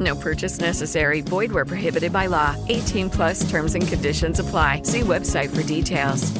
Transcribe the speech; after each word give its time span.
No 0.00 0.16
purchase 0.16 0.58
necessary. 0.58 1.20
Void 1.20 1.52
where 1.52 1.64
prohibited 1.66 2.12
by 2.12 2.26
law. 2.26 2.56
18 2.68 3.10
plus 3.10 3.48
terms 3.50 3.74
and 3.74 3.86
conditions 3.86 4.40
apply. 4.40 4.82
See 4.82 5.00
website 5.00 5.54
for 5.54 5.62
details. 5.62 6.32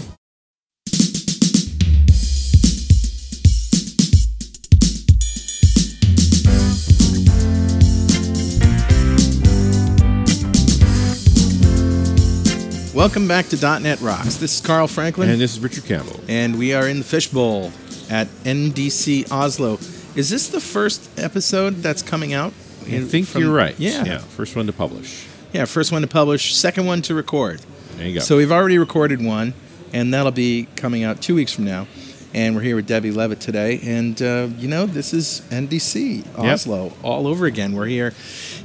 Welcome 12.95 13.27
back 13.27 13.47
to 13.49 13.57
.NET 13.81 14.01
Rocks. 14.01 14.37
This 14.37 14.55
is 14.55 14.61
Carl 14.61 14.87
Franklin, 14.87 15.29
And 15.29 15.41
this 15.41 15.57
is 15.57 15.61
Richard 15.61 15.85
Campbell. 15.85 16.21
and 16.29 16.57
we 16.57 16.73
are 16.75 16.89
in 16.89 16.99
the 16.99 17.05
fishbowl 17.05 17.73
at 18.09 18.29
NDC 18.45 19.31
Oslo. 19.33 19.75
Is 20.15 20.31
this 20.31 20.49
the 20.49 20.61
first 20.61 21.11
episode 21.19 21.83
that's 21.83 22.03
coming 22.03 22.33
out? 22.33 22.53
I 22.87 23.01
think 23.01 23.27
from- 23.27 23.43
you're 23.43 23.53
right. 23.55 23.75
Yeah. 23.79 24.05
Yeah. 24.05 24.19
First 24.19 24.57
one 24.57 24.67
to 24.67 24.73
publish. 24.73 25.27
Yeah, 25.53 25.65
first 25.67 25.93
one 25.93 26.03
to 26.03 26.09
publish, 26.09 26.55
second 26.55 26.87
one 26.87 27.01
to 27.03 27.15
record. 27.15 27.61
There 27.97 28.09
you 28.09 28.15
go. 28.15 28.21
So 28.21 28.37
we've 28.37 28.51
already 28.51 28.77
recorded 28.79 29.23
one, 29.25 29.55
and 29.93 30.13
that'll 30.13 30.33
be 30.33 30.67
coming 30.75 31.05
out 31.05 31.21
two 31.23 31.35
weeks 31.37 31.53
from 31.53 31.65
now. 31.65 31.87
And 32.35 32.57
we're 32.57 32.63
here 32.63 32.75
with 32.75 32.89
Debbie 32.89 33.13
Levitt 33.13 33.39
today. 33.39 33.79
And, 33.85 34.21
uh, 34.21 34.49
you 34.59 34.67
know, 34.67 34.87
this 34.87 35.15
is 35.15 35.43
NDC 35.51 36.25
Oslo 36.37 36.93
all 37.05 37.29
over 37.29 37.47
again. 37.47 37.73
We're 37.75 37.87
here 37.87 38.13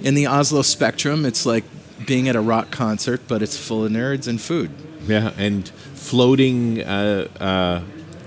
in 0.01 0.15
the 0.15 0.25
Oslo 0.25 0.63
Spectrum. 0.63 1.23
It's 1.23 1.45
like 1.45 1.63
being 2.07 2.27
at 2.27 2.35
a 2.35 2.41
rock 2.41 2.71
concert, 2.71 3.21
but 3.27 3.43
it's 3.43 3.55
full 3.55 3.85
of 3.85 3.91
nerds 3.91 4.27
and 4.27 4.41
food. 4.41 4.71
yeah, 5.07 5.31
and 5.37 5.69
floating 5.93 6.81
uh, 6.81 7.27
uh, 7.39 7.81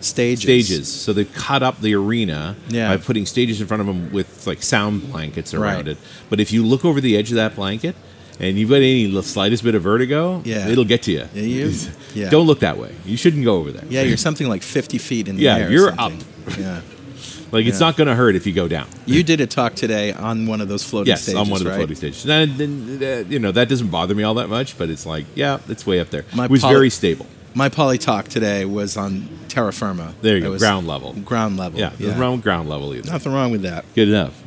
Stages. 0.05 0.43
stages. 0.43 0.89
So 0.93 1.13
they 1.13 1.25
cut 1.25 1.63
up 1.63 1.81
the 1.81 1.95
arena 1.95 2.57
Yeah. 2.69 2.89
by 2.89 2.97
putting 2.97 3.27
stages 3.27 3.61
in 3.61 3.67
front 3.67 3.81
of 3.81 3.87
them 3.87 4.11
with 4.13 4.47
like 4.47 4.63
sound 4.63 5.11
blankets 5.11 5.55
around 5.55 5.77
Right. 5.77 5.89
it. 5.89 5.99
But 6.31 6.41
if 6.41 6.53
you 6.53 6.65
look 6.65 6.85
over 6.85 7.01
the 7.01 7.17
edge 7.17 7.31
of 7.31 7.37
that 7.37 7.55
blanket 7.57 7.95
and 8.41 8.59
you've 8.59 8.71
got 8.71 8.77
any 8.77 9.07
the 9.07 9.23
slightest 9.23 9.63
bit 9.65 9.75
of 9.75 9.83
vertigo, 9.83 10.43
Yeah. 10.45 10.69
it'll 10.69 10.85
get 10.85 11.03
to 11.05 11.13
you. 11.13 11.25
Yeah, 11.35 11.43
you- 11.43 11.73
yeah. 12.15 12.31
Don't 12.31 12.47
look 12.47 12.61
that 12.61 12.79
way. 12.79 12.91
You 13.07 13.17
shouldn't 13.17 13.45
go 13.45 13.57
over 13.57 13.71
there. 13.71 13.85
Yeah, 13.89 14.03
you're 14.03 14.17
something 14.17 14.49
like 14.49 14.63
50 14.63 14.99
feet 14.99 15.29
in 15.29 15.37
the 15.37 15.43
Yeah, 15.43 15.57
air. 15.59 15.69
or 15.69 15.71
you're 15.71 15.95
up. 16.01 16.13
Yeah. 16.59 16.81
like 17.53 17.67
it's 17.67 17.79
not 17.81 17.97
going 17.97 18.09
to 18.09 18.15
hurt 18.15 18.35
if 18.35 18.47
you 18.47 18.53
go 18.53 18.67
down. 18.67 18.87
You 19.07 19.23
did 19.23 19.41
a 19.41 19.47
talk 19.47 19.75
today 19.75 20.13
on 20.13 20.47
one 20.47 20.61
of 20.61 20.69
those 20.69 20.83
floating 20.83 21.09
Yes, 21.11 21.23
stages, 21.23 21.39
on 21.39 21.49
one 21.51 21.61
of 21.61 21.67
the 21.67 21.75
floating 21.75 21.95
stages. 21.97 22.25
And 22.27 22.57
then, 22.59 22.99
uh, 23.03 23.25
you 23.29 23.39
know, 23.39 23.53
that 23.53 23.69
doesn't 23.69 23.89
bother 23.89 24.15
me 24.15 24.23
all 24.25 24.35
that 24.35 24.49
much, 24.49 24.77
but 24.79 24.89
it's 24.91 25.05
like, 25.07 25.27
yeah, 25.35 25.59
it's 25.69 25.87
way 25.87 26.01
up 26.01 26.11
there. 26.11 26.25
My 26.35 26.47
it 26.47 26.51
was 26.51 26.63
poly- 26.63 26.75
very 26.75 26.91
stable. 26.91 27.27
My 27.55 27.69
poly 27.69 27.99
talk 27.99 28.29
today 28.29 28.65
was 28.65 28.97
on 28.97 29.29
terra 29.49 29.73
firma. 29.73 30.15
There 30.23 30.37
you 30.37 30.43
go, 30.43 30.59
ground 30.59 30.87
level. 30.87 31.13
Ground 31.13 31.57
level. 31.57 31.79
Yeah, 31.79 31.91
there's 31.99 32.17
wrong 32.17 32.41
ground 32.41 32.69
level 32.69 32.95
either. 32.95 33.11
Nothing 33.11 33.33
wrong 33.33 33.51
with 33.51 33.63
that. 33.63 33.85
Good 33.95 34.09
enough. 34.09 34.39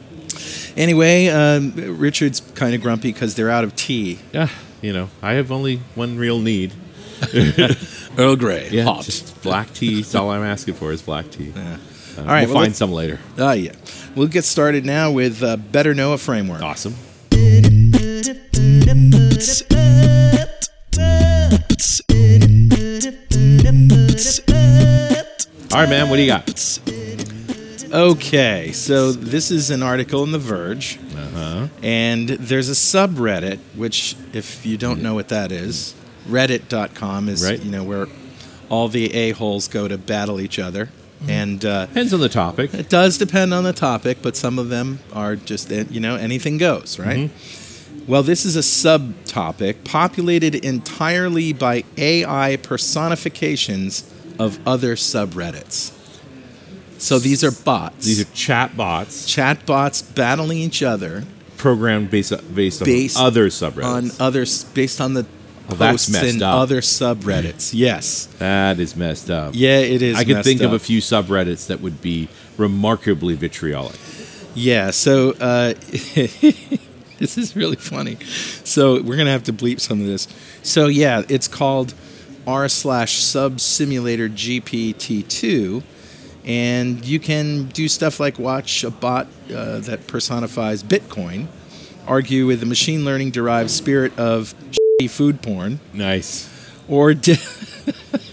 Anyway, 0.77 1.27
um, 1.27 1.71
Richard's 1.97 2.39
kind 2.55 2.73
of 2.75 2.81
grumpy 2.81 3.13
because 3.13 3.35
they're 3.35 3.49
out 3.51 3.63
of 3.63 3.75
tea. 3.75 4.19
Yeah, 4.33 4.49
you 4.81 4.91
know, 4.91 5.09
I 5.21 5.33
have 5.33 5.51
only 5.51 5.77
one 5.93 6.17
real 6.17 6.39
need. 6.39 6.73
Earl 8.17 8.35
Grey, 8.35 8.69
Yeah, 8.71 8.83
hot. 8.83 9.03
just 9.03 9.41
black 9.41 9.73
tea. 9.73 10.01
That's 10.01 10.15
all 10.15 10.29
I'm 10.31 10.43
asking 10.43 10.73
for 10.75 10.91
is 10.91 11.01
black 11.01 11.29
tea. 11.31 11.53
Yeah. 11.55 11.77
Uh, 12.17 12.21
All 12.21 12.27
right, 12.27 12.45
we'll 12.47 12.55
well, 12.55 12.63
find 12.63 12.75
some 12.75 12.91
later. 12.91 13.19
Oh 13.37 13.51
yeah. 13.51 13.73
We'll 14.15 14.27
get 14.27 14.45
started 14.45 14.85
now 14.85 15.11
with 15.11 15.43
uh, 15.43 15.57
Better 15.57 15.93
Know 15.93 16.13
a 16.13 16.17
Framework. 16.17 16.61
Awesome. 16.61 16.95
All 25.75 25.81
right, 25.81 25.89
man. 25.89 26.09
What 26.09 26.15
do 26.15 26.21
you 26.21 26.29
got? 26.29 26.79
Okay, 27.93 28.71
so 28.71 29.11
this 29.11 29.51
is 29.51 29.69
an 29.71 29.83
article 29.83 30.23
in 30.23 30.31
The 30.31 30.39
Verge, 30.39 30.97
Uh-huh. 31.13 31.67
and 31.83 32.29
there's 32.29 32.69
a 32.69 32.71
subreddit, 32.71 33.59
which, 33.75 34.15
if 34.31 34.65
you 34.65 34.77
don't 34.77 35.01
know 35.01 35.13
what 35.13 35.27
that 35.27 35.51
is, 35.51 35.93
reddit.com 36.29 37.27
is, 37.27 37.43
Right. 37.43 37.61
you 37.61 37.69
know, 37.71 37.83
where 37.83 38.07
all 38.69 38.87
the 38.87 39.13
a-holes 39.13 39.67
go 39.67 39.89
to 39.89 39.97
battle 39.97 40.39
each 40.39 40.59
other. 40.59 40.91
And 41.27 41.65
uh, 41.65 41.87
Depends 41.87 42.13
on 42.13 42.21
the 42.21 42.29
topic. 42.29 42.73
it 42.73 42.87
does 42.89 43.17
depend 43.17 43.53
on 43.53 43.65
the 43.65 43.73
topic, 43.73 44.19
but 44.21 44.37
some 44.37 44.57
of 44.57 44.69
them 44.69 44.99
are 45.11 45.35
just, 45.35 45.69
uh, 45.73 45.83
you 45.89 45.99
know, 45.99 46.15
anything 46.15 46.57
goes, 46.57 46.97
right? 46.97 47.29
Well, 48.07 48.23
this 48.23 48.45
is 48.45 48.55
a 48.55 48.59
subtopic 48.61 49.83
populated 49.83 50.55
entirely 50.55 51.51
by 51.51 51.83
AI 51.97 52.55
personifications 52.63 54.05
of 54.39 54.59
other 54.67 54.95
subreddits. 54.95 55.91
So 56.97 57.19
these 57.19 57.43
are 57.43 57.51
bots. 57.51 58.05
These 58.05 58.21
are 58.21 58.31
chat 58.33 58.75
bots 58.77 59.25
chat 59.25 59.65
bots 59.65 60.01
battling 60.01 60.59
each 60.59 60.81
other 60.81 61.23
programmed 61.57 62.09
based 62.09 62.31
based 62.55 62.81
on 62.81 62.85
based 62.85 63.17
other 63.19 63.47
subreddits. 63.47 63.83
on 63.83 64.11
others 64.19 64.63
based 64.63 65.01
on 65.01 65.13
the 65.13 65.25
Well, 65.67 65.77
that's 65.77 66.05
posts 66.05 66.09
messed 66.09 66.35
in 66.35 66.43
up. 66.43 66.55
other 66.55 66.81
subreddits. 66.81 67.71
Yes, 67.73 68.27
that 68.39 68.79
is 68.79 68.95
messed 68.95 69.29
up. 69.29 69.51
yeah, 69.55 69.79
it 69.79 70.01
is. 70.01 70.15
I 70.17 70.23
could 70.23 70.43
think 70.43 70.61
of 70.61 70.73
a 70.73 70.79
few 70.79 70.99
subreddits 71.01 71.67
that 71.67 71.81
would 71.81 72.01
be 72.01 72.29
remarkably 72.57 73.35
vitriolic. 73.35 73.97
Yeah, 74.53 74.91
so 74.91 75.31
uh, 75.31 75.73
this 77.19 77.37
is 77.37 77.55
really 77.55 77.75
funny. 77.75 78.17
So 78.63 79.01
we're 79.01 79.17
gonna 79.17 79.31
have 79.31 79.43
to 79.43 79.53
bleep 79.53 79.79
some 79.81 79.99
of 79.99 80.05
this. 80.07 80.27
So 80.63 80.87
yeah, 80.87 81.23
it's 81.29 81.47
called 81.47 81.93
r 82.47 82.67
slash 82.69 83.21
sub 83.21 83.59
simulator 83.59 84.29
GPT 84.29 85.27
two, 85.27 85.83
and 86.45 87.03
you 87.05 87.19
can 87.19 87.65
do 87.67 87.87
stuff 87.87 88.19
like 88.19 88.37
watch 88.39 88.83
a 88.83 88.91
bot 88.91 89.27
uh, 89.53 89.79
that 89.79 90.07
personifies 90.07 90.83
Bitcoin, 90.83 91.47
argue 92.07 92.45
with 92.45 92.59
the 92.59 92.65
machine 92.65 93.03
learning 93.05 93.31
derived 93.31 93.71
spirit 93.71 94.17
of 94.19 94.53
food 95.09 95.41
porn, 95.41 95.79
Nice. 95.93 96.49
or 96.87 97.13
di- 97.13 97.37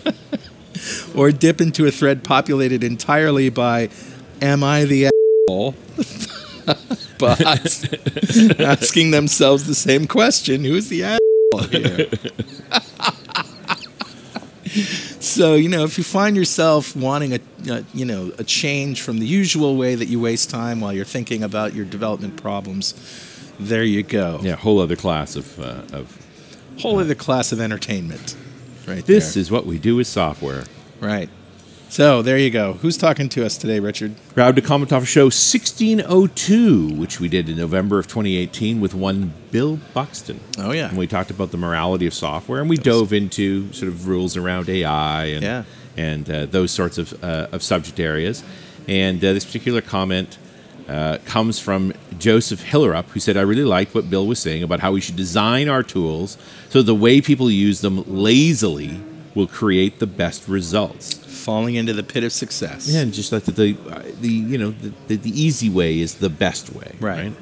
or 1.15 1.33
dip 1.33 1.61
into 1.61 1.87
a 1.87 1.91
thread 1.91 2.23
populated 2.25 2.85
entirely 2.85 3.49
by 3.51 3.89
"Am 4.41 4.63
I 4.63 4.85
the 4.85 5.07
asshole?" 5.07 5.75
bots 7.19 7.85
asking 8.61 9.11
themselves 9.11 9.67
the 9.67 9.75
same 9.75 10.07
question: 10.07 10.65
Who's 10.65 10.89
the 10.89 11.03
asshole 11.05 11.69
here? 11.71 12.09
So 15.35 15.55
you 15.55 15.69
know, 15.69 15.85
if 15.85 15.99
you 15.99 16.05
find 16.05 16.37
yourself 16.37 16.95
wanting 16.97 17.35
a, 17.35 17.41
a 17.71 17.85
you 17.95 18.05
know 18.05 18.33
a 18.39 18.45
change 18.45 19.03
from 19.03 19.19
the 19.19 19.27
usual 19.27 19.77
way 19.77 19.95
that 19.95 20.07
you 20.07 20.21
waste 20.21 20.51
time 20.51 20.81
while 20.81 20.93
you're 20.93 21.05
thinking 21.05 21.43
about 21.43 21.75
your 21.75 21.85
development 21.85 22.37
problems, 22.41 22.95
there 23.59 23.85
you 23.85 24.03
go. 24.03 24.41
Yeah, 24.43 24.57
whole 24.57 24.81
other 24.81 24.97
class 24.97 25.37
of 25.37 25.59
uh, 25.59 25.83
of. 25.99 26.19
Whole 26.81 26.99
other 26.99 27.15
class 27.15 27.53
of 27.53 27.61
entertainment, 27.61 28.35
right 28.89 29.05
This 29.05 29.35
there. 29.35 29.41
is 29.43 29.51
what 29.51 29.67
we 29.67 29.79
do 29.79 29.97
with 29.97 30.07
software. 30.07 30.65
Right. 31.01 31.29
So 31.93 32.23
there 32.23 32.39
you 32.39 32.49
go. 32.49 32.73
Who's 32.81 32.97
talking 32.97 33.29
to 33.29 33.45
us 33.45 33.59
today, 33.59 33.79
Richard? 33.79 34.15
Proud 34.33 34.57
to 34.57 34.63
comment 34.63 34.95
off 34.95 35.07
show 35.07 35.25
1602, 35.25 36.95
which 36.95 37.21
we 37.21 37.29
did 37.29 37.51
in 37.51 37.59
November 37.59 37.99
of 37.99 38.07
2018 38.07 38.81
with 38.81 38.95
one 38.95 39.35
Bill 39.51 39.79
Buxton. 39.93 40.41
Oh, 40.57 40.71
yeah. 40.73 40.89
And 40.89 40.97
we 40.97 41.07
talked 41.07 41.31
about 41.31 41.51
the 41.51 41.59
morality 41.59 42.07
of 42.07 42.15
software, 42.15 42.63
and 42.63 42.71
we 42.71 42.79
dove 42.79 43.13
into 43.13 43.71
sort 43.75 43.93
of 43.93 44.09
rules 44.09 44.39
around 44.39 44.71
AI 44.71 45.27
and 45.27 45.43
Yeah. 45.43 45.65
and 45.95 46.31
uh, 46.31 46.47
those 46.47 46.71
sorts 46.71 46.97
of 46.97 47.13
uh, 47.23 47.49
of 47.53 47.63
subject 47.63 48.01
areas. 48.01 48.43
And 48.89 49.23
uh, 49.23 49.35
this 49.35 49.45
particular 49.45 49.83
comment 49.83 50.39
uh, 50.89 51.19
comes 51.27 51.59
from 51.59 51.93
Joseph 52.19 52.65
Hillerup, 52.65 53.05
who 53.11 53.21
said, 53.21 53.37
"I 53.37 53.43
really 53.43 53.65
liked 53.67 53.95
what 53.95 54.09
Bill 54.09 54.27
was 54.27 54.39
saying 54.39 54.63
about 54.63 54.81
how 54.81 54.93
we 54.93 55.03
should 55.03 55.17
design 55.17 55.69
our 55.69 55.83
tools 55.83 56.39
so 56.71 56.81
the 56.81 56.95
way 56.95 57.21
people 57.21 57.51
use 57.51 57.83
them 57.83 58.03
lazily 58.07 58.99
will 59.35 59.47
create 59.47 59.99
the 59.99 60.07
best 60.07 60.49
results. 60.49 61.22
Falling 61.43 61.75
into 61.75 61.93
the 61.93 62.03
pit 62.03 62.25
of 62.25 62.33
success. 62.33 62.89
Yeah, 62.89 63.01
and 63.01 63.13
just 63.13 63.33
like 63.33 63.45
the 63.45 63.53
the, 63.53 63.73
the 64.21 64.29
you 64.29 64.59
know 64.59 64.71
the, 64.71 64.93
the, 65.09 65.17
the 65.17 65.41
easy 65.41 65.69
way 65.69 66.01
is 66.01 66.17
the 66.17 66.31
best 66.31 66.73
way. 66.73 66.95
Right. 67.01 67.33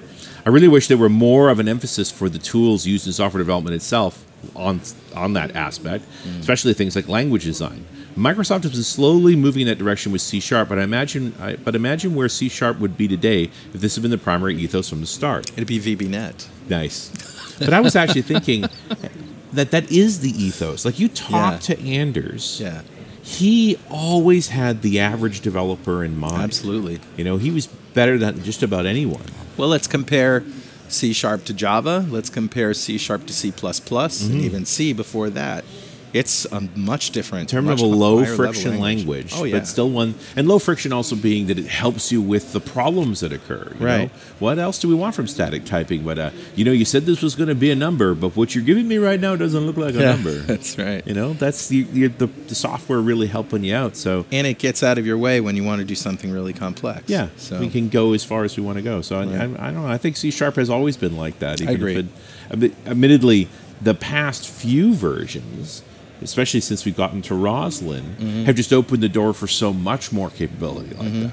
I 0.47 0.49
really 0.49 0.69
wish 0.69 0.89
there 0.89 0.97
were 0.97 1.11
more 1.11 1.51
of 1.51 1.59
an 1.59 1.69
emphasis 1.69 2.11
for 2.11 2.29
the 2.31 2.39
tools 2.39 2.87
used 2.87 3.07
in 3.07 3.13
software 3.13 3.41
development 3.41 3.75
itself 3.77 4.25
on 4.57 4.81
on 5.15 5.35
that 5.35 5.55
aspect, 5.55 6.05
mm. 6.25 6.41
especially 6.41 6.73
things 6.75 6.97
like 6.97 7.09
language 7.09 7.45
design. 7.45 7.85
Microsoft 8.17 8.63
has 8.65 8.73
been 8.73 8.83
slowly 8.83 9.37
moving 9.37 9.63
in 9.63 9.69
that 9.69 9.79
direction 9.79 10.13
with 10.13 10.21
C 10.23 10.41
sharp, 10.41 10.69
but 10.71 10.79
I 10.79 10.83
imagine 10.83 11.35
I, 11.41 11.57
but 11.57 11.75
imagine 11.75 12.15
where 12.15 12.29
C 12.29 12.49
sharp 12.49 12.79
would 12.79 12.97
be 12.97 13.07
today 13.07 13.45
if 13.75 13.81
this 13.81 13.95
had 13.97 14.03
been 14.03 14.11
the 14.11 14.19
primary 14.19 14.57
ethos 14.57 14.89
from 14.89 15.01
the 15.01 15.07
start. 15.07 15.51
It'd 15.53 15.69
be 15.69 15.79
VB.NET. 15.79 16.49
Nice. 16.69 17.11
But 17.59 17.73
I 17.75 17.81
was 17.81 17.95
actually 17.95 18.23
thinking 18.23 18.63
that 19.53 19.71
that 19.71 19.91
is 19.93 20.21
the 20.21 20.31
ethos. 20.31 20.85
Like 20.85 20.99
you 20.99 21.09
talk 21.09 21.53
Yeah. 21.53 21.59
to 21.77 21.81
Anders, 21.87 22.59
Yeah, 22.61 22.83
he 23.23 23.79
always 23.91 24.49
had 24.49 24.83
the 24.83 24.99
average 25.01 25.41
developer 25.41 26.03
in 26.05 26.17
mind. 26.19 26.43
absolutely. 26.43 27.01
You 27.17 27.25
know, 27.25 27.37
he 27.37 27.51
was 27.51 27.67
better 27.95 28.19
than 28.19 28.43
just 28.43 28.63
about 28.63 28.87
anyone. 28.87 29.25
Well, 29.57 29.69
let's 29.69 29.87
compare 29.87 30.45
C 30.89 31.13
sharp 31.13 31.45
to 31.45 31.53
Java. 31.55 32.07
Let's 32.09 32.31
compare 32.31 32.73
C 32.75 32.99
sharp 32.99 33.27
to 33.27 33.33
C++, 33.33 33.51
Mm-hmm. 33.53 34.33
and 34.33 34.41
even 34.43 34.65
C 34.65 34.93
before 34.93 35.31
that. 35.31 35.65
It's 36.13 36.45
a 36.47 36.61
much 36.75 37.11
different, 37.13 37.43
In 37.53 37.57
terms 37.59 37.67
much 37.69 37.81
of 37.83 37.85
a 37.93 37.95
low 37.95 38.25
friction 38.25 38.81
language, 38.81 39.33
Oh 39.35 39.45
yeah, 39.45 39.59
but 39.59 39.67
still 39.67 39.89
one, 39.91 40.15
and 40.37 40.49
low 40.49 40.59
friction 40.59 40.93
also 40.93 41.15
being 41.17 41.47
that 41.47 41.59
it 41.59 41.67
helps 41.67 42.11
you 42.11 42.21
with 42.21 42.53
the 42.53 42.61
problems 42.61 43.21
that 43.21 43.33
occur. 43.33 43.73
you 43.79 43.87
Right. 43.87 44.05
know? 44.05 44.11
What 44.41 44.59
else 44.59 44.79
do 44.81 44.89
we 44.89 44.95
want 44.95 45.15
from 45.15 45.27
static 45.29 45.65
typing? 45.65 46.03
But 46.03 46.19
uh, 46.19 46.31
you 46.57 46.65
know, 46.65 46.73
you 46.73 46.85
said 46.85 47.07
this 47.07 47.23
was 47.23 47.35
going 47.37 47.49
to 47.49 47.55
be 47.55 47.71
a 47.71 47.77
number, 47.77 48.15
but 48.15 48.35
what 48.37 48.55
you're 48.55 48.65
giving 48.65 48.89
me 48.89 48.99
right 48.99 49.21
now 49.21 49.37
doesn't 49.37 49.65
look 49.67 49.77
like 49.77 49.95
a 49.95 49.99
Yeah, 50.01 50.13
number. 50.13 50.33
that's 50.51 50.77
right. 50.79 51.07
You 51.07 51.15
know, 51.15 51.33
that's 51.35 51.69
the, 51.69 51.83
the 51.85 52.09
the 52.27 52.55
software 52.55 53.01
really 53.01 53.29
helping 53.29 53.63
you 53.65 53.75
out. 53.75 53.97
So 53.97 54.27
and 54.33 54.47
it 54.47 54.59
gets 54.59 54.83
out 54.83 54.99
of 54.99 55.07
your 55.07 55.19
way 55.19 55.41
when 55.41 55.55
you 55.57 55.63
want 55.65 55.79
to 55.81 55.85
do 55.87 55.95
something 55.95 56.31
really 56.33 56.53
complex. 56.53 57.05
Yeah, 57.09 57.29
so 57.37 57.61
we 57.61 57.69
can 57.69 57.89
go 57.89 58.13
as 58.15 58.25
far 58.25 58.45
as 58.45 58.57
we 58.57 58.63
want 58.65 58.79
to 58.79 58.83
go. 58.83 59.01
So 59.03 59.17
I, 59.21 59.25
Right. 59.27 59.37
I, 59.61 59.69
I 59.69 59.71
don't 59.73 59.83
know. 59.83 59.87
I 59.87 59.99
think 59.99 60.17
C 60.17 60.31
sharp 60.33 60.57
has 60.57 60.69
always 60.71 60.97
been 60.97 61.17
like 61.17 61.39
that. 61.39 61.61
Even 61.61 61.75
agree. 61.75 62.09
If 62.51 62.63
it, 62.65 62.73
admittedly, 62.87 63.49
the 63.81 63.95
past 63.95 64.49
few 64.49 64.93
versions, 64.95 65.83
especially 66.23 66.61
since 66.61 66.85
we've 66.85 66.97
gotten 66.97 67.23
to 67.23 67.35
Roslyn, 67.35 68.05
Mm-hmm. 68.19 68.45
have 68.45 68.57
just 68.57 68.73
opened 68.73 69.03
the 69.03 69.09
door 69.09 69.33
for 69.35 69.47
so 69.47 69.73
much 69.73 70.13
more 70.13 70.31
capability 70.31 70.95
like 70.97 71.13
that. 71.23 71.33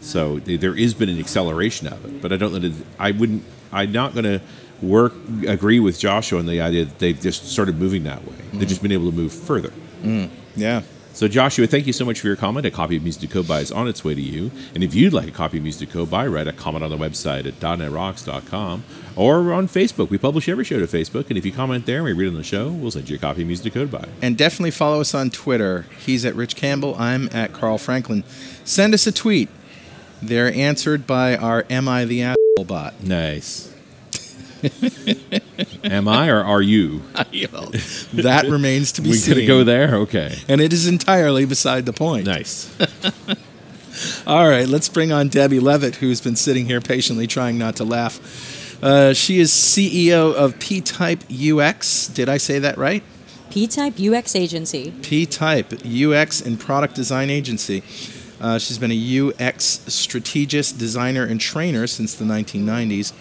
So 0.00 0.38
th- 0.38 0.60
there 0.60 0.74
has 0.74 0.92
been 0.94 1.08
an 1.08 1.18
acceleration 1.18 1.86
of 1.88 2.04
it. 2.04 2.20
But 2.20 2.32
I 2.32 2.36
don't 2.36 2.52
know. 2.52 2.58
That, 2.60 2.72
I 2.98 3.10
wouldn't. 3.12 3.42
I'm 3.72 3.90
not 3.92 4.12
going 4.12 4.24
to 4.24 4.40
work 4.82 5.14
agree 5.46 5.80
with 5.80 5.98
Joshua 5.98 6.38
on 6.38 6.46
the 6.46 6.60
idea 6.60 6.84
that 6.84 6.98
they've 6.98 7.18
just 7.20 7.46
started 7.50 7.78
moving 7.78 8.04
that 8.04 8.22
way. 8.26 8.34
They've 8.52 8.68
just 8.68 8.82
been 8.82 8.92
able 8.92 9.10
to 9.10 9.16
move 9.16 9.32
further. 9.32 9.72
yeah. 10.56 10.82
So, 11.14 11.28
Joshua, 11.28 11.68
thank 11.68 11.86
you 11.86 11.92
so 11.92 12.04
much 12.04 12.20
for 12.20 12.26
your 12.26 12.34
comment. 12.34 12.66
A 12.66 12.72
copy 12.72 12.96
of 12.96 13.04
Music 13.04 13.20
to 13.22 13.28
Code 13.28 13.46
By 13.46 13.60
is 13.60 13.70
on 13.70 13.86
its 13.86 14.04
way 14.04 14.16
to 14.16 14.20
you. 14.20 14.50
And 14.74 14.82
if 14.82 14.96
you'd 14.96 15.12
like 15.12 15.28
a 15.28 15.30
copy 15.30 15.58
of 15.58 15.62
Music 15.62 15.88
to 15.88 15.94
Code 15.94 16.10
By, 16.10 16.26
write 16.26 16.48
a 16.48 16.52
comment 16.52 16.82
on 16.82 16.90
the 16.90 16.96
website 16.96 17.46
at 17.46 17.60
.netrocks.com 17.60 18.82
or 19.14 19.52
on 19.52 19.68
Facebook. 19.68 20.10
We 20.10 20.18
publish 20.18 20.48
every 20.48 20.64
show 20.64 20.80
to 20.80 20.86
Facebook. 20.86 21.28
And 21.28 21.38
if 21.38 21.46
you 21.46 21.52
comment 21.52 21.86
there 21.86 21.98
and 21.98 22.04
we 22.04 22.12
read 22.12 22.26
it 22.26 22.30
on 22.30 22.34
the 22.34 22.42
show, 22.42 22.68
we'll 22.68 22.90
send 22.90 23.08
you 23.08 23.14
a 23.14 23.18
copy 23.20 23.42
of 23.42 23.46
Music 23.46 23.72
to 23.72 23.78
Code 23.78 23.92
By. 23.92 24.08
And 24.22 24.36
definitely 24.36 24.72
follow 24.72 25.00
us 25.00 25.14
on 25.14 25.30
Twitter. 25.30 25.86
He's 26.04 26.24
at 26.24 26.34
Rich 26.34 26.56
Campbell. 26.56 26.96
I'm 26.98 27.28
at 27.32 27.52
Carl 27.52 27.78
Franklin. 27.78 28.24
Send 28.64 28.92
us 28.92 29.06
a 29.06 29.12
tweet. 29.12 29.48
They're 30.20 30.52
answered 30.52 31.06
by 31.06 31.36
our 31.36 31.64
Am 31.70 31.88
I 31.88 32.06
the 32.06 32.22
Asshole 32.22 32.64
bot. 32.66 33.02
Nice. 33.04 33.73
Am 35.84 36.08
I 36.08 36.28
or 36.28 36.42
are 36.42 36.62
you? 36.62 37.02
that 38.14 38.46
remains 38.48 38.92
to 38.92 39.02
be 39.02 39.10
we 39.10 39.16
seen. 39.16 39.34
We 39.34 39.42
could 39.42 39.46
go 39.46 39.64
there? 39.64 39.96
Okay. 39.96 40.38
And 40.48 40.60
it 40.60 40.72
is 40.72 40.86
entirely 40.86 41.44
beside 41.44 41.86
the 41.86 41.92
point. 41.92 42.26
Nice. 42.26 42.74
All 44.26 44.48
right, 44.48 44.66
let's 44.66 44.88
bring 44.88 45.12
on 45.12 45.28
Debbie 45.28 45.60
Levitt, 45.60 45.96
who's 45.96 46.20
been 46.20 46.36
sitting 46.36 46.66
here 46.66 46.80
patiently 46.80 47.26
trying 47.26 47.58
not 47.58 47.76
to 47.76 47.84
laugh. 47.84 48.82
Uh, 48.82 49.14
she 49.14 49.38
is 49.38 49.50
CEO 49.50 50.34
of 50.34 50.58
P 50.58 50.80
Type 50.80 51.22
UX. 51.30 52.08
Did 52.08 52.28
I 52.28 52.38
say 52.38 52.58
that 52.58 52.76
right? 52.76 53.02
P 53.50 53.66
Type 53.66 53.94
UX 54.00 54.34
Agency. 54.34 54.92
P 55.02 55.26
Type 55.26 55.72
UX 55.84 56.40
and 56.40 56.58
product 56.58 56.94
design 56.94 57.30
agency. 57.30 57.82
Uh, 58.40 58.58
she's 58.58 58.78
been 58.78 58.90
a 58.92 59.20
UX 59.20 59.64
strategist, 59.86 60.76
designer, 60.76 61.24
and 61.24 61.40
trainer 61.40 61.86
since 61.86 62.14
the 62.14 62.24
1990s. 62.24 63.12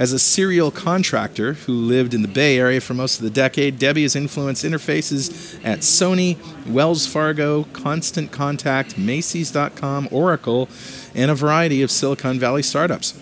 As 0.00 0.14
a 0.14 0.18
serial 0.18 0.70
contractor 0.70 1.52
who 1.52 1.74
lived 1.74 2.14
in 2.14 2.22
the 2.22 2.26
Bay 2.26 2.58
Area 2.58 2.80
for 2.80 2.94
most 2.94 3.18
of 3.18 3.22
the 3.22 3.28
decade, 3.28 3.78
Debbie 3.78 4.04
has 4.04 4.16
influenced 4.16 4.64
interfaces 4.64 5.60
at 5.62 5.80
Sony, 5.80 6.38
Wells 6.66 7.06
Fargo, 7.06 7.64
Constant 7.74 8.32
Contact, 8.32 8.96
Macy's.com, 8.96 10.08
Oracle, 10.10 10.70
and 11.14 11.30
a 11.30 11.34
variety 11.34 11.82
of 11.82 11.90
Silicon 11.90 12.38
Valley 12.38 12.62
startups. 12.62 13.20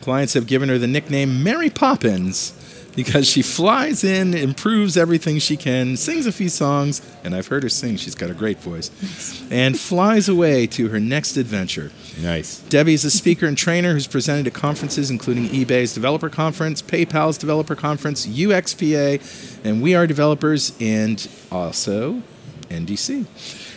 Clients 0.00 0.34
have 0.34 0.48
given 0.48 0.68
her 0.68 0.78
the 0.78 0.88
nickname 0.88 1.44
Mary 1.44 1.70
Poppins 1.70 2.50
because 2.96 3.28
she 3.28 3.42
flies 3.42 4.02
in, 4.02 4.34
improves 4.34 4.96
everything 4.96 5.38
she 5.38 5.56
can, 5.56 5.96
sings 5.96 6.26
a 6.26 6.32
few 6.32 6.48
songs, 6.48 7.02
and 7.22 7.34
I've 7.34 7.46
heard 7.46 7.62
her 7.62 7.68
sing, 7.68 7.96
she's 7.96 8.14
got 8.14 8.30
a 8.30 8.34
great 8.34 8.58
voice, 8.58 8.90
and 9.50 9.78
flies 9.78 10.28
away 10.28 10.66
to 10.68 10.88
her 10.88 10.98
next 10.98 11.36
adventure. 11.36 11.92
Nice. 12.20 12.60
Debbie 12.62 12.94
is 12.94 13.04
a 13.04 13.10
speaker 13.10 13.46
and 13.46 13.56
trainer 13.56 13.92
who's 13.92 14.06
presented 14.06 14.46
at 14.46 14.54
conferences 14.54 15.10
including 15.10 15.44
eBay's 15.48 15.94
Developer 15.94 16.30
Conference, 16.30 16.82
PayPal's 16.82 17.38
Developer 17.38 17.76
Conference, 17.76 18.26
UXPA, 18.26 19.64
and 19.64 19.82
We 19.82 19.94
Are 19.94 20.06
Developers, 20.06 20.74
and 20.80 21.28
also 21.52 22.22
NDC. 22.68 23.26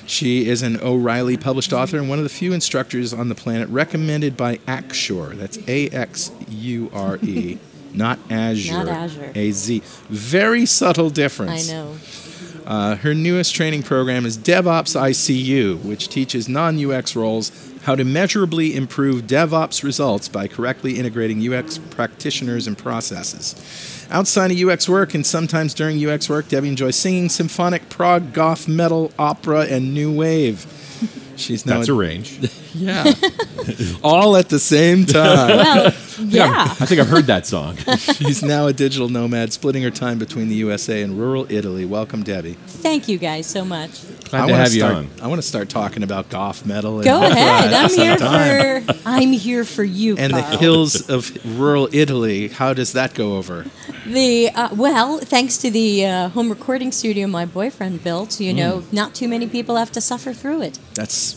She 0.09 0.47
is 0.47 0.63
an 0.63 0.79
O'Reilly 0.81 1.37
published 1.37 1.71
author 1.71 1.97
and 1.97 2.09
one 2.09 2.17
of 2.17 2.23
the 2.23 2.29
few 2.29 2.51
instructors 2.51 3.13
on 3.13 3.29
the 3.29 3.35
planet 3.35 3.69
recommended 3.69 4.35
by 4.35 4.57
Axure. 4.59 5.35
That's 5.35 5.59
A 5.67 5.87
X 5.89 6.31
U 6.49 6.89
R 6.91 7.17
E, 7.17 7.59
not 7.93 8.19
Azure. 8.29 8.73
Not 8.73 8.87
Azure. 8.87 9.31
A 9.35 9.51
Z. 9.51 9.81
Very 10.09 10.65
subtle 10.65 11.09
difference. 11.09 11.69
I 11.69 11.73
know. 11.73 11.95
Uh, 12.65 12.95
her 12.97 13.15
newest 13.15 13.55
training 13.55 13.81
program 13.81 14.25
is 14.25 14.37
DevOps 14.37 14.95
ICU, 14.95 15.83
which 15.83 16.07
teaches 16.07 16.47
non 16.47 16.83
UX 16.83 17.15
roles 17.15 17.51
how 17.83 17.95
to 17.95 18.03
measurably 18.03 18.75
improve 18.75 19.23
DevOps 19.23 19.83
results 19.83 20.27
by 20.27 20.47
correctly 20.47 20.99
integrating 20.99 21.41
UX 21.41 21.77
practitioners 21.77 22.67
and 22.67 22.77
processes. 22.77 24.07
Outside 24.11 24.51
of 24.51 24.57
UX 24.57 24.89
work 24.89 25.13
and 25.13 25.25
sometimes 25.25 25.73
during 25.73 26.03
UX 26.05 26.29
work, 26.29 26.47
Debbie 26.49 26.69
enjoys 26.69 26.95
singing 26.95 27.29
symphonic, 27.29 27.89
prog, 27.89 28.33
goth, 28.33 28.67
metal, 28.67 29.11
opera, 29.17 29.61
and 29.61 29.93
new 29.93 30.11
wave. 30.11 30.65
She's 31.39 31.65
now 31.65 31.77
That's 31.77 31.89
a 31.89 31.93
range. 31.93 32.37
yeah, 32.75 33.11
all 34.03 34.35
at 34.35 34.49
the 34.49 34.59
same 34.59 35.05
time. 35.05 35.47
Well, 35.57 35.93
yeah. 36.19 36.63
I 36.79 36.85
think 36.85 36.99
I've 36.99 37.07
heard 37.07 37.25
that 37.27 37.47
song. 37.47 37.77
She's 37.97 38.43
now 38.43 38.67
a 38.67 38.73
digital 38.73 39.07
nomad, 39.09 39.53
splitting 39.53 39.83
her 39.83 39.89
time 39.89 40.19
between 40.19 40.49
the 40.49 40.55
USA 40.55 41.01
and 41.01 41.17
rural 41.17 41.49
Italy. 41.51 41.85
Welcome, 41.85 42.23
Debbie. 42.23 42.53
Thank 42.67 43.07
you 43.07 43.17
guys 43.17 43.47
so 43.47 43.63
much. 43.63 44.01
Glad 44.29 44.43
I 44.43 44.45
to 44.47 44.51
wanna 44.51 44.63
have 44.63 44.73
you 44.73 44.79
start, 44.81 44.95
on. 44.95 45.09
I 45.21 45.27
want 45.27 45.41
to 45.41 45.47
start 45.47 45.69
talking 45.69 46.03
about 46.03 46.29
goth 46.29 46.65
metal. 46.65 46.95
And 46.97 47.05
Go 47.05 47.23
ahead. 47.23 47.73
I'm 47.73 47.89
here 47.89 48.17
time. 48.17 48.83
for 48.83 48.93
I'm 49.05 49.31
here 49.31 49.63
for 49.63 49.83
you, 49.83 50.17
And 50.17 50.33
the 50.33 50.41
hills 50.43 51.09
of 51.09 51.31
rural 51.59 51.87
Italy. 51.93 52.49
How 52.49 52.73
does 52.73 52.93
that 52.93 53.13
go 53.13 53.37
over? 53.37 53.65
The 54.05 54.49
uh, 54.53 54.69
well, 54.75 55.19
thanks 55.19 55.57
to 55.59 55.71
the 55.71 56.05
uh, 56.05 56.29
home 56.29 56.49
recording 56.49 56.91
studio 56.91 57.27
my 57.27 57.45
boyfriend 57.45 58.03
built, 58.03 58.39
you 58.39 58.53
know, 58.53 58.69
Mm. 58.79 58.93
not 58.93 59.15
too 59.15 59.27
many 59.27 59.47
people 59.47 59.77
have 59.77 59.91
to 59.93 60.01
suffer 60.01 60.31
through 60.33 60.61
it. 60.61 60.77
That's 60.93 61.28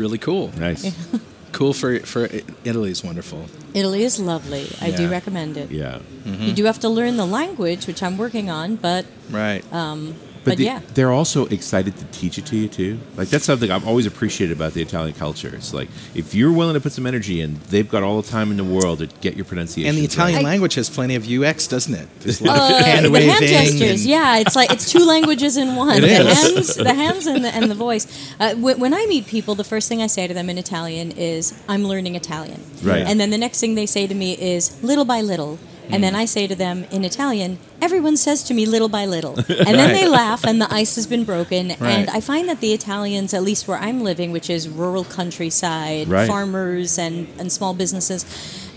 really 0.00 0.18
cool. 0.18 0.50
Nice. 0.58 0.82
Cool 1.52 1.72
for 1.74 1.98
for 2.06 2.28
Italy 2.62 2.90
is 2.92 3.02
wonderful. 3.02 3.46
Italy 3.74 4.04
is 4.04 4.20
lovely. 4.20 4.68
I 4.80 4.92
do 4.92 5.10
recommend 5.10 5.56
it. 5.56 5.70
Yeah. 5.72 5.98
You 6.24 6.52
do 6.52 6.64
have 6.64 6.78
to 6.80 6.88
learn 6.88 7.16
the 7.16 7.26
language, 7.26 7.88
which 7.88 8.04
I'm 8.04 8.16
working 8.16 8.48
on, 8.50 8.76
but 8.76 9.04
Right. 9.30 9.64
Um, 9.72 10.14
but, 10.44 10.56
the- 10.58 10.64
yeah. 10.64 10.80
they're 10.94 11.12
also 11.12 11.46
excited 11.46 11.96
to 11.96 12.04
teach 12.06 12.38
it 12.38 12.46
to 12.46 12.56
you 12.56 12.68
too. 12.68 12.98
Like 13.16 13.28
that's 13.28 13.44
something 13.44 13.70
I've 13.70 13.86
always 13.86 14.06
appreciated 14.06 14.56
about 14.56 14.72
the 14.74 14.82
Italian 14.82 15.14
culture. 15.14 15.52
It's 15.54 15.72
like 15.74 15.88
if 16.14 16.34
you're 16.34 16.52
willing 16.52 16.74
to 16.74 16.80
put 16.80 16.92
some 16.92 17.06
energy 17.06 17.40
in, 17.40 17.58
they've 17.68 17.88
got 17.88 18.02
all 18.02 18.20
the 18.22 18.28
time 18.28 18.50
in 18.50 18.56
the 18.56 18.64
world 18.64 19.00
to 19.00 19.06
get 19.20 19.36
your 19.36 19.44
pronunciation. 19.44 19.88
and 19.88 19.98
the 19.98 20.04
Italian 20.04 20.40
I- 20.40 20.42
language 20.42 20.74
has 20.74 20.88
plenty 20.90 21.14
of 21.14 21.26
UX, 21.28 21.66
doesn't 21.66 21.94
it? 21.94 22.08
There's 22.20 22.40
a 22.40 22.44
lot 22.44 22.56
of 22.56 22.62
Uh, 22.70 22.84
hand 22.84 23.04
the 23.06 23.10
waving. 23.10 23.28
hand 23.30 23.46
gestures, 23.46 24.00
and- 24.00 24.00
yeah, 24.00 24.38
it's 24.38 24.56
like 24.56 24.72
it's 24.72 24.90
two 24.90 25.04
languages 25.04 25.56
in 25.56 25.74
one. 25.76 25.98
It 25.98 26.00
the 26.02 26.28
is. 26.30 26.42
hands, 26.54 26.74
the 26.76 26.94
hands, 26.94 27.26
and 27.26 27.44
the, 27.44 27.54
and 27.54 27.70
the 27.70 27.74
voice. 27.74 28.06
Uh, 28.38 28.54
when, 28.54 28.78
when 28.80 28.94
I 28.94 29.06
meet 29.06 29.26
people, 29.26 29.54
the 29.54 29.64
first 29.64 29.88
thing 29.88 30.00
I 30.02 30.06
say 30.06 30.26
to 30.26 30.34
them 30.34 30.48
in 30.50 30.58
Italian 30.58 31.12
is, 31.12 31.52
"I'm 31.68 31.84
learning 31.84 32.14
Italian," 32.16 32.60
Right. 32.82 33.02
And 33.06 33.20
then 33.20 33.30
the 33.30 33.38
next 33.38 33.60
thing 33.60 33.74
they 33.74 33.86
say 33.86 34.06
to 34.06 34.14
me 34.14 34.32
is, 34.34 34.82
"Little 34.82 35.04
by 35.04 35.20
little." 35.20 35.58
And 35.92 36.02
then 36.02 36.14
mm. 36.14 36.18
I 36.18 36.24
say 36.24 36.46
to 36.46 36.54
them 36.54 36.84
in 36.90 37.04
Italian, 37.04 37.58
everyone 37.80 38.16
says 38.16 38.42
to 38.44 38.54
me 38.54 38.66
little 38.66 38.88
by 38.88 39.06
little. 39.06 39.38
And 39.70 39.78
then 39.78 39.92
they 39.92 40.08
laugh 40.08 40.44
and 40.44 40.60
the 40.60 40.72
ice 40.72 40.94
has 40.96 41.06
been 41.06 41.24
broken. 41.24 41.68
Right. 41.68 41.80
And 41.80 42.10
I 42.10 42.20
find 42.20 42.48
that 42.48 42.60
the 42.60 42.72
Italians, 42.72 43.34
at 43.34 43.42
least 43.42 43.68
where 43.68 43.78
I'm 43.78 44.00
living, 44.00 44.32
which 44.32 44.48
is 44.50 44.68
rural 44.68 45.04
countryside, 45.04 46.08
Right. 46.08 46.26
farmers 46.26 46.98
and, 46.98 47.28
and 47.38 47.52
small 47.52 47.74
businesses, 47.74 48.24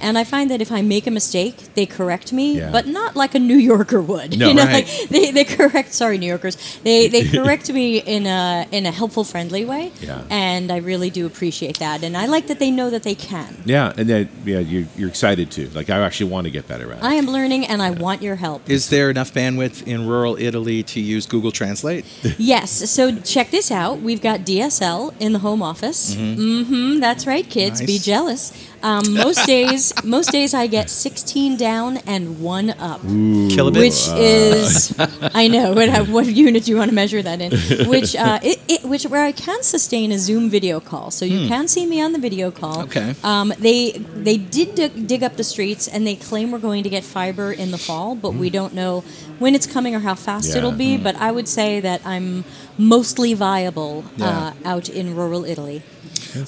and 0.03 0.17
I 0.17 0.24
find 0.24 0.51
that 0.51 0.62
if 0.62 0.72
I 0.72 0.81
make 0.81 1.07
a 1.07 1.12
mistake, 1.12 1.55
they 1.75 1.86
correct 1.86 2.31
me, 2.33 2.57
Yeah. 2.57 2.72
but 2.72 2.86
not 2.88 3.15
like 3.15 3.33
a 3.36 3.39
New 3.39 3.57
Yorker 3.57 4.01
would. 4.01 4.38
No, 4.38 4.48
you 4.50 4.53
know, 4.53 4.65
right. 4.65 4.86
like 4.86 5.10
they, 5.10 5.31
they 5.31 5.43
correct. 5.45 5.93
Sorry, 5.93 6.17
New 6.17 6.27
Yorkers. 6.27 6.55
They 6.83 7.07
they 7.07 7.24
correct 7.38 7.72
me 7.72 7.98
in 7.98 8.25
a 8.27 8.67
in 8.72 8.86
a 8.86 8.91
helpful, 8.91 9.24
friendly 9.24 9.65
way. 9.65 9.91
Yeah. 10.01 10.24
And 10.29 10.72
I 10.72 10.77
really 10.77 11.10
do 11.10 11.25
appreciate 11.25 11.79
that, 11.79 12.03
and 12.03 12.15
I 12.17 12.25
like 12.27 12.48
that 12.48 12.60
they 12.60 12.72
know 12.72 12.89
that 12.89 13.03
they 13.03 13.15
can. 13.15 13.55
Yeah, 13.65 13.93
and 13.98 14.10
then 14.10 14.29
yeah, 14.45 14.60
you're, 14.60 14.88
you're 14.98 15.10
excited 15.10 15.50
too. 15.51 15.69
Like 15.74 15.89
I 15.89 16.00
actually 16.00 16.29
want 16.31 16.45
to 16.45 16.51
get 16.51 16.67
better 16.67 16.91
at 16.91 16.98
it. 17.00 17.03
I 17.03 17.15
am 17.15 17.25
learning, 17.27 17.65
and 17.67 17.81
I 17.81 17.91
want 17.91 18.22
your 18.22 18.36
help. 18.36 18.69
Is 18.69 18.89
there 18.89 19.10
enough 19.10 19.33
bandwidth 19.33 19.88
in 19.88 20.07
rural 20.07 20.36
Italy 20.38 20.83
to 20.83 21.00
use 21.00 21.25
Google 21.25 21.51
Translate? 21.51 22.05
Yes. 22.38 22.89
So 22.89 23.15
check 23.19 23.51
this 23.51 23.72
out. 23.72 24.00
We've 24.01 24.22
got 24.22 24.41
DSL 24.41 25.13
in 25.19 25.33
the 25.33 25.39
home 25.39 25.62
office. 25.62 26.15
Mm-hmm. 26.15 27.00
that's 27.00 27.25
right, 27.27 27.48
kids. 27.50 27.81
Be 27.81 28.00
jealous. 28.00 28.51
Um, 28.84 29.13
most 29.13 29.46
days, 29.48 29.94
most 30.04 30.32
days 30.32 30.54
I 30.54 30.68
get 30.68 30.90
16 30.90 31.56
down 31.56 31.98
and 32.06 32.42
one 32.42 32.72
up. 32.72 33.00
Kilobits? 33.02 33.80
Which 33.80 34.20
is, 34.20 34.94
I 35.34 35.48
know 35.48 35.72
what, 35.72 36.10
what 36.10 36.25
unit 36.25 36.66
do 36.66 36.72
you 36.72 36.78
want 36.78 36.90
to 36.90 36.96
measure 36.96 37.22
that 37.22 37.40
in? 37.40 37.52
Which, 37.88 38.13
uh, 38.16 38.40
it, 38.44 38.60
it, 38.68 38.84
which 38.84 39.06
where 39.06 39.24
I 39.24 39.32
can 39.32 39.63
sustain 39.63 40.12
a 40.12 40.20
Zoom 40.20 40.50
video 40.50 40.82
call, 40.82 41.12
so 41.12 41.24
you 41.24 41.48
can 41.48 41.70
see 41.70 41.86
me 41.86 42.02
on 42.02 42.12
the 42.12 42.20
video 42.20 42.52
call. 42.52 42.82
Okay. 42.84 43.16
Um, 43.24 43.54
they 43.58 43.92
they 43.92 44.38
did 44.38 44.75
dig, 44.75 45.08
dig 45.08 45.24
up 45.24 45.38
the 45.38 45.44
streets, 45.46 45.88
and 45.88 46.06
they 46.06 46.16
claim 46.18 46.52
we're 46.52 46.60
going 46.60 46.84
to 46.84 46.90
get 46.90 47.04
fiber 47.06 47.54
in 47.54 47.72
the 47.72 47.78
fall, 47.78 48.16
but 48.16 48.34
we 48.34 48.50
don't 48.50 48.74
know 48.74 49.02
when 49.40 49.56
it's 49.56 49.66
coming 49.66 49.96
or 49.96 50.00
how 50.00 50.16
fast 50.16 50.50
Yeah. 50.50 50.58
it'll 50.58 50.72
be. 50.74 50.98
But 50.98 51.16
I 51.16 51.32
would 51.32 51.48
say 51.48 51.80
that 51.80 52.02
I'm 52.06 52.44
mostly 52.78 53.34
viable 53.34 54.04
Yeah. 54.18 54.54
uh, 54.66 54.70
out 54.70 54.90
in 54.90 55.16
rural 55.16 55.46
Italy. 55.46 55.82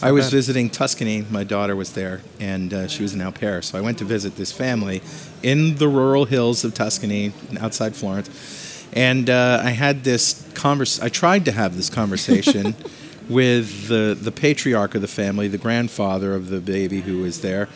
I 0.02 0.12
was 0.12 0.30
visiting 0.30 0.70
Tuscany. 0.70 1.26
My 1.30 1.44
daughter 1.44 1.76
was 1.76 1.94
there, 1.94 2.22
and 2.40 2.74
uh, 2.74 2.88
she 2.88 3.04
was 3.04 3.14
an 3.14 3.22
au 3.22 3.32
pair. 3.32 3.62
So 3.62 3.78
I 3.78 3.82
went 3.82 3.98
to 4.00 4.06
visit 4.06 4.36
this 4.36 4.52
family 4.52 5.02
in 5.44 5.76
the 5.76 5.88
rural 5.88 6.26
hills 6.26 6.64
of 6.64 6.74
Tuscany, 6.74 7.34
outside 7.60 7.96
Florence. 7.96 8.30
And 8.94 9.30
uh, 9.30 9.62
I 9.64 9.72
had 9.72 10.04
this 10.04 10.50
convers. 10.54 11.00
I 11.00 11.10
tried 11.10 11.46
to 11.46 11.52
have 11.52 11.76
this 11.76 11.90
conversation 11.90 12.76
with 13.30 13.88
the 13.88 14.18
the 14.20 14.32
patriarch 14.32 14.96
of 14.96 15.02
the 15.02 15.08
family, 15.08 15.48
the 15.48 15.58
grandfather 15.58 16.34
of 16.34 16.50
the 16.50 16.60
baby 16.60 17.02
who 17.02 17.20
was 17.20 17.42
there. 17.42 17.68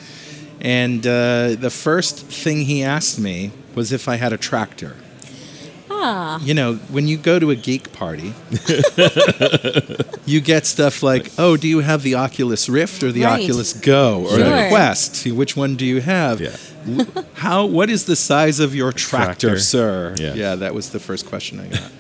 And 0.62 1.06
uh, 1.06 1.56
the 1.56 1.70
first 1.70 2.26
thing 2.26 2.66
he 2.66 2.84
asked 2.84 3.20
me 3.20 3.52
was 3.76 3.92
if 3.92 4.08
I 4.08 4.16
had 4.16 4.34
a 4.34 4.38
tractor. 4.38 4.96
Ah, 6.02 6.40
You 6.42 6.54
know, 6.54 6.76
when 6.90 7.08
you 7.08 7.18
go 7.18 7.40
to 7.40 7.52
a 7.52 7.56
geek 7.56 7.92
party, 7.92 8.34
you 10.26 10.40
get 10.42 10.66
stuff 10.66 11.04
like, 11.04 11.32
"Oh, 11.38 11.58
do 11.58 11.68
you 11.68 11.80
have 11.80 12.04
the 12.04 12.16
Oculus 12.16 12.70
Rift 12.70 13.04
or 13.04 13.12
the 13.12 13.24
Right. 13.24 13.42
Oculus 13.44 13.74
Go 13.74 14.26
or 14.30 14.38
the 14.38 14.68
Quest? 14.70 15.26
Which 15.28 15.56
one 15.58 15.76
do 15.76 15.86
you 15.86 16.02
have? 16.02 16.40
Yeah. 16.42 16.56
How? 17.34 17.66
What 17.66 17.90
is 17.90 18.06
the 18.06 18.16
size 18.16 18.60
of 18.60 18.74
your 18.74 18.92
tractor, 18.94 19.50
Tractor. 19.50 19.60
sir? 19.60 20.16
Yeah. 20.18 20.56
that 20.56 20.74
was 20.74 20.90
the 20.90 21.00
first 21.00 21.26
question 21.26 21.60
I 21.60 21.68
got. 21.68 21.82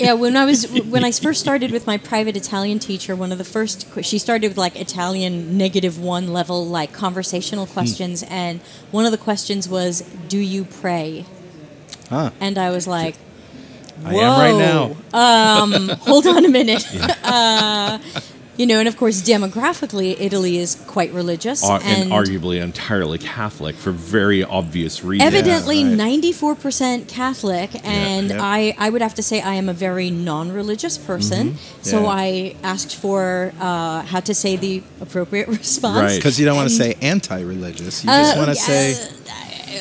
Yeah, 0.00 0.12
when 0.12 0.36
I 0.36 0.44
was 0.44 0.64
when 0.94 1.02
I 1.02 1.10
first 1.10 1.40
started 1.40 1.72
with 1.72 1.84
my 1.84 1.96
private 1.98 2.36
Italian 2.36 2.78
teacher, 2.78 3.16
one 3.16 3.32
of 3.32 3.38
the 3.38 3.42
first 3.56 3.84
she 4.02 4.16
started 4.18 4.46
with 4.50 4.56
like 4.56 4.76
Italian 4.76 5.58
negative 5.58 5.98
one 5.98 6.32
level 6.32 6.64
like 6.64 6.92
conversational 6.92 7.66
Hmm. 7.66 7.72
questions, 7.72 8.22
and 8.30 8.60
one 8.92 9.06
of 9.06 9.10
the 9.10 9.18
questions 9.18 9.68
was, 9.68 10.04
"Do 10.28 10.38
you 10.38 10.62
pray?" 10.64 11.24
Huh. 12.08 12.30
And 12.40 12.58
I 12.58 12.70
was 12.70 12.86
like, 12.86 13.14
I 14.04 14.14
am 14.14 14.38
right 14.38 14.58
now. 14.58 14.96
now. 15.12 15.62
Um, 15.62 15.88
hold 16.00 16.26
on 16.26 16.44
a 16.44 16.48
minute. 16.48 16.86
uh, 17.24 17.98
you 18.56 18.66
know, 18.66 18.80
and 18.80 18.88
of 18.88 18.96
course, 18.96 19.22
demographically, 19.22 20.16
Italy 20.18 20.58
is 20.58 20.74
quite 20.88 21.12
religious, 21.12 21.62
Ar- 21.64 21.80
and, 21.80 22.10
and 22.10 22.12
arguably 22.12 22.60
entirely 22.60 23.16
Catholic 23.18 23.76
for 23.76 23.92
very 23.92 24.42
obvious 24.42 25.04
reasons. 25.04 25.32
Evidently, 25.32 25.84
right. 25.84 25.94
ninety-four 25.96 26.56
percent 26.56 27.06
Catholic, 27.06 27.70
and 27.86 28.30
yeah. 28.30 28.38
I, 28.42 28.74
I 28.76 28.90
would 28.90 29.00
have 29.00 29.14
to 29.14 29.22
say 29.22 29.40
I 29.40 29.54
am 29.54 29.68
a 29.68 29.72
very 29.72 30.10
non-religious 30.10 30.98
person. 30.98 31.56
So 31.82 32.02
Yeah. 32.02 32.08
I 32.08 32.56
asked 32.64 32.96
for 32.96 33.52
uh, 33.60 34.02
how 34.02 34.18
to 34.20 34.34
say 34.34 34.56
the 34.56 34.82
appropriate 35.00 35.46
response. 35.58 35.96
Right. 36.00 36.16
Because 36.16 36.40
you 36.40 36.44
don't 36.44 36.56
want 36.56 36.68
to 36.68 36.74
say 36.74 36.96
anti-religious. 37.00 38.02
You 38.02 38.10
just 38.10 38.36
Uh, 38.36 38.40
want 38.40 38.48
to 38.50 38.56
say, 38.56 38.94
uh, 38.94 39.06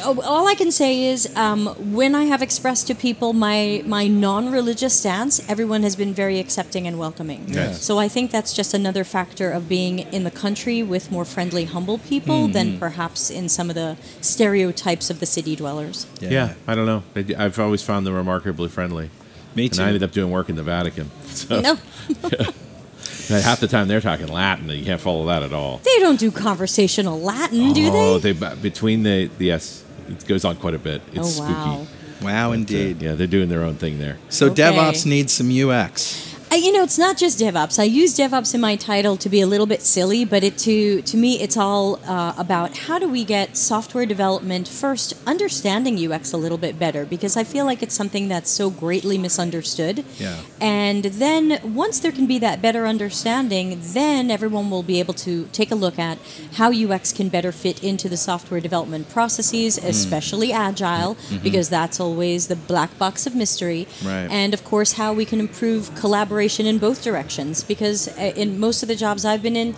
all 0.03 0.47
I 0.47 0.55
can 0.55 0.71
say 0.71 1.03
is 1.05 1.33
um, 1.35 1.67
when 1.93 2.15
I 2.15 2.23
have 2.25 2.41
expressed 2.41 2.87
to 2.87 2.95
people 2.95 3.33
my 3.33 3.83
my 3.85 4.07
non-religious 4.07 4.93
stance, 4.99 5.39
everyone 5.49 5.83
has 5.83 5.95
been 5.95 6.13
very 6.13 6.39
accepting 6.39 6.87
and 6.87 6.97
welcoming. 6.97 7.45
Yes. 7.47 7.83
So 7.83 7.97
I 7.99 8.07
think 8.07 8.31
that's 8.31 8.53
just 8.53 8.73
another 8.73 9.03
factor 9.03 9.51
of 9.51 9.67
being 9.69 9.99
in 9.99 10.23
the 10.23 10.31
country 10.31 10.83
with 10.83 11.11
more 11.11 11.25
friendly, 11.25 11.65
humble 11.65 11.97
people 11.97 12.43
Mm-hmm. 12.43 12.51
than 12.53 12.79
perhaps 12.79 13.29
in 13.29 13.49
some 13.49 13.69
of 13.69 13.75
the 13.75 13.97
stereotypes 14.21 15.09
of 15.09 15.19
the 15.19 15.25
city 15.25 15.55
dwellers. 15.55 16.05
Yeah. 16.19 16.53
I 16.67 16.75
don't 16.75 16.85
know. 16.85 17.03
I- 17.15 17.45
I've 17.45 17.59
always 17.59 17.81
found 17.83 18.05
them 18.05 18.13
remarkably 18.13 18.69
friendly. 18.69 19.09
me 19.55 19.69
too. 19.69 19.79
And. 19.81 19.85
I 19.85 19.87
ended 19.89 20.03
up 20.03 20.11
doing 20.11 20.31
work 20.31 20.49
in 20.49 20.55
the 20.55 20.63
Vatican. 20.63 21.09
So 21.37 21.61
No, 21.61 21.75
half 23.29 23.59
the 23.59 23.67
time 23.67 23.87
they're 23.87 24.01
talking 24.01 24.27
Latin, 24.27 24.69
and 24.69 24.79
you 24.79 24.85
can't 24.85 25.01
follow 25.01 25.25
that 25.27 25.43
at 25.43 25.53
all. 25.53 25.79
they 25.83 25.99
don't 25.99 26.19
do 26.19 26.31
conversational 26.31 27.19
Latin, 27.19 27.73
do 27.73 27.89
oh, 27.91 28.17
they? 28.19 28.31
they 28.31 28.55
between 28.55 29.03
the, 29.03 29.29
the 29.37 29.45
yes, 29.45 29.83
it 30.09 30.25
goes 30.27 30.45
on 30.45 30.55
quite 30.57 30.73
a 30.73 30.79
bit. 30.79 31.01
It's 31.13 31.39
oh 31.39 31.43
wow. 31.43 31.85
spooky. 31.85 32.25
wow, 32.25 32.49
Uh, 32.49 32.53
indeed. 32.53 33.01
yeah, 33.01 33.15
they're 33.15 33.27
doing 33.27 33.49
their 33.49 33.63
own 33.63 33.75
thing 33.75 33.99
there. 33.99 34.17
So 34.29 34.47
Okay. 34.47 34.63
DevOps 34.63 35.05
needs 35.05 35.33
some 35.33 35.49
UX. 35.51 36.26
You 36.49 36.71
know, 36.71 36.83
it's 36.83 36.97
not 36.97 37.17
just 37.17 37.39
DevOps. 37.39 37.77
I 37.77 37.83
use 37.83 38.17
DevOps 38.17 38.55
in 38.55 38.61
my 38.61 38.77
title 38.77 39.17
to 39.17 39.29
be 39.29 39.41
a 39.41 39.47
little 39.47 39.65
bit 39.65 39.81
silly, 39.81 40.23
but 40.23 40.43
it 40.43 40.57
to 40.59 41.01
to 41.01 41.17
me, 41.17 41.41
it's 41.41 41.57
all 41.57 41.99
uh, 42.05 42.33
about 42.37 42.77
how 42.77 42.97
do 42.97 43.07
we 43.09 43.25
get 43.25 43.57
software 43.57 44.05
development 44.05 44.67
first, 44.67 45.13
understanding 45.27 45.99
UX 45.99 46.31
a 46.31 46.37
little 46.37 46.57
bit 46.57 46.79
better 46.79 47.05
because 47.05 47.35
I 47.35 47.43
feel 47.43 47.65
like 47.65 47.83
it's 47.83 47.93
something 47.93 48.29
that's 48.29 48.49
so 48.49 48.69
greatly 48.69 49.17
misunderstood. 49.17 50.05
Yeah. 50.17 50.41
And 50.61 51.03
then 51.05 51.59
once 51.63 51.99
there 51.99 52.13
can 52.13 52.27
be 52.27 52.39
that 52.39 52.61
better 52.61 52.87
understanding, 52.87 53.79
then 53.81 54.31
everyone 54.31 54.69
will 54.69 54.83
be 54.83 54.99
able 54.99 55.13
to 55.15 55.47
take 55.51 55.69
a 55.69 55.75
look 55.75 55.99
at 55.99 56.17
how 56.53 56.71
UX 56.71 57.11
can 57.11 57.27
better 57.27 57.51
fit 57.51 57.83
into 57.83 58.07
the 58.07 58.17
software 58.17 58.61
development 58.61 59.09
processes, 59.09 59.77
especially 59.77 60.53
agile, 60.53 61.17
because 61.43 61.69
that's 61.69 61.99
always 61.99 62.47
the 62.47 62.55
black 62.55 62.97
box 62.97 63.27
of 63.27 63.35
mystery. 63.35 63.85
Right. 64.03 64.27
And 64.31 64.53
of 64.53 64.63
course, 64.63 64.93
how 64.93 65.13
we 65.13 65.25
can 65.25 65.39
improve 65.39 65.93
collaboration 65.93 66.36
in 66.41 66.77
both 66.77 67.03
directions, 67.03 67.63
because 67.63 68.07
uh, 68.07 68.33
in 68.35 68.59
most 68.59 68.83
of 68.83 68.89
the 68.89 68.95
jobs 68.95 69.25
I've 69.25 69.41
been 69.41 69.55
in, 69.55 69.75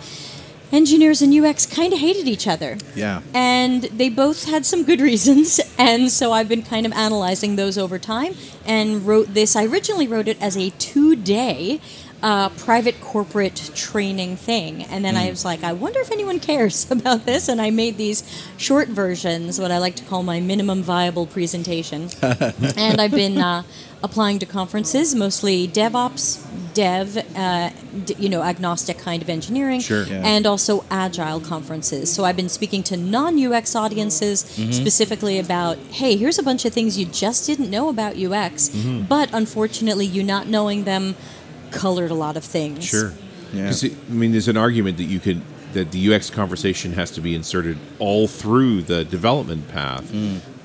engineers 0.72 1.20
and 1.22 1.34
UX 1.34 1.66
kind 1.66 1.92
of 1.92 1.98
hated 1.98 2.28
each 2.28 2.46
other. 2.46 2.78
Yeah. 2.94 3.22
And 3.34 3.84
they 3.84 4.08
both 4.08 4.44
had 4.44 4.64
some 4.64 4.84
good 4.84 5.00
reasons. 5.10 5.60
And 5.78 6.10
so 6.10 6.32
I've 6.32 6.48
been 6.48 6.62
kind 6.62 6.86
of 6.86 6.92
analyzing 6.92 7.56
those 7.56 7.76
over 7.76 7.98
time 7.98 8.34
and 8.64 9.06
wrote 9.06 9.34
this. 9.34 9.56
I 9.56 9.64
originally 9.64 10.06
wrote 10.06 10.28
it 10.28 10.40
as 10.40 10.56
a 10.56 10.70
two 10.70 11.16
day 11.16 11.80
uh, 12.22 12.48
private 12.50 13.00
corporate 13.00 13.70
training 13.74 14.36
thing. 14.36 14.82
And 14.84 15.04
then 15.04 15.16
I 15.16 15.30
was 15.30 15.44
like, 15.44 15.64
I 15.64 15.72
wonder 15.72 16.00
if 16.00 16.10
anyone 16.12 16.38
cares 16.40 16.90
about 16.96 17.24
this. 17.24 17.48
And 17.48 17.60
I 17.60 17.70
made 17.70 17.96
these 17.96 18.22
short 18.58 18.88
versions, 18.88 19.58
what 19.58 19.70
I 19.70 19.78
like 19.78 19.96
to 19.96 20.04
call 20.04 20.22
my 20.22 20.38
minimum 20.40 20.82
viable 20.82 21.26
presentation. 21.26 22.08
and 22.22 23.00
I've 23.00 23.10
been 23.10 23.38
uh, 23.38 23.62
applying 24.02 24.38
to 24.40 24.46
conferences, 24.46 25.14
mostly 25.14 25.66
DevOps, 25.66 26.46
Dev, 26.74 27.16
uh, 27.36 27.70
d- 28.04 28.14
you 28.18 28.28
know, 28.28 28.42
agnostic 28.42 28.96
kind 28.98 29.22
of 29.22 29.28
engineering, 29.28 29.80
Sure. 29.80 30.04
Yeah. 30.04 30.22
and 30.24 30.46
also 30.46 30.84
agile 30.90 31.40
conferences. 31.40 32.12
So 32.12 32.24
I've 32.24 32.36
been 32.36 32.48
speaking 32.48 32.82
to 32.84 32.96
non 32.96 33.38
UX 33.44 33.74
audiences 33.74 34.44
Mm-hmm. 34.44 34.72
specifically 34.72 35.38
about, 35.38 35.78
hey, 35.90 36.16
here's 36.16 36.38
a 36.38 36.42
bunch 36.42 36.64
of 36.64 36.72
things 36.72 36.96
you 36.98 37.06
just 37.06 37.46
didn't 37.46 37.70
know 37.70 37.88
about 37.88 38.12
UX, 38.16 38.68
Mm-hmm. 38.68 39.02
but 39.04 39.30
unfortunately, 39.32 40.06
you 40.06 40.22
not 40.22 40.46
knowing 40.46 40.84
them 40.84 41.16
colored 41.70 42.10
a 42.10 42.14
lot 42.14 42.36
of 42.36 42.44
things. 42.44 42.84
Sure. 42.84 43.12
Yeah. 43.52 43.66
'Cause 43.66 43.84
it- 43.84 43.92
I 44.08 44.12
mean, 44.12 44.32
there's 44.32 44.48
an 44.48 44.56
argument 44.56 44.96
that 44.98 45.04
you 45.04 45.18
could 45.20 45.40
that 45.72 45.92
the 45.92 45.98
UX 46.12 46.30
conversation 46.30 46.94
has 46.94 47.12
to 47.12 47.20
be 47.20 47.32
inserted 47.34 47.78
all 48.00 48.26
through 48.26 48.82
the 48.82 49.04
development 49.04 49.68
path, 49.68 50.04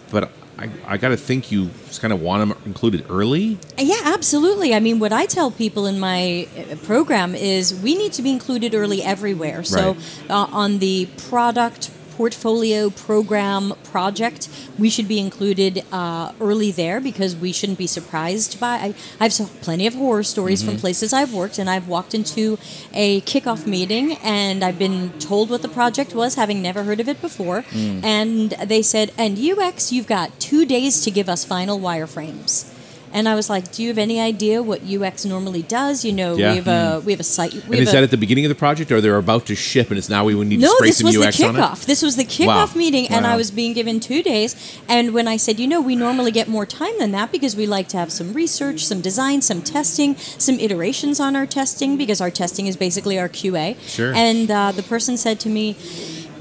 but 0.10 0.32
I, 0.58 0.70
I 0.88 0.98
got 0.98 1.10
to 1.10 1.18
think 1.18 1.52
you 1.52 1.70
just 1.88 2.02
kind 2.02 2.12
of 2.14 2.22
want 2.22 2.48
them 2.50 2.58
included 2.66 3.06
early. 3.10 3.60
Yeah, 3.78 4.00
absolutely. 4.06 4.74
I 4.74 4.80
mean, 4.80 4.98
what 5.00 5.12
I 5.14 5.26
tell 5.28 5.52
people 5.52 5.86
in 5.86 6.00
my 6.00 6.48
uh, 6.58 6.76
program 6.78 7.36
is 7.36 7.72
we 7.74 7.94
need 7.94 8.14
to 8.14 8.22
be 8.24 8.32
included 8.32 8.74
early 8.74 9.04
everywhere. 9.04 9.64
So, 9.64 9.92
Right. 9.92 9.98
uh, 10.32 10.48
on 10.52 10.80
the 10.80 11.08
product 11.30 11.92
portfolio 12.18 12.90
program 12.90 13.74
project, 13.84 14.50
we 14.78 14.90
should 14.90 15.08
be 15.08 15.20
included 15.20 15.84
uh, 15.92 16.32
early 16.40 16.72
there 16.72 17.00
because 17.02 17.36
we 17.36 17.52
shouldn't 17.52 17.78
be 17.78 17.88
surprised 17.88 18.60
by. 18.60 18.94
I, 19.20 19.24
have 19.24 19.34
so, 19.34 19.46
plenty 19.62 19.88
of 19.88 19.96
horror 19.96 20.24
stories 20.24 20.64
from 20.64 20.78
places 20.78 21.14
I've 21.14 21.34
worked, 21.34 21.58
and 21.60 21.70
I've 21.70 21.88
walked 21.88 22.14
into 22.14 22.58
a 22.94 23.22
kickoff 23.22 23.66
meeting 23.66 24.14
and 24.24 24.64
I've 24.64 24.80
been 24.80 25.12
told 25.20 25.50
what 25.50 25.62
the 25.62 25.70
project 25.70 26.14
was, 26.14 26.36
having 26.36 26.62
never 26.62 26.84
heard 26.84 27.00
of 27.00 27.08
it 27.10 27.22
before, 27.22 27.66
and 28.04 28.52
they 28.52 28.82
said, 28.82 29.12
"And 29.18 29.38
UX, 29.38 29.92
you've 29.92 30.08
got 30.08 30.40
two 30.40 30.66
days 30.66 31.02
to 31.02 31.12
give 31.12 31.30
us 31.30 31.44
final 31.46 31.80
wireframes." 31.80 32.75
And 33.16 33.30
I 33.30 33.34
was 33.34 33.50
like, 33.50 33.72
"Do 33.72 33.82
you 33.82 33.88
have 33.90 33.98
any 33.98 34.20
idea 34.20 34.62
what 34.62 34.82
UX 34.84 35.24
normally 35.26 35.62
does? 35.62 36.04
You 36.04 36.12
know, 36.12 36.36
Yeah. 36.36 36.50
we 36.52 36.56
have 36.62 36.68
a 36.68 37.02
we 37.06 37.12
have 37.14 37.20
a 37.22 37.30
site. 37.38 37.54
We 37.54 37.60
And 37.62 37.74
have 37.76 37.80
is 37.84 37.90
a, 37.90 37.92
that 37.94 38.04
at 38.04 38.12
the 38.12 38.18
beginning 38.26 38.46
of 38.46 38.50
the 38.50 38.56
project, 38.66 38.92
or 38.92 39.00
they're 39.00 39.18
about 39.18 39.46
to 39.48 39.56
ship, 39.56 39.90
and 39.90 39.98
it's 39.98 40.10
now 40.10 40.26
we 40.26 40.36
would 40.36 40.48
need 40.48 40.60
to 40.60 40.66
no, 40.68 40.76
spray 40.76 40.90
this 40.90 40.98
some 41.00 41.08
UX 41.08 41.42
on 41.42 41.56
it? 41.56 41.60
No, 41.60 41.70
this 41.70 41.72
was 41.72 41.76
the 41.78 41.80
kickoff. 41.82 41.86
This 41.86 42.02
was 42.08 42.16
the 42.18 42.26
kickoff 42.26 42.72
Wow. 42.76 42.82
meeting, 42.84 43.08
and 43.08 43.26
I 43.26 43.36
was 43.38 43.50
being 43.52 43.74
given 43.74 44.00
two 44.02 44.22
days. 44.22 44.56
And 44.90 45.14
when 45.14 45.28
I 45.30 45.38
said, 45.38 45.60
you 45.62 45.68
know, 45.68 45.80
we 45.80 45.96
normally 45.96 46.32
get 46.40 46.48
more 46.50 46.66
time 46.66 46.96
than 47.00 47.12
that 47.12 47.32
because 47.32 47.56
we 47.56 47.66
like 47.66 47.88
to 47.94 47.98
have 47.98 48.12
some 48.12 48.34
research, 48.34 48.86
some 48.86 49.00
design, 49.00 49.42
some 49.42 49.62
testing, 49.62 50.18
some 50.38 50.60
iterations 50.60 51.20
on 51.22 51.36
our 51.38 51.46
testing 51.46 51.96
because 51.96 52.20
our 52.20 52.32
testing 52.32 52.68
is 52.68 52.76
basically 52.76 53.18
our 53.18 53.30
QA. 53.30 53.78
Sure. 53.88 54.14
And 54.14 54.52
uh, 54.52 54.74
the 54.74 54.84
person 54.84 55.16
said 55.16 55.40
to 55.46 55.50
me. 55.50 55.76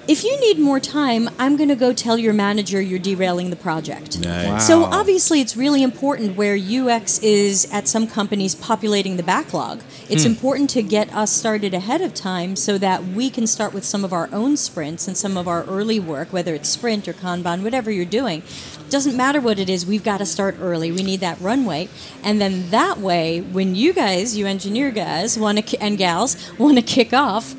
If 0.07 0.23
you 0.23 0.39
need 0.39 0.59
more 0.59 0.81
time, 0.81 1.31
I'm 1.39 1.57
going 1.57 1.71
to 1.71 1.77
go 1.77 1.95
tell 1.95 2.19
your 2.19 2.35
manager 2.35 2.79
you're 2.79 2.99
derailing 2.99 3.49
the 3.49 3.57
project. 3.57 4.21
Nice. 4.21 4.47
Wow. 4.47 4.59
So 4.59 4.85
obviously, 4.85 5.41
it's 5.41 5.57
really 5.57 5.83
important 5.83 6.37
where 6.37 6.57
UX 6.57 7.19
is 7.21 7.67
at 7.73 7.89
some 7.89 8.07
companies 8.07 8.55
populating 8.55 9.17
the 9.17 9.23
backlog. 9.23 9.81
It's 10.11 10.25
hmm. 10.25 10.31
important 10.31 10.69
to 10.71 10.83
get 10.83 11.11
us 11.15 11.33
started 11.33 11.73
ahead 11.73 12.03
of 12.03 12.13
time 12.13 12.55
so 12.55 12.77
that 12.77 13.03
we 13.05 13.31
can 13.31 13.47
start 13.47 13.73
with 13.73 13.85
some 13.85 14.05
of 14.05 14.13
our 14.13 14.29
own 14.31 14.59
sprints 14.59 15.09
and 15.09 15.17
some 15.17 15.39
of 15.39 15.49
our 15.49 15.65
early 15.65 15.99
work, 15.99 16.35
whether 16.35 16.55
it's 16.55 16.69
sprint 16.69 17.09
or 17.09 17.15
Kanban, 17.15 17.63
whatever 17.63 17.91
you're 17.91 18.05
doing. 18.05 18.43
Doesn't 18.91 19.17
matter 19.17 19.41
what 19.41 19.59
it 19.59 19.71
is, 19.71 19.87
we've 19.87 20.05
got 20.05 20.19
to 20.19 20.27
start 20.27 20.57
early. 20.61 20.93
We 20.93 21.03
need 21.03 21.21
that 21.21 21.41
runway, 21.41 21.89
and 22.23 22.41
then 22.41 22.69
that 22.71 22.99
way, 22.99 23.41
when 23.41 23.75
you 23.75 23.95
guys, 23.95 24.37
you 24.37 24.47
engineer 24.47 24.91
guys, 24.91 25.39
want 25.39 25.67
to 25.67 25.79
and 25.79 25.97
gals 25.97 26.37
want 26.59 26.77
to 26.77 26.83
kick 26.83 27.15
off. 27.15 27.55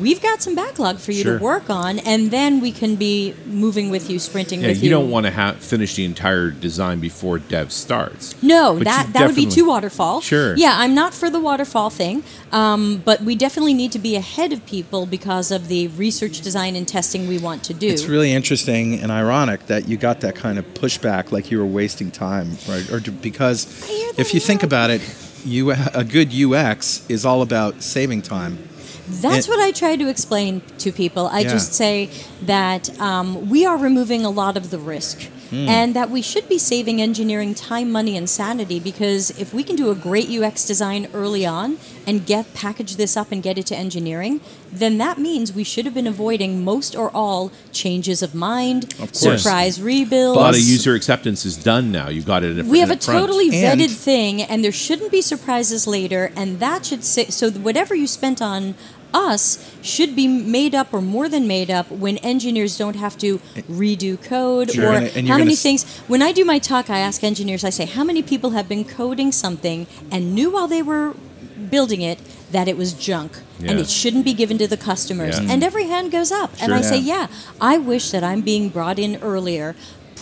We've 0.00 0.20
got 0.22 0.42
some 0.42 0.54
backlog 0.54 0.98
for 0.98 1.12
you 1.12 1.22
Sure. 1.22 1.38
to 1.38 1.44
work 1.44 1.70
on, 1.70 1.98
and 2.00 2.30
then 2.30 2.60
we 2.60 2.72
can 2.72 2.96
be 2.96 3.34
moving 3.46 3.90
with 3.90 4.10
you, 4.10 4.18
sprinting 4.18 4.60
Yeah, 4.62 4.68
with 4.68 4.78
you 4.78 4.84
You 4.84 4.90
don't 4.90 5.10
want 5.10 5.26
to 5.26 5.32
ha- 5.32 5.54
finish 5.58 5.94
the 5.94 6.04
entire 6.04 6.50
design 6.50 7.00
before 7.00 7.38
dev 7.38 7.72
starts. 7.72 8.34
No, 8.42 8.74
But 8.74 8.84
that 8.84 9.12
that 9.12 9.26
would 9.26 9.36
be 9.36 9.46
too 9.46 9.66
waterfall. 9.66 10.20
Sure. 10.20 10.56
Yeah, 10.56 10.74
I'm 10.76 10.94
not 10.94 11.14
for 11.14 11.30
the 11.30 11.40
waterfall 11.40 11.90
thing, 11.90 12.22
um, 12.52 13.02
but 13.04 13.22
we 13.22 13.34
definitely 13.34 13.74
need 13.74 13.92
to 13.92 13.98
be 13.98 14.16
ahead 14.16 14.52
of 14.52 14.64
people 14.66 15.06
because 15.06 15.50
of 15.50 15.68
the 15.68 15.88
research, 15.88 16.40
design, 16.40 16.76
and 16.76 16.86
testing 16.88 17.26
we 17.28 17.38
want 17.38 17.62
to 17.64 17.74
do. 17.74 17.88
It's 17.88 18.06
really 18.06 18.32
interesting 18.32 19.00
and 19.00 19.10
ironic 19.12 19.66
that 19.66 19.88
you 19.88 19.96
got 19.96 20.20
that 20.20 20.34
kind 20.34 20.58
of 20.58 20.64
pushback, 20.74 21.32
like 21.32 21.50
you 21.50 21.58
were 21.58 21.66
wasting 21.66 22.10
time, 22.10 22.58
right? 22.68 22.90
Or 22.90 23.00
because 23.00 23.66
I 23.84 23.86
hear 23.92 24.12
that 24.12 24.20
if 24.20 24.34
you 24.34 24.40
a 24.40 24.42
think 24.42 24.62
about 24.62 24.90
it, 24.90 25.00
you 25.44 25.70
a 25.72 26.04
good 26.04 26.32
UX 26.32 27.02
is 27.08 27.24
all 27.24 27.42
about 27.42 27.82
saving 27.82 28.22
time. 28.22 28.58
That's 29.08 29.46
it- 29.46 29.50
what 29.50 29.60
I 29.60 29.70
try 29.70 29.96
to 29.96 30.08
explain 30.08 30.62
to 30.78 30.92
people. 30.92 31.26
I 31.26 31.40
Yeah. 31.40 31.50
just 31.52 31.74
say 31.74 32.08
that 32.42 32.98
um, 33.00 33.48
we 33.50 33.66
are 33.66 33.76
removing 33.76 34.24
a 34.24 34.30
lot 34.30 34.56
of 34.56 34.70
the 34.70 34.78
risk. 34.78 35.22
Hmm. 35.54 35.68
And 35.68 35.94
that 35.94 36.10
we 36.10 36.20
should 36.20 36.48
be 36.48 36.58
saving 36.58 37.00
engineering 37.00 37.54
time, 37.54 37.92
money, 37.92 38.16
and 38.16 38.28
sanity 38.28 38.80
because 38.80 39.30
if 39.38 39.54
we 39.54 39.62
can 39.62 39.76
do 39.76 39.90
a 39.90 39.94
great 39.94 40.28
UX 40.28 40.66
design 40.66 41.06
early 41.14 41.46
on 41.46 41.78
and 42.08 42.26
get 42.26 42.52
package 42.54 42.96
this 42.96 43.16
up 43.16 43.30
and 43.30 43.40
get 43.40 43.56
it 43.56 43.66
to 43.66 43.76
engineering, 43.76 44.40
then 44.72 44.98
that 44.98 45.16
means 45.18 45.52
we 45.52 45.62
should 45.62 45.84
have 45.84 45.94
been 45.94 46.08
avoiding 46.08 46.64
most 46.64 46.96
or 46.96 47.08
all 47.14 47.52
changes 47.70 48.20
of 48.20 48.34
mind, 48.34 48.92
Of 48.98 49.14
surprise 49.14 49.80
rebuilds. 49.80 50.36
A 50.36 50.40
lot 50.40 50.54
of 50.54 50.60
user 50.60 50.94
acceptance 50.94 51.44
is 51.44 51.56
done 51.56 51.92
now. 51.92 52.08
You 52.08 52.22
got 52.22 52.42
it. 52.42 52.58
In 52.58 52.68
we 52.68 52.80
have 52.80 52.90
a 52.90 52.96
front. 52.96 53.20
totally 53.20 53.48
And- 53.54 53.80
vetted 53.80 53.94
thing, 53.94 54.42
and 54.42 54.64
there 54.64 54.72
shouldn't 54.72 55.12
be 55.12 55.22
surprises 55.22 55.86
later. 55.86 56.32
And 56.34 56.58
that 56.58 56.84
should 56.86 57.04
say 57.04 57.26
so. 57.26 57.50
Whatever 57.52 57.94
you 57.94 58.08
spent 58.08 58.42
on 58.42 58.74
us 59.14 59.58
should 59.80 60.14
be 60.16 60.26
made 60.26 60.74
up 60.74 60.92
or 60.92 61.00
more 61.00 61.28
than 61.28 61.46
made 61.46 61.70
up 61.70 61.90
when 61.90 62.18
engineers 62.18 62.76
don't 62.76 62.96
have 62.96 63.16
to 63.18 63.40
redo 63.70 64.20
code 64.20 64.72
Sure, 64.72 64.88
or 64.90 64.92
and- 64.94 65.06
and 65.16 65.28
how 65.28 65.38
many 65.38 65.52
s- 65.52 65.62
things. 65.62 65.84
When 66.08 66.20
I 66.20 66.32
do 66.32 66.44
my 66.44 66.58
talk, 66.58 66.90
I 66.90 66.98
ask 66.98 67.22
engineers. 67.24 67.64
I 67.64 67.70
say, 67.70 67.86
how 67.86 68.04
many 68.04 68.22
people 68.22 68.50
have 68.50 68.68
been 68.68 68.84
coding 68.84 69.30
something 69.32 69.86
and 70.10 70.34
knew 70.34 70.50
while 70.50 70.66
they 70.68 70.82
were 70.82 71.14
building 71.70 72.02
it 72.02 72.18
that 72.50 72.68
it 72.68 72.76
was 72.76 72.92
junk 72.92 73.38
and 73.60 73.78
it 73.80 73.88
shouldn't 73.88 74.24
be 74.24 74.34
given 74.34 74.58
to 74.58 74.66
the 74.66 74.76
customers 74.76 75.38
Yeah. 75.40 75.50
and 75.52 75.62
every 75.64 75.86
hand 75.86 76.10
goes 76.12 76.30
up 76.30 76.50
and 76.60 76.68
Sure. 76.70 76.74
i 76.76 76.80
say 76.82 76.98
Yeah. 76.98 77.14
yeah 77.20 77.26
i 77.60 77.78
wish 77.78 78.10
that 78.10 78.22
i'm 78.22 78.42
being 78.42 78.68
brought 78.68 78.98
in 78.98 79.16
earlier 79.22 79.74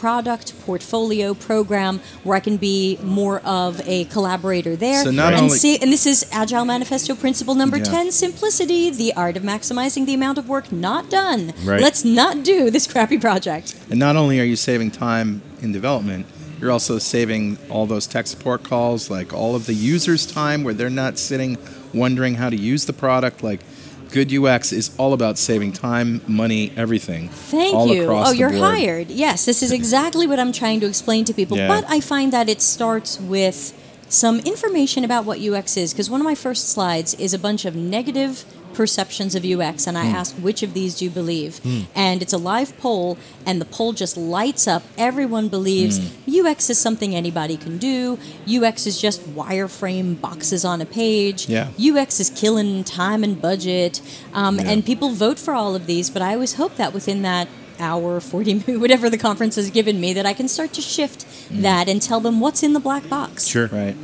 product 0.06 0.52
portfolio 0.66 1.32
program 1.32 2.00
where 2.24 2.36
i 2.36 2.40
can 2.40 2.56
be 2.56 2.98
more 3.04 3.38
of 3.60 3.80
a 3.86 4.04
collaborator 4.06 4.74
there 4.74 5.04
So 5.04 5.12
not 5.12 5.32
and 5.32 5.42
only- 5.44 5.56
see 5.58 5.76
and 5.78 5.92
this 5.92 6.06
is 6.06 6.26
agile 6.32 6.64
manifesto 6.64 7.14
principle 7.14 7.54
number 7.54 7.76
Yeah. 7.76 7.84
10 7.84 8.10
simplicity 8.10 8.90
the 8.90 9.12
art 9.14 9.36
of 9.36 9.44
maximizing 9.44 10.04
the 10.04 10.14
amount 10.14 10.38
of 10.38 10.48
work 10.48 10.72
not 10.72 11.08
done 11.08 11.52
Right. 11.64 11.80
let's 11.80 12.04
not 12.04 12.42
do 12.42 12.68
this 12.68 12.88
crappy 12.88 13.16
project 13.16 13.76
And 13.90 14.00
not 14.00 14.16
only 14.16 14.40
are 14.40 14.44
you 14.52 14.56
saving 14.56 14.90
time 14.90 15.40
in 15.62 15.70
development, 15.70 16.26
you're 16.60 16.72
also 16.72 16.98
saving 16.98 17.58
all 17.70 17.86
those 17.86 18.06
tech 18.08 18.26
support 18.26 18.60
calls, 18.64 19.08
like 19.08 19.32
all 19.32 19.54
of 19.54 19.66
the 19.66 19.74
users' 19.74 20.24
time 20.26 20.64
where 20.64 20.74
they're 20.74 20.90
not 21.04 21.16
sitting 21.18 21.58
wondering 21.94 22.34
how 22.42 22.48
to 22.50 22.56
use 22.56 22.86
the 22.86 22.92
product. 23.04 23.36
Like 23.50 23.60
good 24.12 24.32
UX 24.32 24.72
is 24.72 24.94
all 24.98 25.12
about 25.14 25.38
saving 25.38 25.72
time, 25.72 26.20
money, 26.28 26.72
everything. 26.76 27.28
Thank 27.28 27.74
all 27.74 27.88
you. 27.88 28.02
across 28.04 28.28
Oh, 28.28 28.32
you're 28.32 28.50
board. 28.50 28.60
hired. 28.62 29.10
Yes, 29.10 29.44
this 29.44 29.62
is 29.62 29.72
exactly 29.72 30.26
what 30.26 30.38
I'm 30.38 30.52
trying 30.52 30.80
to 30.80 30.86
explain 30.86 31.24
to 31.24 31.34
people. 31.34 31.56
Yeah. 31.56 31.66
But 31.68 31.84
I 31.88 32.00
find 32.00 32.32
that 32.32 32.48
it 32.48 32.60
starts 32.62 33.18
with 33.18 33.72
some 34.08 34.40
information 34.40 35.04
about 35.04 35.24
what 35.24 35.40
UX 35.40 35.76
is 35.76 35.92
because 35.92 36.10
one 36.10 36.20
of 36.20 36.24
my 36.26 36.34
first 36.34 36.68
slides 36.68 37.14
is 37.14 37.32
a 37.32 37.38
bunch 37.38 37.64
of 37.64 37.74
negative 37.74 38.44
perceptions 38.74 39.34
of 39.34 39.44
UX 39.44 39.86
and 39.86 39.96
I 39.98 40.06
Hmm. 40.06 40.14
ask 40.16 40.34
which 40.36 40.62
of 40.62 40.74
these 40.74 40.94
do 40.96 41.04
you 41.04 41.10
believe? 41.10 41.60
And 41.94 42.22
it's 42.22 42.32
a 42.32 42.38
live 42.38 42.76
poll 42.78 43.18
and 43.46 43.60
the 43.60 43.64
poll 43.64 43.92
just 43.92 44.16
lights 44.16 44.66
up. 44.66 44.82
Everyone 44.98 45.48
believes 45.48 45.98
Hmm. 45.98 46.06
UX 46.46 46.70
is 46.70 46.78
something 46.78 47.14
anybody 47.14 47.56
can 47.56 47.78
do. 47.78 48.18
UX 48.46 48.86
is 48.86 49.00
just 49.00 49.20
wireframe 49.34 50.20
boxes 50.20 50.64
on 50.64 50.80
a 50.80 50.86
page. 50.86 51.48
Yeah. 51.48 51.68
UX 51.78 52.20
is 52.20 52.30
killing 52.30 52.84
time 52.84 53.22
and 53.24 53.40
budget. 53.40 54.00
Um, 54.34 54.58
Yeah. 54.58 54.70
And 54.70 54.84
people 54.84 55.10
vote 55.10 55.38
for 55.38 55.54
all 55.54 55.74
of 55.74 55.86
these, 55.86 56.10
but 56.10 56.22
I 56.22 56.34
always 56.34 56.54
hope 56.54 56.76
that 56.76 56.92
within 56.94 57.22
that 57.22 57.48
hour, 57.80 58.20
40 58.20 58.54
minutes, 58.54 58.78
whatever 58.84 59.10
the 59.10 59.18
conference 59.18 59.56
has 59.56 59.70
given 59.70 60.00
me, 60.00 60.12
that 60.12 60.24
I 60.26 60.34
can 60.34 60.46
start 60.48 60.72
to 60.74 60.80
shift 60.82 61.24
that 61.50 61.88
and 61.88 62.00
tell 62.00 62.20
them 62.20 62.38
what's 62.40 62.62
in 62.62 62.72
the 62.74 62.80
black 62.80 63.08
box. 63.08 63.46
Sure. 63.46 63.66
Right. 63.72 63.96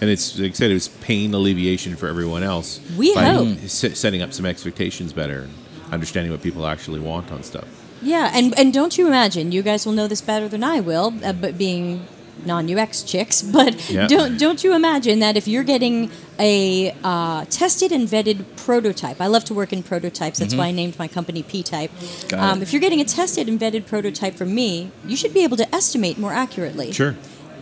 And 0.00 0.10
it's 0.10 0.38
like 0.38 0.50
I 0.50 0.54
said, 0.54 0.70
it 0.70 0.74
was 0.74 0.88
pain 0.88 1.32
alleviation 1.32 1.96
for 1.96 2.06
everyone 2.06 2.42
else. 2.42 2.80
We 2.96 3.14
by 3.14 3.24
hope. 3.24 3.48
s- 3.64 3.98
setting 3.98 4.20
up 4.22 4.32
some 4.32 4.44
expectations 4.44 5.12
better 5.12 5.42
and 5.42 5.52
understanding 5.90 6.32
what 6.32 6.42
people 6.42 6.66
actually 6.66 7.00
want 7.00 7.32
on 7.32 7.42
stuff. 7.42 7.66
Yeah, 8.02 8.30
and, 8.34 8.56
and 8.58 8.74
don't 8.74 8.98
you 8.98 9.06
imagine, 9.06 9.52
you 9.52 9.62
guys 9.62 9.86
will 9.86 9.94
know 9.94 10.06
this 10.06 10.20
better 10.20 10.48
than 10.48 10.62
I 10.62 10.80
will, 10.80 11.14
uh, 11.24 11.32
but 11.32 11.56
being 11.56 12.06
non-UX 12.44 13.02
chicks, 13.04 13.40
but 13.58 13.74
don't 14.08 14.38
don't 14.38 14.62
you 14.62 14.74
imagine 14.74 15.20
that 15.20 15.36
if 15.38 15.48
you're 15.48 15.64
getting 15.64 16.10
a 16.38 16.94
uh, 17.02 17.46
tested 17.46 17.92
and 17.92 18.06
vetted 18.06 18.44
prototype, 18.56 19.20
I 19.20 19.26
love 19.28 19.44
to 19.46 19.54
work 19.54 19.72
in 19.72 19.82
prototypes. 19.82 20.38
That's 20.38 20.54
why 20.54 20.66
I 20.66 20.70
named 20.72 20.98
my 20.98 21.08
company 21.08 21.42
P-Type. 21.42 21.90
Mm-hmm. 21.90 22.38
Um, 22.38 22.62
if 22.62 22.72
you're 22.72 22.80
getting 22.80 23.00
a 23.00 23.04
tested 23.06 23.48
and 23.48 23.58
vetted 23.58 23.86
prototype 23.86 24.34
from 24.34 24.54
me, 24.54 24.90
you 25.06 25.16
should 25.16 25.32
be 25.32 25.42
able 25.44 25.56
to 25.56 25.74
estimate 25.74 26.18
more 26.18 26.34
accurately. 26.34 26.92
Sure. 26.92 27.16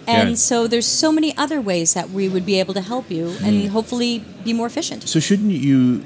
And 0.07 0.31
Yeah. 0.31 0.35
so 0.37 0.67
there's 0.67 0.87
so 0.87 1.11
many 1.13 1.37
other 1.37 1.61
ways 1.61 1.95
that 1.95 2.11
we 2.11 2.29
would 2.29 2.45
be 2.45 2.59
able 2.61 2.75
to 2.75 2.81
help 2.81 3.11
you 3.11 3.31
Hmm. 3.31 3.45
and 3.45 3.69
hopefully 3.71 4.23
be 4.45 4.53
more 4.53 4.67
efficient. 4.67 5.09
So 5.09 5.21
shouldn't 5.21 5.53
you 5.53 6.03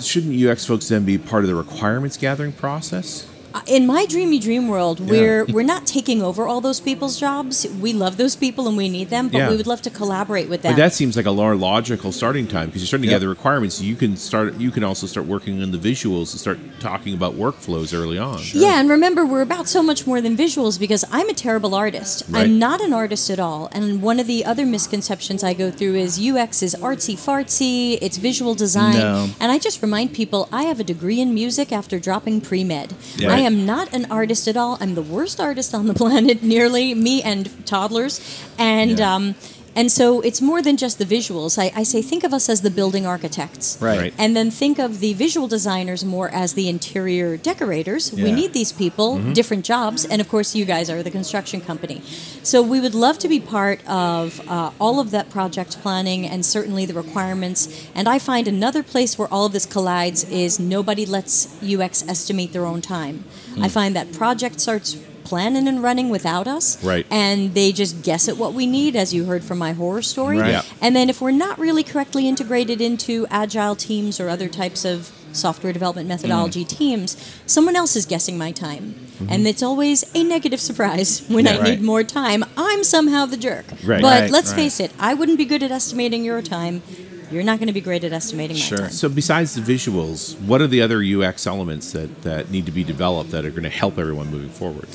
shouldn't 0.00 0.32
UX 0.34 0.64
folks 0.64 0.88
then 0.88 1.04
be 1.04 1.18
part 1.18 1.44
of 1.44 1.48
the 1.48 1.54
requirements 1.54 2.16
gathering 2.16 2.52
process? 2.52 3.26
Uh, 3.52 3.60
In 3.66 3.86
my 3.86 4.06
dreamy 4.06 4.38
dream 4.38 4.68
world, 4.68 5.00
we're 5.00 5.44
we're 5.46 5.62
not 5.74 5.86
taking 5.86 6.22
over 6.22 6.46
all 6.46 6.60
those 6.60 6.80
people's 6.80 7.18
jobs. 7.18 7.66
We 7.80 7.92
love 7.92 8.16
those 8.16 8.36
people 8.36 8.68
and 8.68 8.76
we 8.76 8.88
need 8.88 9.10
them, 9.10 9.28
but 9.28 9.38
Yeah. 9.38 9.50
we 9.50 9.56
would 9.56 9.66
love 9.66 9.82
to 9.82 9.90
collaborate 9.90 10.48
with 10.48 10.62
them. 10.62 10.72
But 10.74 10.78
that 10.84 10.92
seems 10.94 11.16
like 11.16 11.26
a 11.26 11.32
more 11.32 11.56
logical 11.56 12.12
starting 12.12 12.46
time 12.46 12.66
because 12.66 12.82
you're 12.82 12.86
starting 12.86 13.08
to 13.08 13.10
Yep. 13.10 13.20
gather 13.20 13.28
requirements. 13.28 13.80
You 13.80 13.96
can 13.96 14.16
start. 14.16 14.60
You 14.60 14.70
can 14.70 14.84
also 14.84 15.06
start 15.08 15.26
working 15.26 15.62
on 15.62 15.70
the 15.72 15.78
visuals 15.78 16.30
and 16.32 16.38
start 16.40 16.58
talking 16.80 17.12
about 17.14 17.36
workflows 17.36 17.92
early 17.92 18.18
on. 18.18 18.38
Yeah, 18.52 18.78
and 18.80 18.88
remember, 18.88 19.26
we're 19.26 19.42
about 19.42 19.68
so 19.68 19.82
much 19.82 20.06
more 20.06 20.20
than 20.20 20.36
visuals 20.36 20.78
because 20.78 21.04
I'm 21.10 21.28
a 21.28 21.34
terrible 21.34 21.74
artist. 21.74 22.22
Right. 22.28 22.44
I'm 22.44 22.58
not 22.58 22.80
an 22.80 22.92
artist 22.92 23.30
at 23.30 23.40
all. 23.40 23.68
And 23.72 24.00
one 24.02 24.20
of 24.20 24.26
the 24.28 24.44
other 24.44 24.64
misconceptions 24.64 25.42
I 25.42 25.54
go 25.54 25.70
through 25.72 25.96
is 25.96 26.18
UX 26.20 26.62
is 26.62 26.74
artsy 26.76 27.16
fartsy, 27.18 27.98
it's 28.00 28.16
visual 28.16 28.54
design. 28.54 28.94
No. 28.98 29.28
And 29.40 29.50
I 29.50 29.58
just 29.58 29.82
remind 29.82 30.12
people 30.12 30.48
I 30.52 30.64
have 30.64 30.78
a 30.78 30.84
degree 30.84 31.20
in 31.20 31.34
music 31.34 31.72
after 31.72 31.98
dropping 31.98 32.40
pre 32.42 32.62
med. 32.64 32.94
Yeah. 33.16 33.39
I 33.40 33.44
am 33.44 33.64
not 33.66 33.94
an 33.94 34.06
artist 34.10 34.46
at 34.48 34.56
all. 34.56 34.76
I'm 34.80 34.94
the 34.94 35.02
worst 35.02 35.40
artist 35.40 35.74
on 35.74 35.86
the 35.86 35.94
planet, 36.02 36.42
nearly, 36.42 36.94
me 36.94 37.22
and 37.22 37.48
toddlers. 37.66 38.20
And, 38.58 38.98
Yeah. 38.98 39.14
um, 39.14 39.34
and 39.76 39.90
so 39.90 40.20
it's 40.20 40.40
more 40.40 40.62
than 40.62 40.76
just 40.76 40.98
the 40.98 41.04
visuals. 41.04 41.58
I, 41.58 41.72
I 41.74 41.82
say 41.84 42.02
think 42.02 42.24
of 42.24 42.32
us 42.32 42.48
as 42.48 42.62
the 42.62 42.70
building 42.70 43.06
architects. 43.06 43.78
Right. 43.80 44.00
Right. 44.00 44.14
And 44.18 44.36
then 44.36 44.50
think 44.50 44.78
of 44.78 45.00
the 45.00 45.12
visual 45.14 45.48
designers 45.48 46.04
more 46.04 46.28
as 46.30 46.54
the 46.54 46.68
interior 46.68 47.36
decorators. 47.36 48.12
We 48.12 48.32
need 48.32 48.52
these 48.52 48.72
people, 48.72 49.18
different 49.32 49.64
jobs, 49.64 50.04
and 50.04 50.20
of 50.20 50.28
course, 50.28 50.54
you 50.54 50.64
guys 50.64 50.88
are 50.90 51.02
the 51.02 51.10
construction 51.10 51.60
company. 51.60 52.02
So 52.42 52.62
we 52.62 52.80
would 52.80 52.94
love 52.94 53.18
to 53.18 53.28
be 53.28 53.40
part 53.40 53.86
of 53.86 54.40
uh, 54.48 54.70
all 54.80 55.00
of 55.00 55.10
that 55.10 55.30
project 55.30 55.80
planning 55.82 56.26
and 56.26 56.44
certainly 56.44 56.86
the 56.86 56.94
requirements. 56.94 57.88
And 57.94 58.08
I 58.08 58.18
find 58.18 58.48
another 58.48 58.82
place 58.82 59.18
where 59.18 59.28
all 59.28 59.46
of 59.46 59.52
this 59.52 59.66
collides 59.66 60.24
is 60.30 60.58
nobody 60.58 61.04
lets 61.06 61.62
UX 61.62 62.06
estimate 62.08 62.52
their 62.52 62.64
own 62.64 62.80
time. 62.80 63.24
I 63.58 63.68
find 63.68 63.96
that 63.96 64.12
project 64.12 64.60
starts 64.60 64.94
planning 65.24 65.68
and 65.68 65.82
running 65.82 66.08
without 66.10 66.48
us. 66.48 66.82
Right. 66.82 67.06
And 67.10 67.54
they 67.54 67.70
just 67.72 68.02
guess 68.02 68.28
at 68.28 68.36
what 68.36 68.52
we 68.52 68.66
need, 68.66 68.96
as 68.96 69.14
you 69.14 69.24
heard 69.26 69.44
from 69.44 69.58
my 69.58 69.72
horror 69.72 70.02
story. 70.02 70.38
Right. 70.38 70.50
Yeah. 70.50 70.62
And 70.80 70.96
then 70.96 71.08
if 71.08 71.20
we're 71.20 71.30
not 71.30 71.58
really 71.58 71.84
correctly 71.84 72.26
integrated 72.28 72.80
into 72.80 73.26
agile 73.30 73.76
teams 73.76 74.18
or 74.18 74.28
other 74.28 74.48
types 74.48 74.84
of 74.84 75.12
software 75.32 75.72
development 75.72 76.08
methodology 76.08 76.64
Mm. 76.64 76.68
teams, 76.68 77.16
someone 77.46 77.76
else 77.76 77.94
is 77.94 78.06
guessing 78.06 78.36
my 78.36 78.50
time. 78.50 78.94
And 79.28 79.46
it's 79.46 79.62
always 79.62 80.04
a 80.14 80.24
negative 80.24 80.60
surprise 80.60 81.22
when 81.28 81.46
I 81.46 81.52
Mm-hmm. 81.52 81.62
right. 81.62 81.70
need 81.78 81.82
more 81.82 82.02
time. 82.02 82.44
I'm 82.56 82.82
somehow 82.82 83.26
the 83.26 83.36
jerk. 83.36 83.66
Right. 83.84 84.02
But 84.02 84.22
Right, 84.22 84.30
let's 84.30 84.50
right. 84.50 84.56
face 84.56 84.80
it, 84.80 84.90
I 84.98 85.14
wouldn't 85.14 85.38
be 85.38 85.44
good 85.44 85.62
at 85.62 85.70
estimating 85.70 86.24
your 86.24 86.42
time. 86.42 86.82
You're 87.30 87.44
not 87.44 87.58
going 87.58 87.68
to 87.68 87.72
be 87.72 87.80
great 87.80 88.02
at 88.04 88.12
estimating 88.12 88.56
Sure. 88.56 88.78
time. 88.78 88.90
So 88.90 89.08
besides 89.08 89.54
the 89.54 89.60
visuals, 89.60 90.38
what 90.40 90.60
are 90.60 90.66
the 90.66 90.82
other 90.82 91.00
UX 91.02 91.46
elements 91.46 91.92
that, 91.92 92.22
that 92.22 92.50
need 92.50 92.66
to 92.66 92.72
be 92.72 92.82
developed 92.82 93.30
that 93.30 93.44
are 93.44 93.50
going 93.50 93.62
to 93.62 93.68
help 93.68 93.98
everyone 93.98 94.30
moving 94.30 94.50
forward? 94.50 94.88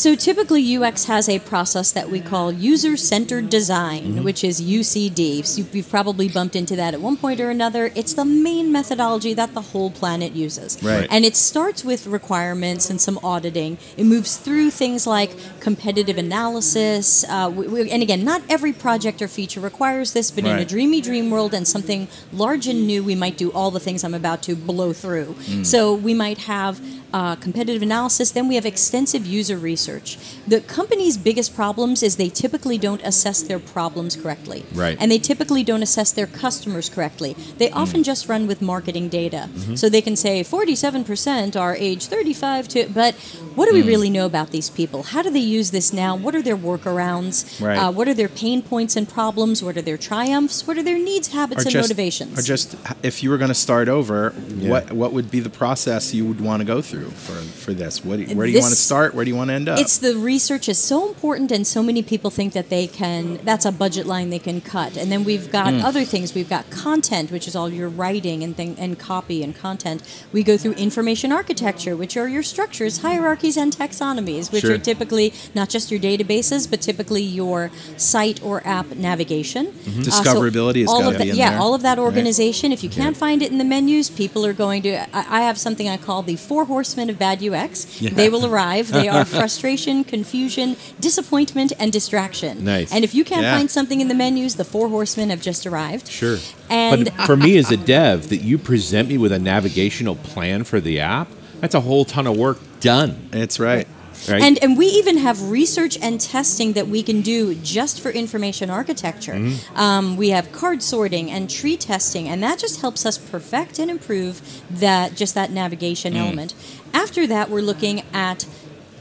So 0.00 0.14
typically, 0.14 0.62
UX 0.78 1.04
has 1.04 1.28
a 1.28 1.38
process 1.40 1.92
that 1.92 2.08
we 2.08 2.20
call 2.20 2.50
user 2.50 2.96
centered 2.96 3.50
design, 3.50 4.00
Mm-hmm. 4.00 4.24
which 4.24 4.42
is 4.42 4.58
UCD. 4.62 5.44
So 5.44 5.62
you've 5.72 5.90
probably 5.90 6.26
bumped 6.26 6.56
into 6.56 6.74
that 6.76 6.94
at 6.94 7.02
one 7.02 7.18
point 7.18 7.38
or 7.38 7.50
another. 7.50 7.90
It's 7.94 8.14
the 8.14 8.24
main 8.24 8.72
methodology 8.72 9.34
that 9.34 9.52
the 9.52 9.60
whole 9.60 9.90
planet 9.90 10.32
uses. 10.32 10.82
Right. 10.82 11.06
And 11.10 11.26
it 11.26 11.36
starts 11.36 11.84
with 11.84 12.06
requirements 12.06 12.88
and 12.88 12.98
some 12.98 13.18
auditing. 13.22 13.76
It 13.98 14.04
moves 14.04 14.38
through 14.38 14.70
things 14.70 15.06
like 15.06 15.32
competitive 15.60 16.16
analysis. 16.16 17.22
Uh, 17.28 17.52
we, 17.54 17.66
we- 17.68 17.90
and 17.90 18.02
again, 18.02 18.24
not 18.24 18.40
every 18.48 18.72
project 18.72 19.20
or 19.20 19.28
feature 19.28 19.60
requires 19.60 20.14
this, 20.14 20.30
but 20.30 20.44
in 20.46 20.56
a 20.58 20.64
dreamy 20.64 21.02
dream 21.02 21.28
world 21.30 21.52
and 21.52 21.68
something 21.68 22.08
large 22.32 22.66
and 22.66 22.86
new, 22.86 23.04
we 23.04 23.14
might 23.14 23.36
do 23.36 23.52
all 23.52 23.70
the 23.70 23.80
things 23.80 24.02
I'm 24.02 24.14
about 24.14 24.42
to 24.44 24.56
blow 24.56 24.94
through. 24.94 25.34
Mm. 25.44 25.66
So 25.66 25.92
we 25.94 26.14
might 26.14 26.38
have 26.38 26.80
uh, 27.12 27.34
competitive 27.36 27.82
analysis, 27.82 28.30
then 28.30 28.46
we 28.48 28.54
have 28.54 28.66
extensive 28.66 29.26
user 29.26 29.56
research. 29.56 30.16
The 30.46 30.60
company's 30.60 31.16
biggest 31.16 31.54
problems 31.54 32.02
is 32.02 32.16
they 32.16 32.28
typically 32.28 32.78
don't 32.78 33.02
assess 33.02 33.42
their 33.42 33.58
problems 33.58 34.16
correctly. 34.16 34.64
Right. 34.74 34.96
And 35.00 35.10
they 35.10 35.18
typically 35.18 35.62
don't 35.64 35.82
assess 35.82 36.12
their 36.12 36.26
customers 36.26 36.88
correctly. 36.88 37.34
They 37.58 37.68
Mm. 37.68 37.76
often 37.76 38.02
just 38.02 38.28
run 38.28 38.46
with 38.46 38.60
marketing 38.62 39.08
data. 39.08 39.48
Mm-hmm. 39.52 39.74
So 39.76 39.88
they 39.88 40.00
can 40.02 40.16
say 40.16 40.42
47% 40.44 41.56
are 41.56 41.74
age 41.76 42.06
35 42.06 42.68
to, 42.68 42.88
but 42.92 43.14
what 43.54 43.68
do 43.68 43.74
we 43.74 43.82
Mm. 43.82 43.86
really 43.88 44.10
know 44.10 44.26
about 44.26 44.50
these 44.50 44.70
people? 44.70 45.02
How 45.04 45.22
do 45.22 45.30
they 45.30 45.38
use 45.58 45.70
this 45.72 45.92
now? 45.92 46.16
What 46.16 46.34
are 46.34 46.42
their 46.42 46.56
workarounds? 46.56 47.60
Right. 47.60 47.76
Uh, 47.78 47.90
what 47.92 48.06
are 48.08 48.14
their 48.14 48.28
pain 48.28 48.62
points 48.62 48.96
and 48.96 49.08
problems? 49.08 49.62
What 49.62 49.76
are 49.76 49.82
their 49.82 49.98
triumphs? 49.98 50.66
What 50.66 50.76
are 50.78 50.82
their 50.82 50.98
needs, 50.98 51.28
habits, 51.28 51.64
and 51.64 51.74
motivations? 51.74 52.38
Or 52.38 52.42
just 52.42 52.76
if 53.02 53.22
you 53.22 53.30
were 53.30 53.38
going 53.38 53.48
to 53.48 53.54
start 53.54 53.88
over, 53.88 54.30
what 54.60 54.92
what 54.92 55.12
would 55.12 55.30
be 55.30 55.40
the 55.40 55.50
process 55.50 56.14
you 56.14 56.24
would 56.26 56.40
want 56.40 56.60
to 56.60 56.64
go 56.66 56.80
through 56.82 56.99
for, 57.08 57.32
for 57.32 57.72
this? 57.74 58.04
What, 58.04 58.20
where 58.20 58.46
do 58.46 58.52
you 58.52 58.60
want 58.60 58.70
to 58.72 58.76
start? 58.80 59.14
Where 59.14 59.24
do 59.24 59.30
you 59.30 59.36
want 59.36 59.48
to 59.48 59.54
end 59.54 59.68
up? 59.68 59.78
It's 59.78 59.98
the 59.98 60.16
research 60.16 60.68
is 60.68 60.78
so 60.78 61.08
important, 61.08 61.50
and 61.50 61.66
so 61.66 61.82
many 61.82 62.02
people 62.02 62.30
think 62.30 62.52
that 62.52 62.68
they 62.68 62.86
can. 62.86 63.36
That's 63.44 63.64
a 63.64 63.72
budget 63.72 64.06
line 64.06 64.30
they 64.30 64.38
can 64.38 64.60
cut. 64.60 64.96
And 64.96 65.10
then 65.10 65.24
we've 65.24 65.50
got 65.50 65.72
Hmm. 65.74 65.84
other 65.84 66.04
things. 66.04 66.34
We've 66.34 66.48
got 66.48 66.68
content, 66.70 67.30
which 67.30 67.46
is 67.48 67.54
all 67.56 67.68
your 67.70 67.88
writing 67.88 68.42
and 68.42 68.56
thing 68.56 68.76
and 68.78 68.98
copy 68.98 69.42
and 69.42 69.54
content. 69.56 70.02
We 70.32 70.42
go 70.42 70.56
through 70.56 70.72
information 70.74 71.32
architecture, 71.32 71.96
which 71.96 72.16
are 72.16 72.28
your 72.28 72.42
structures, 72.42 72.98
hierarchies, 72.98 73.56
and 73.56 73.74
taxonomies, 73.76 74.52
which 74.52 74.62
Sure. 74.62 74.74
are 74.74 74.78
typically 74.78 75.32
not 75.54 75.68
just 75.68 75.90
your 75.90 76.00
databases, 76.00 76.68
but 76.70 76.80
typically 76.80 77.22
your 77.22 77.70
site 77.96 78.42
or 78.42 78.62
app 78.66 78.94
navigation. 78.96 79.66
Mm-hmm. 79.66 80.00
Uh, 80.00 80.04
so 80.04 80.10
Discoverability 80.10 80.86
all 80.86 81.04
of 81.06 81.12
be 81.12 81.18
that, 81.18 81.26
in 81.28 81.36
yeah, 81.36 81.50
there, 81.50 81.58
all 81.60 81.74
of 81.74 81.82
that 81.82 81.98
right? 81.98 82.04
organization. 82.04 82.72
If 82.72 82.82
you 82.82 82.90
can't 82.90 83.16
find 83.16 83.42
it 83.42 83.50
in 83.50 83.58
the 83.58 83.64
menus, 83.64 84.10
people 84.10 84.44
are 84.46 84.52
going 84.52 84.82
to. 84.82 84.96
I, 85.16 85.38
I 85.38 85.40
have 85.42 85.58
something 85.58 85.88
I 85.88 85.96
call 85.96 86.22
the 86.22 86.36
four 86.36 86.64
horsemen 86.90 87.08
of 87.10 87.18
bad 87.20 87.40
UX. 87.42 87.84
They 88.00 88.28
will 88.28 88.44
arrive. 88.46 88.90
They 88.90 89.06
are 89.08 89.24
frustration, 89.38 90.02
confusion, 90.02 90.76
disappointment, 90.98 91.72
and 91.78 91.92
distraction. 91.92 92.64
Nice. 92.64 92.92
And 92.92 93.04
if 93.04 93.14
you 93.14 93.24
can't 93.24 93.42
Yeah. 93.42 93.56
find 93.56 93.70
something 93.70 94.00
in 94.00 94.08
the 94.08 94.14
menus, 94.14 94.56
the 94.56 94.64
four 94.64 94.88
horsemen 94.88 95.30
have 95.30 95.40
just 95.40 95.66
arrived. 95.66 96.08
Sure. 96.08 96.38
And 96.68 97.04
but 97.16 97.26
for 97.26 97.36
me 97.36 97.58
as 97.58 97.70
a 97.70 97.76
dev, 97.76 98.28
that 98.30 98.38
you 98.38 98.58
present 98.58 99.08
me 99.08 99.18
with 99.18 99.30
a 99.30 99.38
navigational 99.38 100.16
plan 100.16 100.64
for 100.64 100.80
the 100.80 100.98
app, 100.98 101.28
that's 101.60 101.76
a 101.76 101.80
whole 101.80 102.04
ton 102.04 102.26
of 102.26 102.36
work 102.36 102.58
done. 102.80 103.28
it's 103.32 103.60
right. 103.60 103.86
Right? 104.28 104.42
And 104.42 104.58
and 104.62 104.76
we 104.76 104.86
even 104.86 105.18
have 105.18 105.50
research 105.50 105.98
and 106.00 106.20
testing 106.20 106.72
that 106.74 106.88
we 106.88 107.02
can 107.02 107.20
do 107.22 107.54
just 107.56 108.00
for 108.00 108.10
information 108.10 108.70
architecture. 108.70 109.34
Mm-hmm. 109.34 109.76
Um, 109.76 110.16
we 110.16 110.30
have 110.30 110.52
card 110.52 110.82
sorting 110.82 111.30
and 111.30 111.48
tree 111.48 111.76
testing, 111.76 112.28
and 112.28 112.42
that 112.42 112.58
just 112.58 112.80
helps 112.80 113.06
us 113.06 113.16
perfect 113.18 113.78
and 113.78 113.90
improve 113.90 114.42
that 114.70 115.14
just 115.14 115.34
that 115.34 115.50
navigation 115.50 116.14
Mm. 116.14 116.16
element. 116.26 116.54
After 116.92 117.26
that, 117.26 117.50
we're 117.50 117.62
looking 117.62 118.02
at 118.12 118.46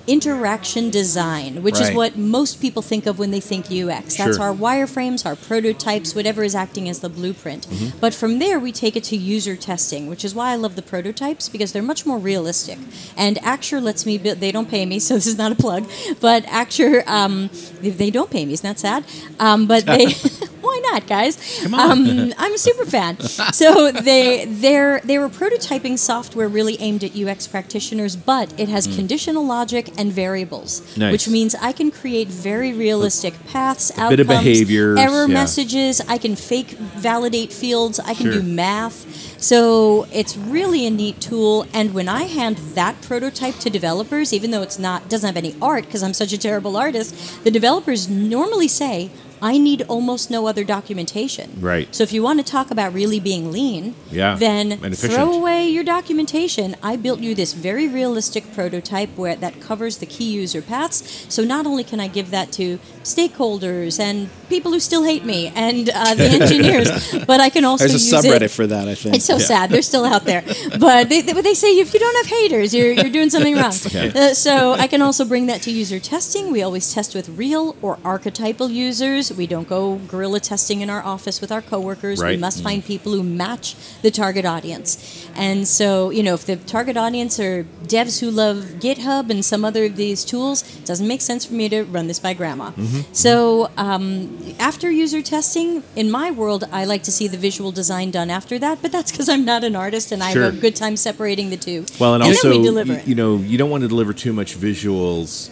interaction 0.10 0.90
design, 0.90 1.62
which 1.64 1.80
is 1.80 1.92
what 1.92 2.18
most 2.18 2.60
people 2.60 2.82
think 2.82 3.06
of 3.06 3.20
when 3.20 3.32
they 3.32 3.40
think 3.40 3.66
UX. 3.72 4.18
That's 4.18 4.38
Sure. 4.38 4.42
our 4.46 4.54
wireframes, 4.54 5.26
our 5.26 5.36
prototypes, 5.36 6.16
whatever 6.16 6.44
is 6.44 6.56
acting 6.56 6.90
as 6.90 7.00
the 7.00 7.10
blueprint. 7.10 7.68
Mm-hmm. 7.68 8.00
But 8.00 8.14
from 8.14 8.40
there, 8.40 8.58
we 8.60 8.72
take 8.72 8.96
it 8.96 9.04
to 9.06 9.16
user 9.16 9.56
testing, 9.56 10.08
which 10.08 10.26
is 10.26 10.34
why 10.34 10.52
I 10.52 10.56
love 10.56 10.76
the 10.76 10.82
prototypes 10.82 11.48
because 11.50 11.72
they're 11.74 11.82
much 11.84 12.06
more 12.06 12.18
realistic. 12.18 12.80
And 13.16 13.38
Axure 13.38 13.82
lets 13.82 14.06
me 14.06 14.18
build, 14.18 14.40
they 14.40 14.52
don't 14.52 14.70
pay 14.70 14.86
me, 14.86 15.00
so 15.08 15.14
this 15.16 15.28
is 15.28 15.38
not 15.38 15.52
a 15.52 15.56
plug, 15.56 15.88
but 16.20 16.44
Axure, 16.46 17.06
um, 17.08 17.50
they- 17.82 17.90
they 17.92 18.10
don't 18.12 18.32
pay 18.32 18.46
me, 18.46 18.54
isn't 18.54 18.68
that 18.68 18.80
sad? 18.80 19.04
Um, 19.40 19.68
but 19.68 19.86
they, 19.86 20.06
why 20.62 20.80
not, 20.92 21.08
guys? 21.08 21.38
Come 21.64 21.74
on. 21.76 21.92
Um, 21.92 22.34
I'm 22.38 22.54
a 22.54 22.58
super 22.58 22.86
fan. 22.86 23.20
So 23.20 23.92
they, 23.92 24.46
they're, 24.46 25.00
they 25.02 25.18
were 25.20 25.30
prototyping 25.30 25.98
software 25.98 26.48
really 26.48 26.78
aimed 26.80 27.04
at 27.04 27.16
UX 27.16 27.48
practitioners, 27.48 28.16
but 28.16 28.58
it 28.60 28.70
has 28.70 28.88
conditional 28.88 29.46
logic 29.46 29.90
and 30.00 30.12
variables, 30.12 30.82
Nice. 30.98 31.12
which 31.12 31.28
means 31.28 31.54
I 31.56 31.72
can 31.74 31.92
create 31.92 32.30
very 32.30 32.72
realistic 32.74 33.34
paths, 33.52 33.92
outcomes, 33.92 34.10
bit 34.12 34.20
of 34.22 34.28
behaviors, 34.28 34.98
error 34.98 35.28
yeah. 35.28 35.34
messages. 35.42 36.02
I 36.08 36.18
can 36.18 36.36
fake 36.36 36.72
validate 37.10 37.52
fields. 37.54 38.00
I 38.00 38.14
can 38.14 38.28
Sure. 38.32 38.42
do 38.42 38.44
math. 38.44 39.06
So 39.42 40.08
it's 40.12 40.36
really 40.38 40.86
a 40.88 40.90
neat 40.90 41.20
tool. 41.22 41.66
And 41.74 41.94
when 41.94 42.08
I 42.10 42.24
hand 42.24 42.58
that 42.76 43.02
prototype 43.02 43.58
to 43.60 43.70
developers, 43.70 44.34
even 44.34 44.52
though 44.52 44.62
it's 44.62 44.80
not 44.80 45.10
doesn't 45.10 45.28
have 45.28 45.38
any 45.38 45.56
art 45.62 45.86
because 45.86 46.02
I'm 46.02 46.14
such 46.14 46.34
a 46.34 46.38
terrible 46.38 46.76
artist, 46.78 47.44
the 47.44 47.52
developers 47.52 48.10
normally 48.10 48.68
say. 48.70 49.12
I 49.42 49.58
need 49.58 49.82
almost 49.84 50.30
no 50.30 50.48
other 50.48 50.64
documentation. 50.64 51.60
Right. 51.60 51.94
So 51.96 52.04
if 52.04 52.12
you 52.14 52.22
want 52.24 52.40
to 52.40 52.46
talk 52.46 52.72
about 52.72 52.94
really 52.94 53.20
being 53.20 53.52
lean, 53.52 53.96
Yeah, 54.12 54.36
then 54.36 54.78
throw 54.94 55.32
away 55.34 55.68
your 55.70 55.84
documentation. 55.84 56.76
I 56.84 56.96
built 56.96 57.20
you 57.20 57.34
this 57.36 57.54
very 57.54 57.88
realistic 57.88 58.54
prototype 58.54 59.10
where 59.16 59.36
that 59.36 59.62
covers 59.62 59.98
the 59.98 60.06
key 60.06 60.32
user 60.32 60.62
paths. 60.62 61.26
So 61.34 61.44
not 61.44 61.66
only 61.66 61.84
can 61.84 62.00
I 62.00 62.08
give 62.08 62.32
that 62.32 62.52
to 62.54 62.80
stakeholders 63.04 64.00
and 64.00 64.30
people 64.50 64.72
who 64.72 64.80
still 64.80 65.04
hate 65.04 65.24
me 65.26 65.52
and 65.56 65.90
uh, 65.90 66.16
the 66.16 66.26
engineers, 66.42 66.90
but 67.26 67.40
I 67.40 67.50
can 67.50 67.66
also 67.66 67.88
There's 67.88 68.12
a 68.12 68.16
use 68.18 68.26
subreddit 68.26 68.42
it. 68.44 68.52
for 68.52 68.68
that, 68.68 68.88
I 68.88 68.96
think. 68.96 69.16
It's 69.16 69.26
so 69.26 69.38
sad. 69.38 69.70
They're 69.70 69.82
still 69.82 70.06
out 70.06 70.26
there, 70.26 70.44
but 70.80 71.10
they, 71.10 71.22
they, 71.22 71.34
they 71.42 71.54
say 71.54 71.70
if 71.78 71.94
you 71.94 72.00
don't 72.00 72.16
have 72.18 72.26
haters, 72.28 72.74
you're, 72.74 72.92
you're 72.92 73.10
doing 73.12 73.30
something 73.30 73.56
wrong. 73.56 73.74
Uh, 74.20 74.34
so 74.34 74.74
I 74.74 74.88
can 74.88 75.02
also 75.02 75.24
bring 75.24 75.46
that 75.48 75.62
to 75.64 75.72
user 75.72 76.00
testing. 76.00 76.52
We 76.52 76.64
always 76.64 76.94
test 76.94 77.14
with 77.14 77.30
real 77.30 77.76
or 77.82 78.00
archetypal 78.04 78.70
users. 78.72 79.29
We 79.32 79.48
don't 79.48 79.68
go 79.68 79.96
guerrilla 79.96 80.40
testing 80.40 80.82
in 80.82 80.90
our 80.90 81.04
office 81.04 81.42
with 81.42 81.52
our 81.52 81.62
coworkers. 81.62 82.20
We 82.20 82.26
Right. 82.26 82.40
must 82.40 82.60
mm. 82.60 82.64
find 82.64 82.86
people 82.86 83.14
who 83.14 83.24
match 83.24 83.76
the 84.02 84.12
target 84.12 84.46
audience. 84.46 84.98
And 85.36 85.68
so, 85.68 86.10
you 86.10 86.24
know, 86.24 86.34
if 86.34 86.46
the 86.46 86.58
target 86.58 86.98
audience 86.98 87.40
are 87.40 87.66
devs 87.88 88.20
who 88.20 88.30
love 88.30 88.58
GitHub 88.80 89.30
and 89.30 89.44
some 89.44 89.64
other 89.64 89.86
of 89.86 89.96
these 89.96 90.26
tools, 90.26 90.64
it 90.78 90.86
doesn't 90.86 91.08
make 91.08 91.22
sense 91.22 91.46
for 91.46 91.54
me 91.54 91.70
to 91.70 91.84
run 91.84 92.08
this 92.08 92.20
by 92.20 92.34
grandma. 92.34 92.72
Mm-hmm. 92.72 92.90
Mm-hmm. 92.90 93.14
So 93.14 93.70
um, 93.78 94.56
after 94.60 94.92
user 94.92 95.22
testing, 95.22 95.84
in 95.96 96.10
my 96.12 96.32
world, 96.32 96.68
I 96.72 96.86
like 96.86 97.04
to 97.04 97.12
see 97.12 97.28
the 97.28 97.38
visual 97.38 97.72
design 97.72 98.12
done 98.12 98.30
after 98.30 98.60
that, 98.60 98.82
but 98.82 98.92
that's 98.92 99.12
because 99.12 99.30
I'm 99.30 99.46
not 99.46 99.64
an 99.64 99.76
artist 99.76 100.12
and 100.12 100.24
I 100.24 100.32
have 100.32 100.56
a 100.56 100.58
good 100.58 100.76
time 100.76 100.96
separating 100.96 101.50
the 101.50 101.58
two. 101.58 101.86
Well, 102.00 102.16
and, 102.16 102.24
then 102.24 102.32
also, 102.32 102.50
we 102.50 102.64
deliver 102.64 102.94
you, 102.94 103.00
it. 103.00 103.08
you 103.08 103.16
know, 103.16 103.38
you 103.38 103.58
don't 103.58 103.70
want 103.70 103.82
to 103.82 103.88
deliver 103.88 104.14
too 104.14 104.34
much 104.34 104.58
visuals 104.58 105.52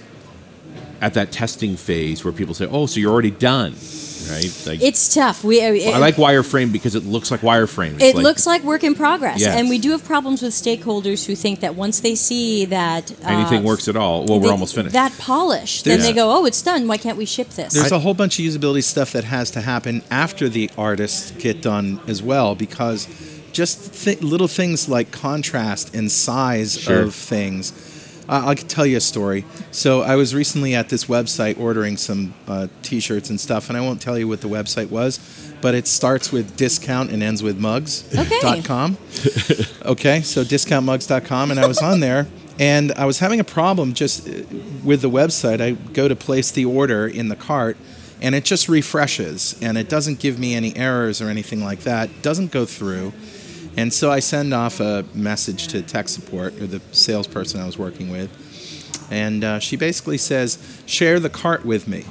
at 1.02 1.14
that 1.16 1.32
testing 1.32 1.76
phase 1.78 2.24
where 2.24 2.34
people 2.34 2.54
say, 2.54 2.66
"Oh, 2.66 2.86
so 2.86 3.00
you're 3.00 3.12
already 3.12 3.32
done," 3.32 3.74
right? 4.30 4.64
Like, 4.66 4.82
it's 4.82 5.14
tough. 5.14 5.44
We 5.44 5.62
uh, 5.64 5.92
I 5.96 5.98
like 5.98 6.16
wireframe 6.16 6.72
because 6.72 6.96
it 6.96 7.06
looks 7.06 7.32
like 7.32 7.42
wireframe. 7.42 7.96
It's 7.96 8.04
It 8.04 8.16
like- 8.16 8.24
looks 8.24 8.46
like 8.48 8.64
work 8.64 8.84
in 8.84 8.96
progress, 8.96 9.40
Yes. 9.42 9.56
and 9.56 9.70
we 9.70 9.78
do 9.78 9.92
have 9.92 10.04
problems 10.04 10.42
with 10.42 10.54
stakeholders 10.54 11.26
who 11.26 11.36
think 11.36 11.60
that 11.62 11.76
once 11.76 12.00
they 12.00 12.16
see 12.16 12.66
that 12.66 13.12
uh, 13.12 13.16
anything 13.28 13.64
works 13.64 13.88
at 13.88 13.96
all. 13.96 14.26
Well, 14.26 14.40
we're 14.40 14.48
they- 14.48 14.52
almost 14.52 14.76
finished. 14.76 14.94
That 14.94 15.18
polish, 15.18 15.82
then 15.84 16.00
they 16.02 16.14
go, 16.14 16.32
"Oh, 16.32 16.46
it's 16.46 16.62
done. 16.62 16.88
Why 16.88 16.98
can't 16.98 17.18
we 17.18 17.26
ship 17.26 17.50
this?" 17.52 17.74
There's 17.74 17.92
a 17.92 18.00
whole 18.00 18.14
bunch 18.14 18.40
of 18.40 18.46
usability 18.46 18.84
stuff 18.84 19.12
that 19.14 19.24
has 19.26 19.52
to 19.52 19.62
happen 19.62 20.02
after 20.12 20.50
the 20.50 20.70
artists 20.78 21.32
get 21.32 21.62
done 21.62 22.00
as 22.08 22.22
well, 22.24 22.56
because 22.56 23.08
just 23.54 23.94
th- 24.04 24.22
little 24.22 24.48
things 24.48 24.88
like 24.88 25.12
contrast 25.12 25.96
and 25.96 26.12
size 26.12 26.80
Sure. 26.80 27.02
of 27.04 27.16
things. 27.16 27.74
Uh, 28.30 28.44
I'll 28.48 28.56
tell 28.56 28.86
you 28.86 28.98
a 28.98 29.02
story. 29.02 29.46
So 29.72 30.02
I 30.02 30.16
was 30.16 30.36
recently 30.36 30.76
at 30.76 30.90
this 30.90 31.06
website 31.06 31.58
ordering 31.60 31.96
some 31.98 32.34
uh, 32.48 32.68
T-shirts 32.84 33.30
and 33.30 33.40
stuff, 33.40 33.70
and 33.70 33.78
I 33.78 33.82
won't 33.82 34.02
tell 34.02 34.18
you 34.18 34.28
what 34.28 34.42
the 34.42 34.50
website 34.50 34.90
was, 34.90 35.20
but 35.62 35.74
it 35.76 35.88
starts 35.88 36.32
with 36.32 36.58
discount 36.58 37.10
and 37.12 37.24
ends 37.24 37.42
with 37.42 37.58
mugs. 37.58 38.06
Okay. 38.18 38.40
okay, 39.86 40.22
so 40.22 40.44
discountmugs.com, 40.44 41.52
and 41.52 41.60
I 41.60 41.68
was 41.68 41.80
on 41.82 42.00
there, 42.02 42.28
And 42.60 42.92
I 42.94 43.06
was 43.06 43.20
having 43.20 43.40
a 43.40 43.44
problem 43.44 43.94
just 43.94 44.28
uh, 44.28 44.32
with 44.84 45.02
the 45.02 45.10
website. 45.10 45.62
I 45.62 45.72
go 45.94 46.08
to 46.08 46.16
place 46.16 46.52
the 46.52 46.66
order 46.66 47.08
in 47.08 47.30
the 47.30 47.36
cart, 47.36 47.78
and 48.22 48.34
it 48.34 48.44
just 48.46 48.68
refreshes, 48.68 49.56
and 49.62 49.78
it 49.78 49.88
doesn't 49.88 50.20
give 50.20 50.40
me 50.40 50.56
any 50.56 50.76
errors 50.76 51.22
or 51.22 51.30
anything 51.30 51.63
like 51.63 51.82
that. 51.82 52.10
Doesn't 52.24 52.52
go 52.52 52.66
through. 52.66 53.13
And 53.78 53.94
so 53.94 54.12
I 54.12 54.20
send 54.20 54.54
off 54.54 54.80
a 54.80 55.06
message 55.13 55.68
to 55.68 55.84
tech 55.84 56.10
support 56.10 56.60
or 56.60 56.66
the 56.66 56.82
salesperson 56.92 57.62
I 57.62 57.66
was 57.68 57.78
working 57.78 58.10
with, 58.10 59.08
and 59.12 59.44
uh, 59.44 59.60
she 59.60 59.78
basically 59.78 60.18
says, 60.18 60.58
"Share 60.88 61.20
the 61.20 61.30
cart 61.30 61.63
with 61.63 61.88
me." 61.88 62.06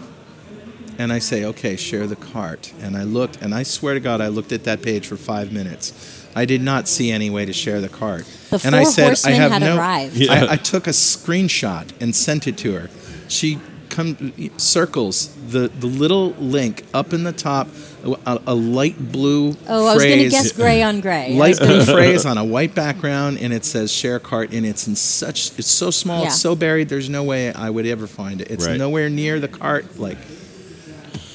And 0.99 1.13
I 1.13 1.19
say, 1.19 1.45
"Okay, 1.45 1.75
share 1.77 2.07
the 2.07 2.17
cart." 2.17 2.73
And 2.81 2.97
I 2.97 3.03
looked, 3.03 3.43
and 3.43 3.53
I 3.53 3.65
swear 3.65 3.95
to 3.95 4.01
God, 4.01 4.21
I 4.21 4.29
looked 4.29 4.53
at 4.53 4.65
that 4.65 4.81
page 4.81 5.07
for 5.07 5.17
five 5.17 5.53
minutes. 5.53 5.93
I 6.37 6.45
did 6.45 6.63
not 6.63 6.87
see 6.87 7.11
any 7.11 7.31
way 7.31 7.45
to 7.47 7.53
share 7.53 7.81
the 7.81 7.89
cart. 7.89 8.27
The 8.51 8.63
and 8.65 8.77
I 8.77 8.85
four 8.85 8.93
said, 8.93 9.03
"I 9.03 9.07
horsemen 9.09 9.35
have 9.35 9.53
had 9.53 9.63
no." 9.63 9.77
arrived. 9.77 10.29
I, 10.31 10.53
I 10.53 10.57
took 10.57 10.87
a 10.87 10.91
screenshot 10.91 11.91
and 12.01 12.15
sent 12.15 12.47
it 12.47 12.57
to 12.59 12.75
her. 12.75 12.91
She 13.29 13.59
come 13.97 14.33
circles 14.59 15.35
the 15.49 15.69
the 15.69 15.87
little 15.87 16.31
link 16.33 16.85
up 16.93 17.13
in 17.15 17.25
the 17.25 17.33
top, 17.33 17.69
a, 18.05 18.41
a 18.47 18.55
light 18.55 19.11
blue. 19.11 19.55
Phrase. 19.55 19.67
Oh, 19.69 19.87
I 19.87 19.95
was 19.95 20.05
going 20.05 20.19
to 20.19 20.29
guess 20.29 20.53
gray 20.53 20.83
on 20.83 21.01
gray. 21.01 21.35
Light 21.39 21.59
was 21.59 21.61
blue 21.61 21.85
phrase 21.85 22.27
on 22.27 22.37
a 22.39 22.45
white 22.45 22.75
background, 22.75 23.39
and 23.41 23.53
it 23.53 23.65
says 23.65 23.91
"share 23.91 24.19
cart," 24.21 24.53
and 24.53 24.67
it's 24.67 24.87
in 24.87 24.95
such 24.97 25.59
it's 25.59 25.67
so 25.71 25.91
small, 25.91 26.21
Yeah. 26.21 26.27
it's 26.27 26.41
so 26.41 26.55
buried. 26.55 26.89
There's 26.89 27.09
no 27.09 27.25
way 27.25 27.53
I 27.53 27.71
would 27.71 27.87
ever 27.87 28.07
find 28.07 28.41
it. 28.41 28.51
It's 28.51 28.67
Right. 28.67 28.79
nowhere 28.79 29.09
near 29.09 29.41
the 29.41 29.49
cart. 29.49 29.99
Like 29.99 30.19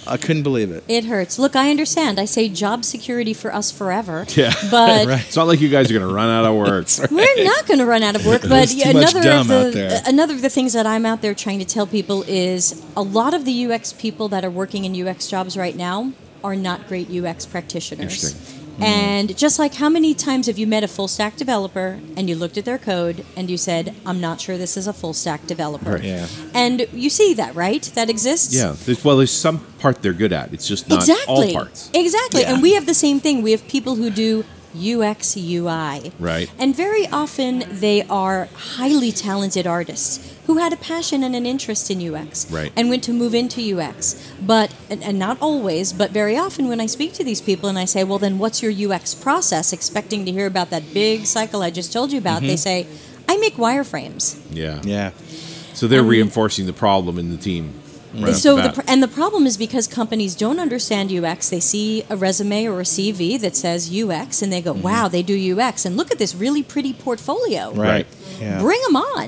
I 0.08 0.18
couldn't 0.18 0.44
believe 0.44 0.72
it. 0.72 0.84
It 0.88 1.06
hurts. 1.06 1.38
Look, 1.38 1.56
I 1.56 1.70
understand. 1.70 2.20
I 2.20 2.26
say 2.26 2.50
job 2.50 2.84
security 2.86 3.34
for 3.34 3.54
us 3.54 3.72
forever. 3.72 4.26
Yeah. 4.36 4.54
But 4.72 5.08
It's 5.28 5.36
not 5.36 5.48
like 5.48 5.62
you 5.62 5.70
guys 5.70 5.92
are 5.92 5.94
going 5.94 6.08
to 6.08 6.14
run 6.14 6.30
out 6.30 6.46
of 6.46 6.56
work. 6.56 6.88
we're 7.12 7.44
not 7.44 7.68
going 7.68 7.80
to 7.80 7.86
run 7.86 8.02
out 8.02 8.16
of 8.16 8.26
work. 8.26 8.42
But 8.50 8.50
There's 8.50 8.76
too 8.76 8.94
much 8.94 9.12
another 9.14 9.22
dumb 9.22 9.52
of 9.52 9.52
out 9.52 9.64
the 9.66 9.72
there. 9.72 10.02
another 10.08 10.34
of 10.34 10.42
the 10.42 10.50
things 10.50 10.74
that 10.74 10.86
I'm 10.88 11.06
out 11.06 11.22
there 11.22 11.34
trying 11.36 11.60
to 11.60 11.66
tell 11.66 11.86
people 11.86 12.24
is 12.28 12.84
a 12.98 13.02
lot 13.04 13.34
of 13.34 13.46
the 13.46 13.66
UX 13.72 13.94
people 13.94 14.28
that 14.30 14.44
are 14.44 14.50
working 14.50 14.86
in 14.86 15.08
UX 15.08 15.28
jobs 15.28 15.56
right 15.58 15.76
now 15.76 16.14
are 16.44 16.56
not 16.56 16.88
great 16.88 17.10
UX 17.12 17.46
practitioners. 17.46 18.34
Interesting. 18.82 19.10
And 19.12 19.38
just 19.38 19.60
like 19.60 19.76
how 19.76 19.90
many 19.90 20.14
times 20.14 20.48
have 20.48 20.58
you 20.58 20.68
met 20.68 20.84
a 20.84 20.88
full 20.88 21.08
stack 21.08 21.36
developer 21.36 22.00
and 22.18 22.30
you 22.30 22.36
looked 22.36 22.58
at 22.58 22.66
their 22.66 22.78
code 22.78 23.26
and 23.36 23.50
you 23.50 23.58
said, 23.58 23.96
"I'm 24.06 24.20
not 24.20 24.42
sure 24.42 24.58
this 24.58 24.78
is 24.78 24.88
a 24.88 24.94
full 24.94 25.14
stack 25.14 25.46
developer." 25.48 25.94
Right. 25.94 26.04
Yeah. 26.04 26.28
And 26.54 26.88
you 26.94 27.10
see 27.10 27.34
that, 27.36 27.56
right? 27.56 27.84
That 27.96 28.10
exists. 28.10 28.54
Yeah. 28.54 28.76
There's, 28.86 29.04
well, 29.04 29.18
there's 29.18 29.32
some 29.32 29.60
part 29.80 30.02
they're 30.02 30.14
good 30.14 30.34
at. 30.34 30.54
It's 30.54 30.68
just 30.68 30.90
not 30.90 31.00
exactly. 31.00 31.48
all 31.48 31.54
parts. 31.54 31.90
Exactly. 31.94 32.42
Yeah. 32.42 32.54
And 32.54 32.62
we 32.62 32.74
have 32.74 32.86
the 32.86 32.94
same 32.94 33.20
thing. 33.20 33.42
We 33.42 33.52
have 33.52 33.68
people 33.68 33.96
who 33.96 34.10
do 34.10 34.44
UX, 34.76 35.36
UI. 35.38 36.12
Right. 36.20 36.52
And 36.58 36.76
very 36.76 37.08
often 37.08 37.64
they 37.70 38.04
are 38.04 38.50
highly 38.54 39.12
talented 39.12 39.68
artists 39.68 40.36
who 40.48 40.58
had 40.58 40.74
a 40.74 40.78
passion 40.78 41.24
and 41.24 41.36
an 41.36 41.46
interest 41.46 41.90
in 41.92 42.14
UX 42.14 42.50
Right. 42.52 42.72
and 42.76 42.90
went 42.90 43.04
to 43.04 43.14
move 43.14 43.34
into 43.34 43.78
UX. 43.78 44.32
But, 44.42 44.74
and, 44.90 45.04
and 45.04 45.18
not 45.20 45.38
always, 45.42 45.94
but 45.94 46.12
very 46.12 46.38
often 46.38 46.68
when 46.68 46.82
I 46.82 46.88
speak 46.88 47.14
to 47.14 47.24
these 47.24 47.42
people 47.42 47.70
and 47.70 47.78
I 47.78 47.86
say, 47.86 48.04
well, 48.04 48.20
then 48.20 48.40
what's 48.40 48.62
your 48.62 48.72
UX 48.72 49.14
process, 49.14 49.72
expecting 49.72 50.26
to 50.26 50.32
hear 50.32 50.48
about 50.48 50.70
that 50.72 50.94
big 50.94 51.26
cycle 51.26 51.62
I 51.62 51.70
just 51.70 51.94
told 51.94 52.12
you 52.12 52.18
about, 52.18 52.42
they 52.42 52.56
mm-hmm. 52.56 52.58
say, 52.58 52.88
I 53.30 53.38
make 53.38 53.56
wireframes. 53.56 54.42
Yeah. 54.52 54.82
Yeah. 54.84 55.12
So 55.74 55.88
they're 55.88 56.02
um, 56.02 56.08
reinforcing 56.08 56.66
the 56.66 56.74
problem 56.74 57.18
in 57.18 57.32
the 57.32 57.38
team. 57.38 57.81
Right 58.14 58.36
so 58.36 58.56
the 58.56 58.62
the 58.64 58.74
pr- 58.74 58.82
and 58.88 59.02
the 59.02 59.08
problem 59.08 59.46
is 59.48 59.58
because 59.58 59.88
companies 59.88 60.36
don't 60.36 60.60
understand 60.60 61.12
UX. 61.12 61.50
They 61.50 61.60
see 61.60 62.04
a 62.10 62.16
resume 62.16 62.66
or 62.68 62.80
a 62.82 62.84
CV 62.84 63.40
that 63.40 63.56
says 63.56 63.90
UX, 63.94 64.42
and 64.42 64.52
they 64.52 64.62
Mm-hmm. 64.62 64.82
go, 64.82 64.88
"Wow, 64.90 65.08
they 65.08 65.24
do 65.24 65.36
UX!" 65.60 65.86
And 65.86 65.96
look 65.98 66.12
at 66.12 66.18
this 66.20 66.36
really 66.36 66.62
pretty 66.64 66.94
portfolio. 66.94 67.72
Right. 67.74 68.06
Yeah. 68.40 68.60
Bring 68.60 68.82
them 68.88 68.96
on. 68.96 69.28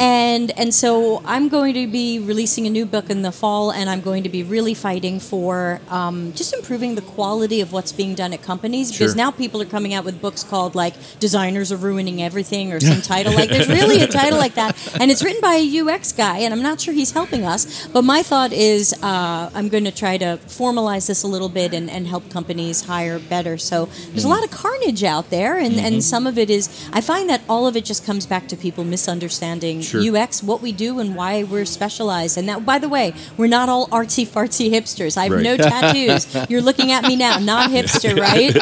And 0.00 0.50
and 0.58 0.74
so 0.74 1.22
I'm 1.24 1.48
going 1.48 1.74
to 1.74 1.86
be 1.86 2.18
releasing 2.18 2.66
a 2.66 2.70
new 2.70 2.86
book 2.86 3.10
in 3.10 3.22
the 3.22 3.30
fall, 3.32 3.70
and 3.70 3.88
I'm 3.90 4.00
going 4.00 4.22
to 4.24 4.28
be 4.28 4.42
really 4.42 4.74
fighting 4.74 5.20
for 5.20 5.80
um, 5.90 6.32
just 6.34 6.52
improving 6.54 6.94
the 6.96 7.02
quality 7.02 7.60
of 7.60 7.72
what's 7.72 7.92
being 7.92 8.14
done 8.14 8.32
at 8.32 8.42
companies. 8.42 8.90
Because 8.90 9.14
now 9.14 9.30
people 9.30 9.60
are 9.62 9.66
coming 9.76 9.92
out 9.94 10.04
with 10.04 10.20
books 10.20 10.42
called 10.42 10.74
like 10.74 10.94
"Designers 11.20 11.70
Are 11.72 11.76
Ruining 11.76 12.22
Everything" 12.22 12.72
or 12.72 12.80
some 12.80 13.00
title 13.14 13.32
like. 13.34 13.50
There's 13.50 13.68
really 13.68 14.00
a 14.02 14.06
title 14.08 14.38
like 14.38 14.54
that, 14.54 14.76
and 15.00 15.10
it's 15.10 15.22
written 15.22 15.40
by 15.40 15.54
a 15.56 15.80
UX 15.80 16.12
guy, 16.12 16.38
and 16.38 16.52
I'm 16.54 16.62
not 16.62 16.80
sure 16.80 16.94
he's 16.94 17.12
helping 17.12 17.44
us. 17.44 17.86
But 17.88 18.02
my 18.02 18.22
thought 18.24 18.52
is, 18.52 18.92
uh, 19.02 19.50
I'm 19.54 19.68
going 19.68 19.84
to 19.84 19.92
try 19.92 20.16
to 20.18 20.38
formalize 20.48 21.06
this 21.06 21.22
a 21.22 21.26
little 21.28 21.48
bit 21.48 21.72
and, 21.72 21.88
and 21.88 22.06
help 22.08 22.28
companies 22.30 22.86
hire 22.86 23.18
better. 23.18 23.56
So 23.58 23.86
there's 24.10 24.24
a 24.24 24.28
lot 24.28 24.42
of 24.42 24.50
carnage 24.50 25.04
out 25.04 25.30
there, 25.30 25.56
and, 25.58 25.74
and 25.76 26.02
some 26.02 26.26
of 26.26 26.36
it 26.38 26.50
is. 26.50 26.68
I 26.92 27.00
find 27.00 27.28
that 27.30 27.42
all 27.48 27.66
of 27.68 27.76
it 27.76 27.84
just 27.84 28.04
comes 28.04 28.26
back 28.26 28.48
to 28.48 28.56
people 28.56 28.82
misunderstanding 28.84 29.80
Sure. 29.82 30.00
UX, 30.16 30.42
what 30.42 30.60
we 30.60 30.72
do, 30.72 30.98
and 30.98 31.14
why 31.14 31.44
we're 31.44 31.64
specialized. 31.64 32.36
And 32.38 32.48
that, 32.48 32.66
by 32.66 32.78
the 32.78 32.88
way, 32.88 33.14
we're 33.36 33.46
not 33.58 33.68
all 33.68 33.86
artsy 33.88 34.26
fartsy 34.26 34.70
hipsters. 34.70 35.16
I 35.16 35.24
have 35.24 35.32
Right. 35.32 35.42
no 35.42 35.56
tattoos. 35.70 36.26
You're 36.50 36.62
looking 36.62 36.90
at 36.92 37.04
me 37.04 37.16
now, 37.16 37.38
not 37.38 37.70
hipster, 37.70 38.18
right? 38.18 38.54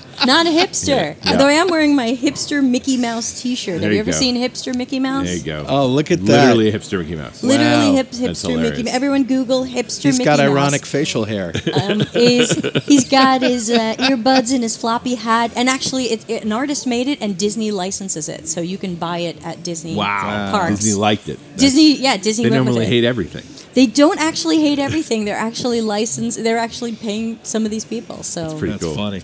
Not 0.26 0.44
a 0.44 0.50
hipster. 0.50 1.16
Yeah. 1.24 1.36
Though 1.38 1.46
I 1.46 1.52
am 1.52 1.68
wearing 1.68 1.96
my 1.96 2.14
hipster 2.14 2.62
Mickey 2.62 2.98
Mouse 2.98 3.40
T-shirt. 3.40 3.80
Have 3.80 3.90
you 3.90 3.94
you 3.94 4.00
ever 4.00 4.10
go. 4.10 4.16
seen 4.18 4.36
hipster 4.36 4.76
Mickey 4.76 5.00
Mouse? 5.00 5.24
There 5.24 5.36
you 5.36 5.42
go. 5.42 5.64
Oh, 5.66 5.86
look 5.86 6.10
at 6.10 6.18
that. 6.26 6.48
Literally 6.56 6.68
a 6.68 6.72
hipster 6.78 6.98
Mickey 6.98 7.16
Mouse. 7.16 7.42
Literally 7.42 7.70
Wow. 7.88 7.92
hip, 7.94 8.10
hipster 8.10 8.48
Mickey. 8.48 8.82
hilarious. 8.82 8.94
Everyone 9.00 9.24
Google 9.24 9.64
hipster 9.64 10.02
He's 10.02 10.18
Mickey 10.18 10.26
got 10.26 10.40
Mouse. 10.40 10.50
ironic 10.50 10.84
facial 10.84 11.24
hair. 11.24 11.54
Um, 11.72 12.02
is 12.12 12.50
he's 12.84 13.08
got 13.08 13.40
his 13.40 13.70
uh, 13.70 13.94
earbuds 13.98 14.52
and 14.52 14.62
his 14.62 14.76
floppy 14.76 15.14
hat, 15.14 15.52
and 15.56 15.70
actually, 15.70 16.12
it, 16.12 16.28
it- 16.28 16.44
an 16.44 16.52
artist 16.52 16.86
made 16.86 17.08
it, 17.08 17.18
and 17.22 17.38
Disney 17.38 17.70
licenses 17.70 18.28
it, 18.28 18.46
so 18.46 18.60
you 18.60 18.76
can 18.76 18.96
buy 18.96 19.20
it 19.20 19.42
at 19.42 19.62
Disney 19.62 19.94
Wow. 19.96 20.50
parks. 20.50 20.80
Disney 20.80 21.00
liked 21.00 21.30
it. 21.30 21.38
Disney, 21.56 21.96
yeah, 21.96 22.18
Disney. 22.18 22.44
They 22.44 22.50
went 22.50 22.66
with 22.66 22.74
normally 22.74 22.90
hate 22.94 23.04
everything. 23.04 23.42
They 23.72 23.86
don't 23.86 24.20
actually 24.20 24.60
hate 24.60 24.78
everything. 24.78 25.24
They're 25.24 25.34
actually 25.34 25.80
licensed. 25.80 26.42
They're 26.44 26.58
actually 26.58 26.94
paying 26.94 27.38
some 27.42 27.64
of 27.64 27.70
these 27.70 27.86
people. 27.86 28.22
So 28.22 28.42
that's 28.42 28.58
pretty 28.58 28.72
That's 28.72 28.84
cool. 28.84 28.96
funny. 28.96 29.22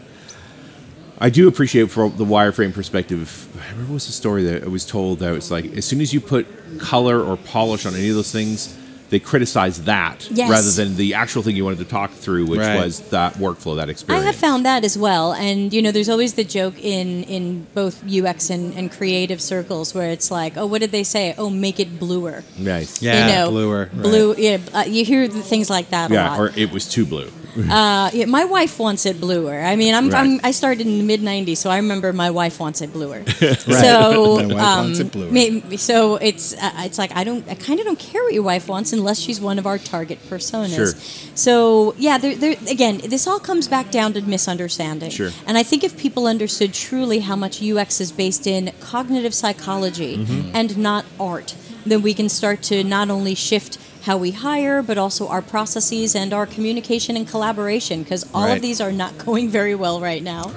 I 1.18 1.28
do 1.28 1.48
appreciate 1.48 1.90
from 1.90 2.16
the 2.16 2.24
wireframe 2.24 2.72
perspective. 2.72 3.46
I 3.60 3.72
remember 3.72 3.90
what 3.90 3.94
was 3.96 4.06
the 4.06 4.12
story 4.14 4.42
that 4.44 4.64
I 4.64 4.68
was 4.68 4.86
told 4.86 5.18
that 5.18 5.34
it's 5.34 5.50
like 5.50 5.66
as 5.76 5.84
soon 5.84 6.00
as 6.00 6.14
you 6.14 6.20
put 6.22 6.46
color 6.78 7.22
or 7.22 7.36
polish 7.36 7.84
on 7.84 7.94
any 7.94 8.08
of 8.08 8.14
those 8.14 8.32
things, 8.32 8.74
they 9.11 9.19
criticize 9.21 9.83
that 9.85 10.27
Yes. 10.31 10.51
rather 10.51 10.71
than 10.71 10.97
the 10.97 11.14
actual 11.14 11.42
thing 11.42 11.55
you 11.57 11.64
wanted 11.64 11.79
to 11.79 11.85
talk 11.85 12.12
through, 12.12 12.47
which 12.47 12.61
Right. 12.61 12.83
was 12.85 13.01
that 13.11 13.35
workflow, 13.35 13.77
that 13.77 13.88
experience. 13.88 14.25
I 14.25 14.27
have 14.27 14.37
found 14.37 14.64
that 14.66 14.85
as 14.85 14.99
well, 14.99 15.33
and 15.33 15.73
you 15.73 15.81
know, 15.83 15.92
there's 15.92 16.09
always 16.09 16.35
the 16.35 16.45
joke 16.45 16.75
in 16.83 17.23
in 17.25 17.66
both 17.75 18.03
UX 18.07 18.51
and, 18.51 18.75
and 18.75 18.90
creative 18.90 19.40
circles 19.40 19.95
where 19.95 20.11
it's 20.11 20.31
like, 20.31 20.57
oh, 20.57 20.66
what 20.66 20.81
did 20.81 20.92
they 20.92 21.05
say? 21.05 21.35
Oh, 21.38 21.51
make 21.51 21.79
it 21.79 21.99
bluer. 22.01 22.42
nice. 22.59 23.01
Yeah, 23.01 23.27
you 23.29 23.33
know, 23.35 23.51
bluer. 23.51 23.90
right. 23.92 24.03
blue. 24.03 24.35
Yeah, 24.37 24.59
uh, 24.75 24.85
you 24.87 25.05
hear 25.05 25.29
things 25.29 25.71
like 25.71 25.90
that 25.90 26.11
a 26.11 26.14
Yeah, 26.14 26.38
or 26.38 26.53
it 26.57 26.73
was 26.73 26.88
too 26.88 27.07
blue. 27.07 27.31
Uh, 27.77 28.11
yeah, 28.12 28.25
my 28.27 28.45
wife 28.45 28.79
wants 28.79 29.07
it 29.07 29.21
bluer. 29.21 29.61
I 29.61 29.77
mean, 29.77 29.95
I'm, 29.95 30.09
Right. 30.11 30.21
I'm 30.21 30.40
I 30.45 30.51
started 30.53 30.87
in 30.87 30.99
the 30.99 31.05
mid 31.05 31.21
'90s, 31.21 31.57
so 31.59 31.71
I 31.71 31.77
remember 31.77 32.12
my 32.12 32.31
wife 32.31 32.61
wants 32.61 32.81
it 32.81 32.92
bluer. 32.92 33.21
right. 33.40 33.59
So, 33.61 34.37
My 34.47 34.47
wife 34.55 34.64
um, 34.64 34.85
wants 34.85 34.99
it 35.01 35.12
bluer. 35.12 35.31
may- 35.33 35.77
so 35.77 36.16
it's 36.16 36.55
uh, 36.55 36.73
it's 36.87 36.99
like 36.99 37.12
I 37.16 37.25
don't 37.25 37.47
I 37.49 37.55
kind 37.55 37.81
of 37.81 37.87
don't 37.87 37.99
care 37.99 38.23
what 38.23 38.35
your 38.35 38.42
wife 38.42 38.69
wants 38.69 38.92
unless 38.92 39.19
she's 39.19 39.40
one 39.40 39.59
of 39.59 39.66
our 39.66 39.79
target 39.79 40.19
personas. 40.31 40.75
Sure. 40.77 40.92
So 41.35 41.95
yeah, 41.99 42.19
there, 42.19 42.35
there 42.35 42.57
again, 42.71 42.99
this 42.99 43.27
all 43.27 43.40
comes 43.40 43.69
back 43.69 43.90
down 43.90 44.12
to 44.14 44.21
misunderstanding. 44.23 45.11
Sure. 45.11 45.31
And 45.47 45.57
I 45.59 45.62
think 45.62 45.83
if 45.85 45.97
people 45.99 46.27
understood 46.27 46.73
truly 46.75 47.21
how 47.21 47.37
much 47.37 47.62
UX 47.62 48.01
is 48.01 48.12
based 48.12 48.47
in 48.47 48.73
cognitive 48.81 49.35
psychology 49.35 50.16
Mm-hmm. 50.16 50.51
and 50.55 50.77
not 50.79 51.05
art, 51.19 51.55
then 51.85 52.03
we 52.03 52.12
can 52.14 52.29
start 52.29 52.62
to 52.62 52.83
not 52.85 53.11
only 53.11 53.35
shift 53.35 53.79
how 54.07 54.16
we 54.16 54.31
hire, 54.31 54.83
but 54.83 54.97
also 54.97 55.27
our 55.29 55.42
processes 55.42 56.14
and 56.14 56.33
our 56.33 56.47
communication 56.47 57.16
and 57.16 57.27
collaboration, 57.29 58.03
because 58.05 58.25
all 58.33 58.45
Right. 58.47 58.55
of 58.57 58.62
these 58.62 58.81
are 58.81 58.92
not 58.92 59.19
going 59.27 59.49
very 59.51 59.75
well 59.75 60.01
right 60.01 60.23
now. 60.23 60.53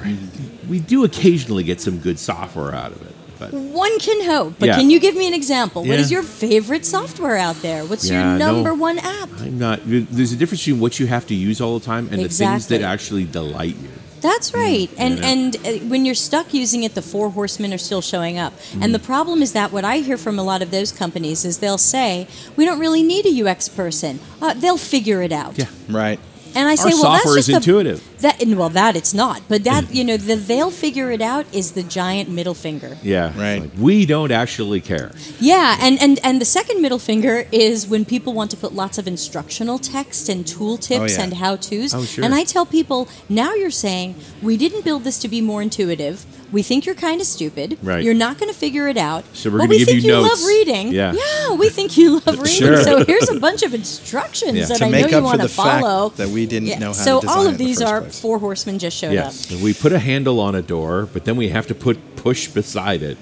We 0.69 0.79
do 0.79 1.03
occasionally 1.03 1.63
get 1.63 1.81
some 1.81 1.97
good 1.97 2.19
software 2.19 2.73
out 2.75 2.91
of 2.91 3.01
it, 3.01 3.15
but 3.39 3.51
One 3.53 3.97
can 3.99 4.23
hope, 4.25 4.53
but 4.59 4.67
Yeah. 4.67 4.75
can 4.77 4.91
you 4.91 4.99
give 4.99 5.15
me 5.15 5.27
an 5.27 5.33
example? 5.33 5.81
What 5.81 5.95
Yeah. 5.97 6.03
is 6.05 6.11
your 6.11 6.21
favorite 6.21 6.85
software 6.85 7.37
out 7.37 7.59
there? 7.63 7.83
What's 7.85 8.07
Yeah, 8.07 8.29
your 8.31 8.37
no. 8.39 8.51
number 8.53 8.73
one 8.75 8.99
app? 8.99 9.29
I'm 9.41 9.57
not. 9.57 9.79
There's 9.85 10.31
a 10.31 10.35
difference 10.35 10.61
between 10.63 10.79
what 10.79 10.99
you 10.99 11.07
have 11.07 11.25
to 11.27 11.35
use 11.35 11.59
all 11.59 11.79
the 11.79 11.85
time 11.85 12.07
and 12.11 12.23
the 12.23 12.29
things 12.29 12.67
that 12.67 12.81
actually 12.83 13.25
delight 13.25 13.75
you. 13.81 13.89
That's 14.21 14.53
right. 14.53 14.89
And 14.97 15.17
Mm, 15.17 15.21
Yeah. 15.21 15.27
and 15.29 15.55
uh, 15.55 15.85
when 15.89 16.05
you're 16.05 16.15
stuck 16.15 16.53
using 16.53 16.83
it, 16.83 16.93
the 16.95 17.01
four 17.01 17.29
horsemen 17.31 17.73
are 17.73 17.77
still 17.77 18.01
showing 18.01 18.37
up. 18.37 18.53
Mm. 18.73 18.83
And 18.83 18.93
the 18.95 18.99
problem 18.99 19.41
is 19.41 19.53
that 19.53 19.71
what 19.71 19.85
I 19.85 19.97
hear 19.99 20.17
from 20.17 20.37
a 20.37 20.43
lot 20.43 20.61
of 20.61 20.71
those 20.71 20.91
companies 20.91 21.45
is 21.45 21.59
they'll 21.59 21.77
say, 21.77 22.27
"We 22.55 22.65
don't 22.65 22.79
really 22.79 23.03
need 23.03 23.25
a 23.25 23.29
UX 23.43 23.69
person. 23.69 24.19
Uh, 24.41 24.53
they'll 24.53 24.77
figure 24.77 25.21
it 25.21 25.31
out." 25.31 25.57
Yeah. 25.57 25.67
Right. 25.87 26.19
And 26.55 26.67
I 26.67 26.75
say, 26.75 26.89
Our 26.89 26.89
"Well, 26.89 27.11
that's 27.13 27.23
software 27.23 27.35
just 27.35 27.49
is 27.49 27.53
the- 27.53 27.55
intuitive." 27.57 28.03
That 28.21 28.41
and, 28.41 28.57
well, 28.57 28.69
that 28.69 28.95
it's 28.95 29.13
not, 29.13 29.41
but 29.47 29.63
that 29.63 29.85
mm. 29.85 29.95
you 29.95 30.03
know, 30.03 30.17
the 30.17 30.35
they'll 30.35 30.71
figure 30.71 31.11
it 31.11 31.21
out 31.21 31.45
is 31.53 31.71
the 31.71 31.83
giant 31.83 32.29
middle 32.29 32.53
finger. 32.53 32.97
Yeah, 33.01 33.31
Right. 33.39 33.61
Like, 33.61 33.71
we 33.77 34.05
don't 34.05 34.31
actually 34.31 34.81
care. 34.81 35.11
Yeah, 35.39 35.77
and, 35.79 36.01
and 36.01 36.19
and 36.23 36.41
the 36.41 36.45
second 36.45 36.81
middle 36.81 36.99
finger 36.99 37.45
is 37.51 37.87
when 37.87 38.03
people 38.05 38.33
want 38.33 38.51
to 38.51 38.57
put 38.57 38.73
lots 38.73 38.97
of 38.97 39.07
instructional 39.07 39.79
text 39.79 40.29
and 40.29 40.45
tool 40.45 40.77
tips 40.77 41.13
oh, 41.13 41.17
yeah. 41.17 41.23
and 41.23 41.33
how 41.35 41.55
tos. 41.55 41.93
Oh, 41.93 42.03
sure. 42.03 42.23
And 42.25 42.33
I 42.35 42.43
tell 42.43 42.65
people 42.65 43.07
now 43.29 43.53
you're 43.53 43.71
saying 43.71 44.15
we 44.41 44.57
didn't 44.57 44.83
build 44.83 45.03
this 45.03 45.19
to 45.19 45.27
be 45.27 45.41
more 45.41 45.61
intuitive. 45.61 46.25
We 46.51 46.63
think 46.63 46.85
you're 46.87 46.95
kind 46.95 47.21
of 47.21 47.27
stupid. 47.27 47.77
Right. 47.83 48.03
You're 48.03 48.15
not 48.15 48.39
going 48.39 48.51
to 48.51 48.57
figure 48.57 48.87
it 48.87 48.97
out. 48.97 49.23
So 49.33 49.51
we're 49.51 49.59
gonna 49.59 49.69
we 49.69 49.77
give 49.79 49.87
think 49.87 50.01
you 50.03 50.09
you 50.15 50.21
notes. 50.21 50.41
love 50.41 50.47
reading. 50.47 50.91
Yeah. 50.91 51.13
Yeah, 51.13 51.53
we 51.53 51.69
think 51.69 51.95
you 51.95 52.13
love 52.25 52.39
reading. 52.41 52.45
Sure. 52.45 52.83
So 52.83 53.05
here's 53.05 53.29
a 53.29 53.39
bunch 53.39 53.61
of 53.61 53.73
instructions 53.75 54.57
Yeah. 54.57 54.65
that 54.65 54.77
To 54.79 54.85
I 54.85 54.89
know 54.89 54.99
up 55.05 55.11
you 55.11 55.17
for 55.17 55.23
want 55.23 55.41
the 55.41 55.47
to 55.47 55.53
follow. 55.53 56.09
fact 56.09 56.17
that 56.17 56.29
we 56.29 56.45
didn't 56.47 56.79
know 56.79 56.87
how 56.87 56.93
to 56.93 56.99
So 56.99 57.21
all 57.27 57.45
of 57.45 57.53
in 57.53 57.57
the 57.57 57.65
these 57.65 57.81
are 57.83 58.08
place. 58.09 58.21
four 58.21 58.39
horsemen 58.39 58.79
just 58.79 58.97
showed 58.97 59.13
Yes, 59.13 59.51
up. 59.51 59.61
we 59.61 59.73
put 59.73 59.91
a 59.93 59.99
handle 59.99 60.39
on 60.39 60.55
a 60.55 60.61
door, 60.61 61.07
but 61.13 61.25
then 61.25 61.35
we 61.37 61.49
have 61.49 61.67
to 61.67 61.75
put 61.75 61.97
push 62.15 62.47
beside 62.47 63.01
it, 63.01 63.17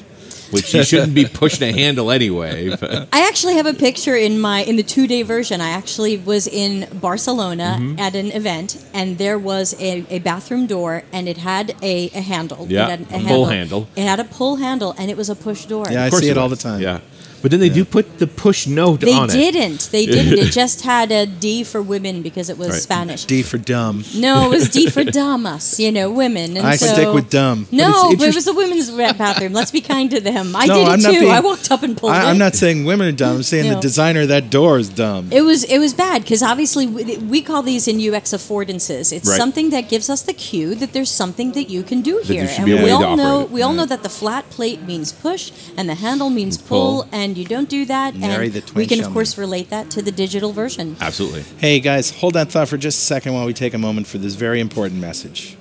which 0.52 0.74
you 0.74 0.84
shouldn't 0.84 1.14
be 1.14 1.26
pushing 1.26 1.68
a 1.70 1.72
handle 1.72 2.10
anyway. 2.10 2.70
But 2.76 3.10
I 3.14 3.28
actually 3.28 3.56
have 3.56 3.66
a 3.66 3.74
picture 3.74 4.16
in 4.16 4.40
my 4.40 4.64
in 4.64 4.76
the 4.76 4.84
two 4.84 5.06
day 5.08 5.22
version. 5.22 5.62
I 5.62 5.70
actually 5.70 6.18
was 6.18 6.48
in 6.48 6.88
Barcelona 7.00 7.78
Mm-hmm. 7.80 8.00
at 8.00 8.16
an 8.16 8.32
event, 8.32 8.84
and 8.94 9.18
there 9.18 9.38
was 9.38 9.76
a, 9.80 10.06
a 10.10 10.20
bathroom 10.20 10.66
door, 10.68 11.04
and 11.12 11.28
it 11.28 11.38
had 11.38 11.76
a, 11.82 12.10
a 12.16 12.22
handle. 12.22 12.66
Yeah, 12.70 12.88
it 12.90 13.00
had 13.12 13.22
a 13.22 13.28
pull 13.28 13.46
handle. 13.46 13.88
It 13.96 14.04
had 14.04 14.20
a 14.20 14.24
pull 14.24 14.56
handle, 14.58 14.96
and 14.98 15.12
it 15.12 15.18
was 15.18 15.30
a 15.30 15.36
push 15.36 15.66
door. 15.66 15.86
Yeah, 15.92 16.04
I 16.04 16.06
Of 16.06 16.12
course 16.12 16.24
see 16.24 16.30
it 16.30 16.38
all 16.38 16.50
the 16.50 16.56
time. 16.56 16.82
Yeah, 16.82 17.00
but 17.42 17.52
then 17.52 17.60
they 17.60 17.70
do 17.70 17.86
put 17.86 18.20
the 18.20 18.28
push 18.28 18.68
note 18.68 19.00
they 19.02 19.14
on 19.14 19.30
it. 19.30 19.34
didn't. 19.34 19.90
They 19.92 20.06
didn't. 20.06 20.38
it 20.40 20.52
just 20.62 20.82
had 20.82 21.12
a 21.12 21.26
D 21.26 21.64
for 21.64 21.82
women 21.82 22.22
because 22.22 22.50
it 22.50 22.58
was 22.58 22.70
Right. 22.70 22.82
Spanish. 22.82 23.26
D 23.26 23.44
for 23.44 23.58
dumb. 23.58 24.04
no, 24.16 24.46
it 24.48 24.50
was 24.50 24.70
D 24.70 24.90
for 24.90 25.04
damas. 25.20 25.80
You 25.80 25.92
know, 25.92 26.10
women. 26.12 26.58
And 26.58 26.66
I 26.66 26.76
so, 26.76 26.88
stick 26.88 27.14
with 27.14 27.30
dumb. 27.30 27.68
No, 27.72 28.10
But 28.12 28.20
but 28.20 28.28
it 28.30 28.36
was 28.36 28.46
the 28.46 28.54
women's 28.54 28.90
bathroom. 28.92 29.54
Let's 29.54 29.72
be 29.72 29.82
kind 29.82 30.10
to 30.12 30.20
them. 30.20 30.56
I 30.56 30.66
No, 30.66 30.76
did 30.76 30.82
it 30.88 30.92
I'm 30.92 31.00
too. 31.02 31.20
being- 31.20 31.32
I 31.32 31.40
walked 31.40 31.72
up 31.72 31.84
and 31.84 31.96
pulled 31.98 32.12
it. 32.14 32.16
I, 32.16 32.30
I'm 32.30 32.38
not 32.38 32.56
saying 32.56 32.86
women 32.86 33.08
are 33.08 33.12
dumb. 33.12 33.38
I'm 33.38 33.44
saying 33.44 33.72
the 33.74 33.80
designer 33.80 34.22
of 34.22 34.28
that 34.30 34.50
door 34.50 34.78
is 34.80 34.90
dumb. 34.90 35.32
It 35.32 35.42
was 35.42 35.64
it 35.64 35.80
was 35.80 35.94
bad 35.94 36.22
because 36.24 36.42
obviously 36.42 36.86
we, 36.88 37.18
we 37.18 37.42
call 37.42 37.62
these 37.62 37.88
in 37.88 37.96
UX 38.00 38.32
affordances. 38.34 39.12
It's 39.14 39.28
Right. 39.30 39.38
something 39.38 39.70
that 39.72 39.90
gives 39.90 40.10
us 40.10 40.22
the 40.22 40.34
cue 40.34 40.74
that 40.76 40.94
there's 40.94 41.12
something 41.12 41.52
that 41.54 41.70
you 41.70 41.84
can 41.84 42.02
do 42.02 42.20
here, 42.24 42.48
should 42.48 42.60
and 42.60 42.66
be 42.66 42.78
a 42.78 42.84
we 42.84 42.92
all 42.92 43.16
know 43.18 43.42
it. 43.42 43.52
we 43.52 43.62
all 43.62 43.74
know 43.74 43.86
that 43.86 44.04
the 44.04 44.10
flat 44.10 44.50
plate 44.50 44.82
means 44.84 45.12
push 45.12 45.52
and 45.78 45.88
the 45.90 45.96
handle 45.96 46.30
means 46.30 46.58
pull, 46.58 47.04
pull. 47.04 47.10
and 47.12 47.27
you 47.36 47.46
don't 47.46 47.68
do 47.68 47.84
that. 47.86 48.16
Nary 48.16 48.46
and 48.46 48.54
the 48.54 48.62
twin 48.62 48.84
we 48.84 48.86
can 48.86 49.04
of 49.04 49.12
course 49.12 49.40
relate 49.40 49.72
that 49.72 49.90
to 49.90 50.04
the 50.04 50.12
digital 50.12 50.54
version. 50.54 50.96
Absolutely. 51.02 51.42
Hey 51.58 51.80
guys, 51.80 52.12
hold 52.12 52.36
that 52.36 52.52
thought 52.52 52.68
for 52.68 52.78
just 52.78 53.02
a 53.02 53.06
second 53.06 53.34
while 53.34 53.48
we 53.48 53.54
take 53.54 53.74
a 53.74 53.80
moment 53.80 54.06
for 54.06 54.20
this 54.20 54.36
very 54.36 54.60
important 54.60 55.02
message. 55.02 55.58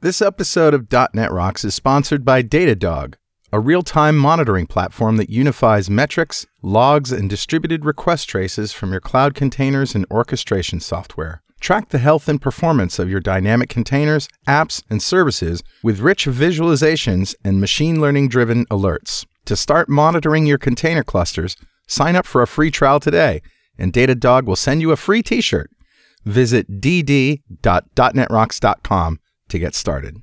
This 0.00 0.22
episode 0.22 0.72
of 0.74 0.90
.NET 1.12 1.30
Rocks 1.30 1.64
is 1.64 1.74
sponsored 1.74 2.24
by 2.24 2.42
Datadog, 2.42 3.14
a 3.52 3.58
real-time 3.58 4.16
monitoring 4.16 4.66
platform 4.66 5.16
that 5.16 5.28
unifies 5.28 5.90
metrics, 5.90 6.46
logs, 6.62 7.10
and 7.10 7.28
distributed 7.28 7.84
request 7.84 8.28
traces 8.28 8.72
from 8.72 8.92
your 8.92 9.00
cloud 9.00 9.34
containers 9.34 9.94
and 9.94 10.06
orchestration 10.10 10.80
software. 10.80 11.42
Track 11.60 11.88
the 11.88 11.98
health 11.98 12.28
and 12.28 12.40
performance 12.40 13.00
of 13.00 13.10
your 13.10 13.18
dynamic 13.18 13.68
containers, 13.68 14.28
apps, 14.46 14.84
and 14.88 15.02
services 15.02 15.64
with 15.82 15.98
rich 15.98 16.26
visualizations 16.26 17.34
and 17.42 17.60
machine 17.60 18.00
learning-driven 18.00 18.66
alerts. 18.66 19.26
To 19.48 19.56
start 19.56 19.88
monitoring 19.88 20.44
your 20.44 20.58
container 20.58 21.02
clusters, 21.02 21.56
sign 21.86 22.16
up 22.16 22.26
for 22.26 22.42
a 22.42 22.46
free 22.46 22.70
trial 22.70 23.00
today, 23.00 23.40
and 23.78 23.94
Datadog 23.94 24.44
will 24.44 24.56
send 24.56 24.82
you 24.82 24.90
a 24.90 24.96
free 24.96 25.22
t-shirt. 25.22 25.70
Visit 26.26 26.82
dd.netrocks.com 26.82 29.20
to 29.48 29.58
get 29.58 29.74
started. 29.74 30.22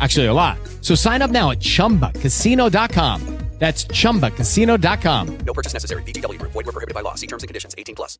Actually, 0.00 0.26
a 0.26 0.34
lot. 0.34 0.58
So 0.82 0.94
sign 0.94 1.22
up 1.22 1.30
now 1.30 1.50
at 1.50 1.58
chumbacasino.com. 1.60 3.38
That's 3.58 3.86
chumbacasino.com. 3.86 5.38
No 5.38 5.52
purchase 5.52 5.72
necessary. 5.72 6.02
VGW 6.04 6.38
Group. 6.38 6.52
Void 6.52 6.66
were 6.66 6.72
prohibited 6.72 6.94
by 6.94 7.00
law. 7.00 7.16
See 7.16 7.26
terms 7.26 7.42
and 7.42 7.48
conditions. 7.48 7.74
18 7.76 7.96
plus. 7.96 8.18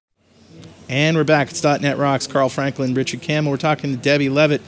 And 0.89 1.17
we're 1.17 1.25
back. 1.25 1.51
It's 1.51 1.63
.NET 1.63 1.97
Rocks. 1.97 2.27
Carl 2.27 2.49
Franklin, 2.49 2.95
Richard 2.95 3.23
Campbell. 3.23 3.53
We're 3.53 3.59
talking 3.59 3.93
to 3.95 3.97
Debbie 3.97 4.31
Levitt, 4.31 4.63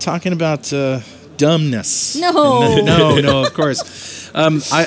talking 0.00 0.32
about 0.32 0.72
uh, 0.72 1.00
dumbness. 1.38 2.16
No. 2.16 2.62
And, 2.78 2.88
uh, 2.88 2.98
no, 2.98 3.20
no, 3.20 3.44
of 3.44 3.54
course. 3.60 4.30
Um, 4.34 4.60
I, 4.70 4.86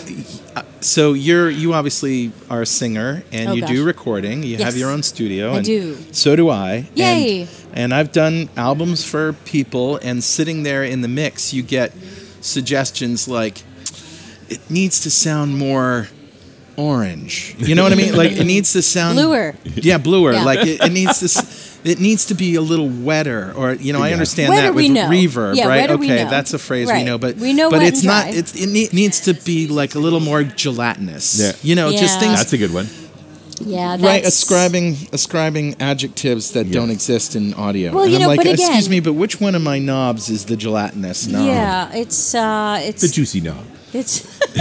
I- 0.55 0.63
so 0.81 1.13
you're 1.13 1.47
you 1.49 1.73
obviously 1.73 2.31
are 2.49 2.63
a 2.63 2.65
singer 2.65 3.21
and 3.31 3.49
Oh, 3.49 3.53
you 3.53 3.61
gosh. 3.61 3.69
do 3.69 3.83
recording. 3.85 4.41
You 4.41 4.57
have 4.57 4.75
your 4.75 4.89
own 4.89 5.03
studio. 5.03 5.51
I 5.53 5.57
and 5.57 5.65
do. 5.65 5.95
So 6.11 6.35
do 6.35 6.49
I. 6.49 6.89
Yay. 6.95 7.41
And, 7.41 7.49
and 7.73 7.93
I've 7.93 8.11
done 8.11 8.49
albums 8.57 9.05
for 9.05 9.33
people, 9.45 9.97
and 9.97 10.23
sitting 10.23 10.63
there 10.63 10.83
in 10.83 11.01
the 11.01 11.07
mix, 11.07 11.53
you 11.53 11.61
get 11.61 11.93
suggestions 12.41 13.27
like 13.27 13.61
it 14.49 14.59
needs 14.71 15.01
to 15.01 15.11
sound 15.11 15.55
more 15.57 16.07
orange. 16.77 17.55
You 17.59 17.75
know 17.75 17.83
what 17.83 17.91
I 17.91 17.95
mean? 17.95 18.15
Like 18.15 18.31
it 18.31 18.45
needs 18.55 18.73
to 18.73 18.81
sound 18.81 19.17
Bluer. 19.17 19.55
Yeah, 19.75 19.99
bluer. 19.99 20.33
Yeah. 20.33 20.43
Like 20.43 20.65
it, 20.65 20.81
it 20.81 20.91
needs 20.91 21.19
to. 21.19 21.27
S- 21.83 21.91
It 21.91 21.99
needs 21.99 22.25
to 22.27 22.33
be 22.35 22.55
a 22.55 22.61
little 22.61 22.87
wetter, 22.89 23.53
or 23.55 23.73
you 23.73 23.93
know, 23.93 24.01
I 24.01 24.11
understand 24.13 24.49
Wetter 24.49 24.67
that 24.67 24.75
we 24.75 24.83
with 24.89 24.91
know. 24.97 25.09
reverb, 25.09 25.55
Yeah, 25.55 25.67
right? 25.67 25.81
wetter 25.81 25.97
we 25.97 26.11
okay, 26.11 26.23
know. 26.23 26.29
that's 26.29 26.53
a 26.53 26.59
phrase 26.59 26.91
we 26.91 27.03
know, 27.03 27.17
but 27.17 27.37
We 27.37 27.53
know 27.53 27.69
but 27.69 27.81
it's 27.83 28.03
not. 28.03 28.27
It's 28.29 28.53
it 28.55 28.67
ne- 28.69 28.89
needs 28.93 29.21
to 29.21 29.33
be 29.33 29.67
like 29.67 29.95
a 29.95 29.99
little 29.99 30.19
more 30.19 30.43
gelatinous. 30.43 31.39
Yeah. 31.39 31.51
You 31.63 31.75
know, 31.75 31.91
just 31.91 32.19
things 32.19 32.35
That's 32.37 32.53
a 32.53 32.57
good 32.57 32.73
one. 32.73 32.87
Yeah, 33.63 33.89
that's, 33.95 34.03
right 34.03 34.25
ascribing 34.25 34.97
ascribing 35.13 35.75
adjectives 35.79 36.51
that 36.51 36.65
Yeah. 36.65 36.73
don't 36.73 36.89
exist 36.89 37.35
in 37.35 37.53
audio. 37.53 37.91
Well, 37.93 38.03
and 38.05 38.11
you 38.11 38.17
I'm 38.17 38.21
know, 38.23 38.27
like, 38.29 38.37
but 38.37 38.47
excuse 38.47 38.87
again- 38.87 38.89
me, 38.91 38.99
but 39.01 39.13
which 39.13 39.39
one 39.39 39.53
of 39.53 39.61
my 39.61 39.77
knobs 39.77 40.29
is 40.29 40.45
the 40.45 40.55
gelatinous 40.57 41.27
knob? 41.27 41.45
Yeah, 41.45 41.91
it's 41.93 42.33
uh, 42.33 42.79
it's 42.81 43.01
The 43.03 43.07
juicy 43.09 43.39
knob. 43.41 43.63
It's. 43.93 44.39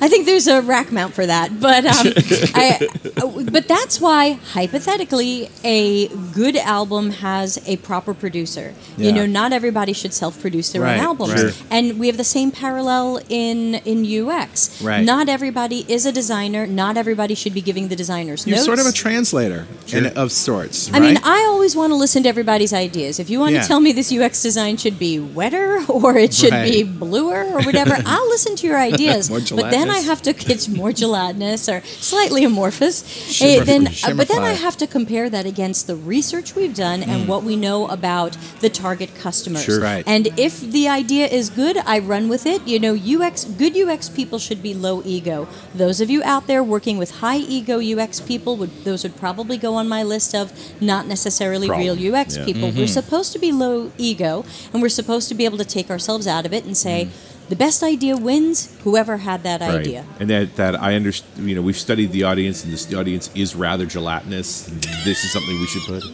I 0.00 0.08
think 0.08 0.26
there's 0.26 0.46
a 0.46 0.60
rack 0.62 0.90
mount 0.92 1.14
for 1.14 1.24
that, 1.26 1.60
but 1.60 1.84
um, 1.86 2.06
I, 2.54 3.44
but 3.50 3.68
that's 3.68 4.00
why 4.00 4.32
hypothetically 4.52 5.50
a 5.64 6.08
good 6.32 6.56
album 6.56 7.10
has 7.10 7.58
a 7.66 7.76
proper 7.78 8.14
producer. 8.14 8.74
You 8.96 9.12
know, 9.12 9.26
not 9.26 9.52
everybody 9.52 9.92
should 9.92 10.12
self-produce 10.14 10.72
their 10.72 10.82
Right, 10.82 10.98
own 10.98 11.04
albums, 11.04 11.44
right. 11.44 11.62
and 11.70 11.98
we 11.98 12.06
have 12.08 12.16
the 12.16 12.24
same 12.24 12.50
parallel 12.50 13.20
in 13.28 13.74
in 13.84 14.04
UX. 14.04 14.82
Right. 14.82 15.04
Not 15.04 15.28
everybody 15.28 15.84
is 15.88 16.06
a 16.06 16.12
designer. 16.12 16.66
Not 16.66 16.96
everybody 16.96 17.34
should 17.34 17.54
be 17.54 17.60
giving 17.60 17.88
the 17.88 17.96
designers 17.96 18.46
You're 18.46 18.56
notes. 18.56 18.66
sort 18.66 18.78
of 18.80 18.86
a 18.86 18.92
translator 18.92 19.66
in, 19.92 20.06
of 20.06 20.32
sorts. 20.32 20.92
I 20.92 21.00
mean. 21.00 21.18
I 21.24 21.44
always 21.48 21.74
want 21.76 21.90
to 21.90 21.96
listen 21.96 22.22
to 22.24 22.28
everybody's 22.28 22.72
ideas. 22.72 23.18
If 23.18 23.28
you 23.30 23.38
want 23.40 23.54
Yeah. 23.54 23.62
to 23.62 23.68
tell 23.68 23.80
me 23.80 23.92
this 23.92 24.12
UX 24.12 24.42
design 24.42 24.76
should 24.76 24.98
be 24.98 25.18
wetter 25.18 25.80
or 25.88 26.16
it 26.16 26.32
should 26.34 26.52
be 26.52 26.82
bluer 26.84 27.44
or 27.44 27.60
whatever, 27.62 27.96
I'll 28.06 28.27
listen 28.28 28.56
to 28.56 28.66
your 28.66 28.78
ideas. 28.78 29.30
But 29.58 29.70
then 29.70 29.88
I 29.90 29.98
have 29.98 30.20
to 30.22 30.32
get 30.32 30.68
more 30.68 30.92
gelatinous 30.92 31.68
or 31.68 31.82
slightly 31.84 32.44
amorphous. 32.44 32.96
Shimmer- 33.36 33.62
Eh, 33.62 33.64
then, 33.64 33.86
uh, 34.04 34.14
but 34.14 34.28
then 34.28 34.42
I 34.42 34.52
have 34.52 34.76
to 34.78 34.86
compare 34.86 35.28
that 35.30 35.46
against 35.46 35.86
the 35.86 35.96
research 35.96 36.54
we've 36.54 36.74
done 36.74 37.02
and 37.02 37.26
what 37.28 37.42
we 37.44 37.56
know 37.56 37.86
about 37.88 38.36
the 38.60 38.68
target 38.68 39.10
customers. 39.14 39.62
Sure. 39.64 39.80
Right. 39.80 40.04
And 40.06 40.28
if 40.38 40.60
the 40.60 40.88
idea 40.88 41.26
is 41.26 41.50
good, 41.50 41.76
I 41.86 41.98
run 41.98 42.28
with 42.28 42.44
it. 42.46 42.60
You 42.66 42.78
know, 42.78 42.94
UX 42.94 43.44
good 43.44 43.76
UX 43.76 44.08
people 44.08 44.38
should 44.38 44.62
be 44.62 44.74
low 44.74 45.02
ego. 45.04 45.48
Those 45.74 46.00
of 46.00 46.10
you 46.10 46.22
out 46.24 46.46
there 46.46 46.62
working 46.62 46.98
with 46.98 47.10
high 47.20 47.38
ego 47.38 47.76
UX 47.80 48.20
people 48.20 48.56
would 48.56 48.84
those 48.84 49.02
would 49.04 49.16
probably 49.16 49.56
go 49.58 49.74
on 49.74 49.88
my 49.88 50.02
list 50.02 50.34
of 50.34 50.52
not 50.80 51.06
necessarily 51.06 51.68
Problem. 51.68 51.98
real 51.98 52.14
UX 52.14 52.36
Yeah. 52.36 52.44
people. 52.44 52.68
Mm-hmm. 52.68 52.78
We're 52.78 52.86
supposed 53.02 53.32
to 53.32 53.38
be 53.38 53.50
low 53.52 53.92
ego 53.98 54.44
and 54.72 54.82
we're 54.82 54.88
supposed 55.00 55.28
to 55.30 55.34
be 55.34 55.44
able 55.44 55.58
to 55.58 55.64
take 55.64 55.90
ourselves 55.90 56.26
out 56.26 56.44
of 56.46 56.52
it 56.52 56.64
and 56.64 56.76
say 56.76 56.98
Mm. 57.06 57.10
The 57.48 57.56
best 57.56 57.82
idea 57.82 58.16
wins 58.16 58.68
whoever 58.84 59.16
had 59.18 59.42
that 59.42 59.60
Right. 59.60 59.80
idea. 59.80 60.04
And 60.20 60.28
that, 60.30 60.56
that 60.56 60.80
I 60.80 60.94
understand, 60.94 61.48
you 61.48 61.54
know, 61.54 61.62
we've 61.62 61.78
studied 61.78 62.12
the 62.12 62.24
audience, 62.24 62.64
and 62.64 62.72
this 62.72 62.84
the 62.86 62.98
audience 62.98 63.30
is 63.34 63.54
rather 63.56 63.86
gelatinous. 63.86 64.64
This 65.04 65.24
is 65.24 65.32
something 65.32 65.58
we 65.58 65.66
should 65.66 65.82
put. 65.82 66.04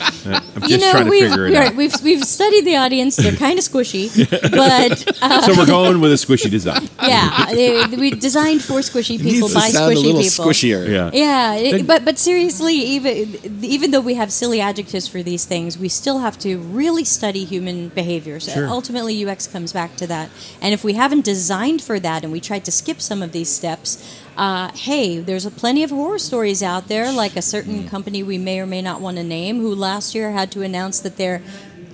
I'm 0.00 0.64
you 0.68 0.78
know, 0.78 0.90
trying 0.90 1.04
to 1.04 1.10
we've, 1.10 1.28
figure 1.28 1.46
it 1.46 1.50
we're- 1.52 1.66
out. 1.66 1.74
we've 1.76 1.94
we've 2.02 2.24
studied 2.24 2.64
the 2.64 2.76
audience. 2.76 3.16
They're 3.16 3.32
kind 3.46 3.58
of 3.58 3.64
squishy, 3.64 4.08
but 4.50 5.22
uh, 5.22 5.42
so 5.42 5.54
we're 5.56 5.66
going 5.66 6.00
with 6.00 6.12
a 6.12 6.16
squishy 6.16 6.50
design. 6.50 6.88
yeah, 7.02 7.46
they, 7.52 7.86
we 7.96 8.10
designed 8.10 8.62
for 8.62 8.80
squishy 8.80 9.14
It 9.16 9.22
people 9.22 9.48
needs 9.48 9.54
by 9.54 9.68
sound 9.68 9.92
squishy 9.92 9.96
a 9.96 10.06
little 10.06 10.22
people. 10.22 10.44
squishier. 10.46 10.88
Yeah. 10.88 11.10
Yeah, 11.12 11.54
it- 11.54 11.86
but 11.86 12.04
but 12.04 12.18
seriously, 12.18 12.74
even 12.74 13.38
even 13.62 13.90
though 13.90 14.00
we 14.00 14.14
have 14.14 14.32
silly 14.32 14.60
adjectives 14.60 15.06
for 15.08 15.22
these 15.22 15.44
things, 15.44 15.78
we 15.78 15.88
still 15.88 16.18
have 16.20 16.38
to 16.40 16.58
really 16.58 17.04
study 17.04 17.44
human 17.44 17.88
behaviors. 17.90 18.52
Sure. 18.52 18.68
Ultimately, 18.68 19.24
UX 19.24 19.46
comes 19.46 19.72
back 19.72 19.96
to 19.96 20.06
that. 20.06 20.30
And 20.60 20.74
if 20.74 20.82
we 20.84 20.94
haven't 20.94 21.24
designed 21.24 21.82
for 21.82 21.98
that, 22.00 22.22
and 22.24 22.32
we 22.32 22.40
tried 22.40 22.64
to 22.64 22.72
skip 22.72 23.00
some 23.00 23.22
of 23.22 23.32
these 23.32 23.48
steps, 23.48 23.98
uh, 24.36 24.70
hey, 24.72 25.18
there's 25.18 25.46
a 25.46 25.50
plenty 25.50 25.82
of 25.82 25.90
horror 25.90 26.18
stories 26.18 26.62
out 26.62 26.88
there, 26.88 27.10
like 27.12 27.36
a 27.36 27.42
certain 27.42 27.82
Hmm. 27.82 27.88
company 27.88 28.22
we 28.22 28.38
may 28.38 28.60
or 28.60 28.66
may 28.66 28.82
not 28.82 29.00
want 29.00 29.16
to 29.16 29.24
name, 29.24 29.60
who 29.60 29.74
last 29.90 30.14
year 30.16 30.32
had 30.40 30.48
to 30.52 30.60
announce 30.62 30.96
that 31.04 31.16
their 31.22 31.36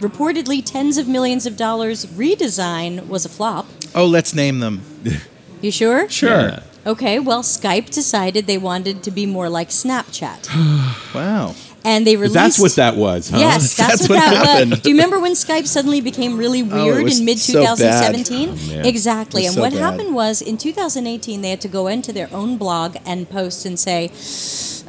reportedly 0.06 0.60
tens 0.74 0.98
of 0.98 1.06
millions 1.16 1.44
of 1.46 1.54
dollars 1.56 1.98
redesign 2.22 3.06
was 3.08 3.24
a 3.24 3.28
flop. 3.28 3.66
Oh, 3.94 4.06
let's 4.16 4.32
name 4.34 4.56
them. 4.60 4.76
You 5.64 5.70
sure? 5.70 6.00
Sure. 6.10 6.48
Yeah. 6.48 6.62
Okay, 6.92 7.18
well, 7.18 7.42
Skype 7.42 7.88
decided 8.00 8.46
they 8.46 8.58
wanted 8.58 8.96
to 9.06 9.10
be 9.10 9.24
more 9.36 9.48
like 9.58 9.70
Snapchat. 9.70 10.40
Wow. 11.14 11.54
And 11.86 12.06
they 12.06 12.16
But 12.16 12.20
released. 12.22 12.34
that's 12.42 12.58
what 12.64 12.74
that 12.82 12.96
was, 12.96 13.30
huh? 13.30 13.38
Yes, 13.38 13.76
that's, 13.80 14.00
That's 14.00 14.08
what, 14.08 14.16
what 14.18 14.24
that 14.30 14.46
happened. 14.46 14.70
was. 14.72 14.80
Do 14.80 14.88
you 14.90 14.94
remember 14.96 15.18
when 15.20 15.32
Skype 15.32 15.66
suddenly 15.66 16.00
became 16.02 16.36
really 16.36 16.62
Oh, 16.70 16.84
weird 16.86 17.02
was 17.04 17.18
in 17.20 17.24
mid 17.24 17.38
so 17.38 17.62
bad. 17.62 17.76
2017? 17.78 18.48
Oh, 18.50 18.88
exactly. 18.92 19.42
And 19.46 19.54
so 19.54 19.60
what 19.62 19.72
bad. 19.72 19.80
happened 19.86 20.14
was 20.14 20.42
in 20.42 20.56
2018 20.58 21.40
they 21.42 21.50
had 21.50 21.60
to 21.62 21.68
go 21.68 21.86
into 21.94 22.10
their 22.12 22.28
own 22.40 22.56
blog 22.58 22.96
and 23.06 23.18
post 23.38 23.64
and 23.68 23.78
say, 23.78 24.10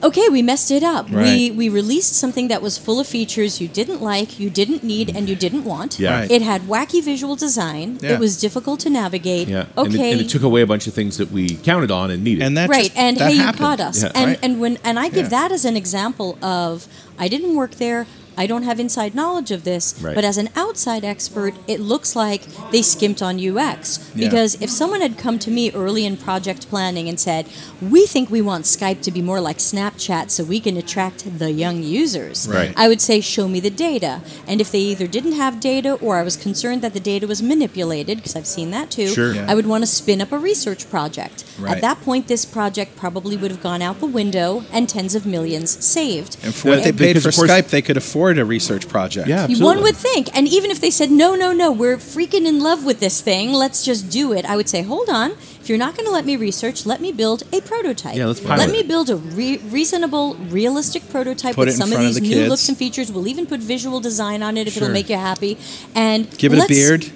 "Okay, 0.04 0.28
we 0.30 0.42
messed 0.42 0.72
it 0.72 0.84
up. 0.84 1.10
We 1.10 1.16
Right. 1.16 1.56
we 1.56 1.70
released 1.70 2.14
something 2.16 2.48
that 2.50 2.62
was 2.62 2.78
full 2.78 3.00
of 3.00 3.08
features 3.08 3.60
you 3.62 3.68
didn't 3.68 4.02
like, 4.02 4.40
you 4.40 4.50
didn't 4.50 4.84
need, 4.84 5.12
and 5.16 5.28
you 5.30 5.36
didn't 5.36 5.64
want. 5.64 6.00
Yeah. 6.00 6.20
Right. 6.22 6.32
It 6.32 6.42
had 6.42 6.62
wacky 6.68 7.02
visual 7.04 7.36
design. 7.36 8.00
Yeah. 8.02 8.14
It 8.14 8.20
was 8.20 8.38
difficult 8.38 8.80
to 8.82 8.90
navigate. 8.90 9.48
Yeah. 9.48 9.66
And 9.78 9.88
it, 9.94 9.96
Okay. 10.00 10.12
and 10.12 10.22
it 10.22 10.30
took 10.30 10.44
away 10.44 10.62
a 10.62 10.68
bunch 10.68 10.86
of 10.88 10.94
things 10.94 11.18
that 11.18 11.32
we 11.32 11.50
counted 11.64 11.92
on 11.92 12.12
and 12.12 12.24
needed. 12.24 12.44
And 12.44 12.58
that 12.58 12.70
right 12.70 12.86
just- 12.86 12.98
and 12.98 13.18
that 13.18 13.30
hey 13.32 13.38
happened. 13.38 13.60
you 13.60 13.66
caught 13.66 13.80
us 13.80 14.04
Yeah. 14.04 14.12
and 14.16 14.28
Right. 14.32 14.40
and 14.44 14.60
when 14.60 14.78
and 14.84 15.00
i 15.00 15.08
give 15.08 15.26
Yeah. 15.32 15.38
that 15.38 15.52
as 15.52 15.66
an 15.66 15.76
example 15.78 16.38
of 16.42 16.88
i 17.18 17.28
didn't 17.28 17.56
work 17.56 17.76
there 17.78 18.06
I 18.38 18.48
don't 18.48 18.64
have 18.64 18.80
inside 18.80 19.16
knowledge 19.16 19.52
of 19.52 19.64
this, 19.64 19.96
Right. 20.02 20.16
but 20.16 20.24
as 20.26 20.38
an 20.38 20.50
outside 20.56 21.04
expert, 21.04 21.54
it 21.68 21.80
looks 21.80 22.16
like 22.16 22.42
they 22.72 22.82
skimped 22.82 23.22
on 23.22 23.40
UX. 23.40 24.00
Yeah. 24.16 24.28
Because 24.28 24.58
if 24.62 24.70
someone 24.70 25.02
had 25.02 25.18
come 25.18 25.40
to 25.40 25.52
me 25.52 25.72
early 25.72 26.06
in 26.06 26.18
project 26.18 26.70
planning 26.70 27.08
and 27.08 27.20
said, 27.20 27.48
We 27.82 28.06
think 28.06 28.30
we 28.30 28.42
want 28.42 28.66
Skype 28.66 29.02
to 29.04 29.12
be 29.12 29.22
more 29.22 29.40
like 29.40 29.58
Snapchat 29.60 30.32
so 30.32 30.44
we 30.44 30.60
can 30.60 30.76
attract 30.78 31.40
the 31.40 31.52
young 31.52 31.84
users, 31.84 32.48
Right. 32.48 32.74
I 32.76 32.88
would 32.88 33.02
say, 33.02 33.22
Show 33.22 33.48
me 33.48 33.60
the 33.60 33.70
data. 33.70 34.22
And 34.48 34.60
if 34.60 34.72
they 34.72 34.80
either 34.80 35.08
didn't 35.08 35.34
have 35.34 35.60
data 35.60 35.94
or 36.02 36.18
I 36.18 36.24
was 36.24 36.36
concerned 36.36 36.82
that 36.82 36.94
the 36.94 37.00
data 37.00 37.28
was 37.28 37.42
manipulated, 37.42 38.18
because 38.18 38.36
I've 38.36 38.48
seen 38.48 38.72
that 38.72 38.92
too, 38.92 39.08
Sure. 39.08 39.34
Yeah. 39.34 39.46
I 39.48 39.56
would 39.56 39.68
want 39.68 39.84
to 39.84 39.88
spin 39.88 40.22
up 40.22 40.32
a 40.32 40.38
research 40.40 40.90
project. 40.90 41.44
Right. 41.60 41.76
At 41.76 41.82
that 41.82 42.02
point, 42.02 42.28
this 42.28 42.44
project 42.46 42.98
probably 42.98 43.38
would 43.38 43.52
have 43.52 43.62
gone 43.64 43.82
out 43.82 44.00
the 44.00 44.06
window 44.22 44.64
and 44.72 44.90
tens 44.90 45.16
of 45.16 45.26
millions 45.26 45.70
saved. 45.86 46.38
And 46.44 46.54
for 46.54 46.70
what 46.70 46.84
they 46.84 46.92
paid 46.92 47.22
for 47.22 47.30
Skype, 47.30 47.68
they 47.70 47.82
could 47.82 47.98
afford 47.98 48.25
a 48.38 48.46
research 48.46 48.88
project. 48.88 49.28
Yeah, 49.28 49.44
absolutely. 49.44 49.66
One 49.66 49.82
would 49.84 49.96
think. 49.96 50.36
And 50.36 50.48
even 50.48 50.72
if 50.72 50.80
they 50.82 50.90
said, 50.92 51.12
no, 51.12 51.36
no, 51.36 51.54
no, 51.54 51.72
we're 51.72 51.98
freaking 51.98 52.46
in 52.46 52.60
love 52.60 52.84
with 52.86 53.00
this 53.00 53.22
thing, 53.22 53.52
let's 53.54 53.84
just 53.84 54.10
do 54.10 54.34
it, 54.34 54.46
I 54.46 54.56
would 54.56 54.68
say, 54.70 54.82
hold 54.82 55.10
on. 55.10 55.32
If 55.32 55.70
you're 55.70 55.78
not 55.80 55.96
going 55.96 56.06
to 56.06 56.12
let 56.12 56.26
me 56.26 56.36
research, 56.36 56.86
let 56.86 57.02
me 57.02 57.12
build 57.12 57.44
a 57.52 57.60
prototype. 57.62 58.16
Yeah, 58.16 58.26
let's 58.28 58.40
pilot 58.40 58.60
Let 58.60 58.72
me 58.72 58.84
build 58.84 59.10
a 59.10 59.16
re- 59.16 59.58
reasonable, 59.58 60.36
realistic 60.36 61.10
prototype 61.10 61.56
Put 61.56 61.68
with 61.68 61.76
some 61.76 61.90
of 61.90 61.94
front 61.94 62.08
of 62.08 62.14
these 62.14 62.22
the 62.22 62.22
new 62.22 62.36
kids. 62.36 62.50
looks 62.50 62.70
and 62.70 62.78
features. 62.78 63.12
We'll 63.12 63.28
even 63.28 63.46
put 63.48 63.60
visual 63.62 64.00
design 64.00 64.44
on 64.44 64.58
it 64.58 64.68
if 64.68 64.74
Sure. 64.74 64.84
it'll 64.84 64.94
make 64.94 65.10
you 65.10 65.16
happy. 65.18 65.58
And 65.96 66.30
Give 66.38 66.54
it 66.54 66.58
a 66.58 66.60
let's- 66.60 66.70
beard. 66.74 67.12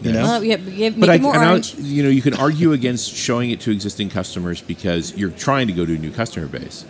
You 0.00 0.12
know. 0.12 0.40
Yeah, 0.40 0.56
but 0.90 1.08
it 1.08 1.24
I, 1.24 1.52
I- 1.54 1.60
you 1.78 2.02
know, 2.02 2.08
you 2.08 2.22
can 2.22 2.34
argue 2.34 2.72
against 2.72 3.12
showing 3.14 3.50
it 3.50 3.60
to 3.62 3.70
existing 3.72 4.10
customers 4.10 4.60
because 4.60 5.16
you're 5.16 5.30
trying 5.30 5.66
to 5.66 5.72
go 5.72 5.84
to 5.84 5.94
a 5.94 5.98
new 5.98 6.10
customer 6.12 6.46
base. 6.46 6.84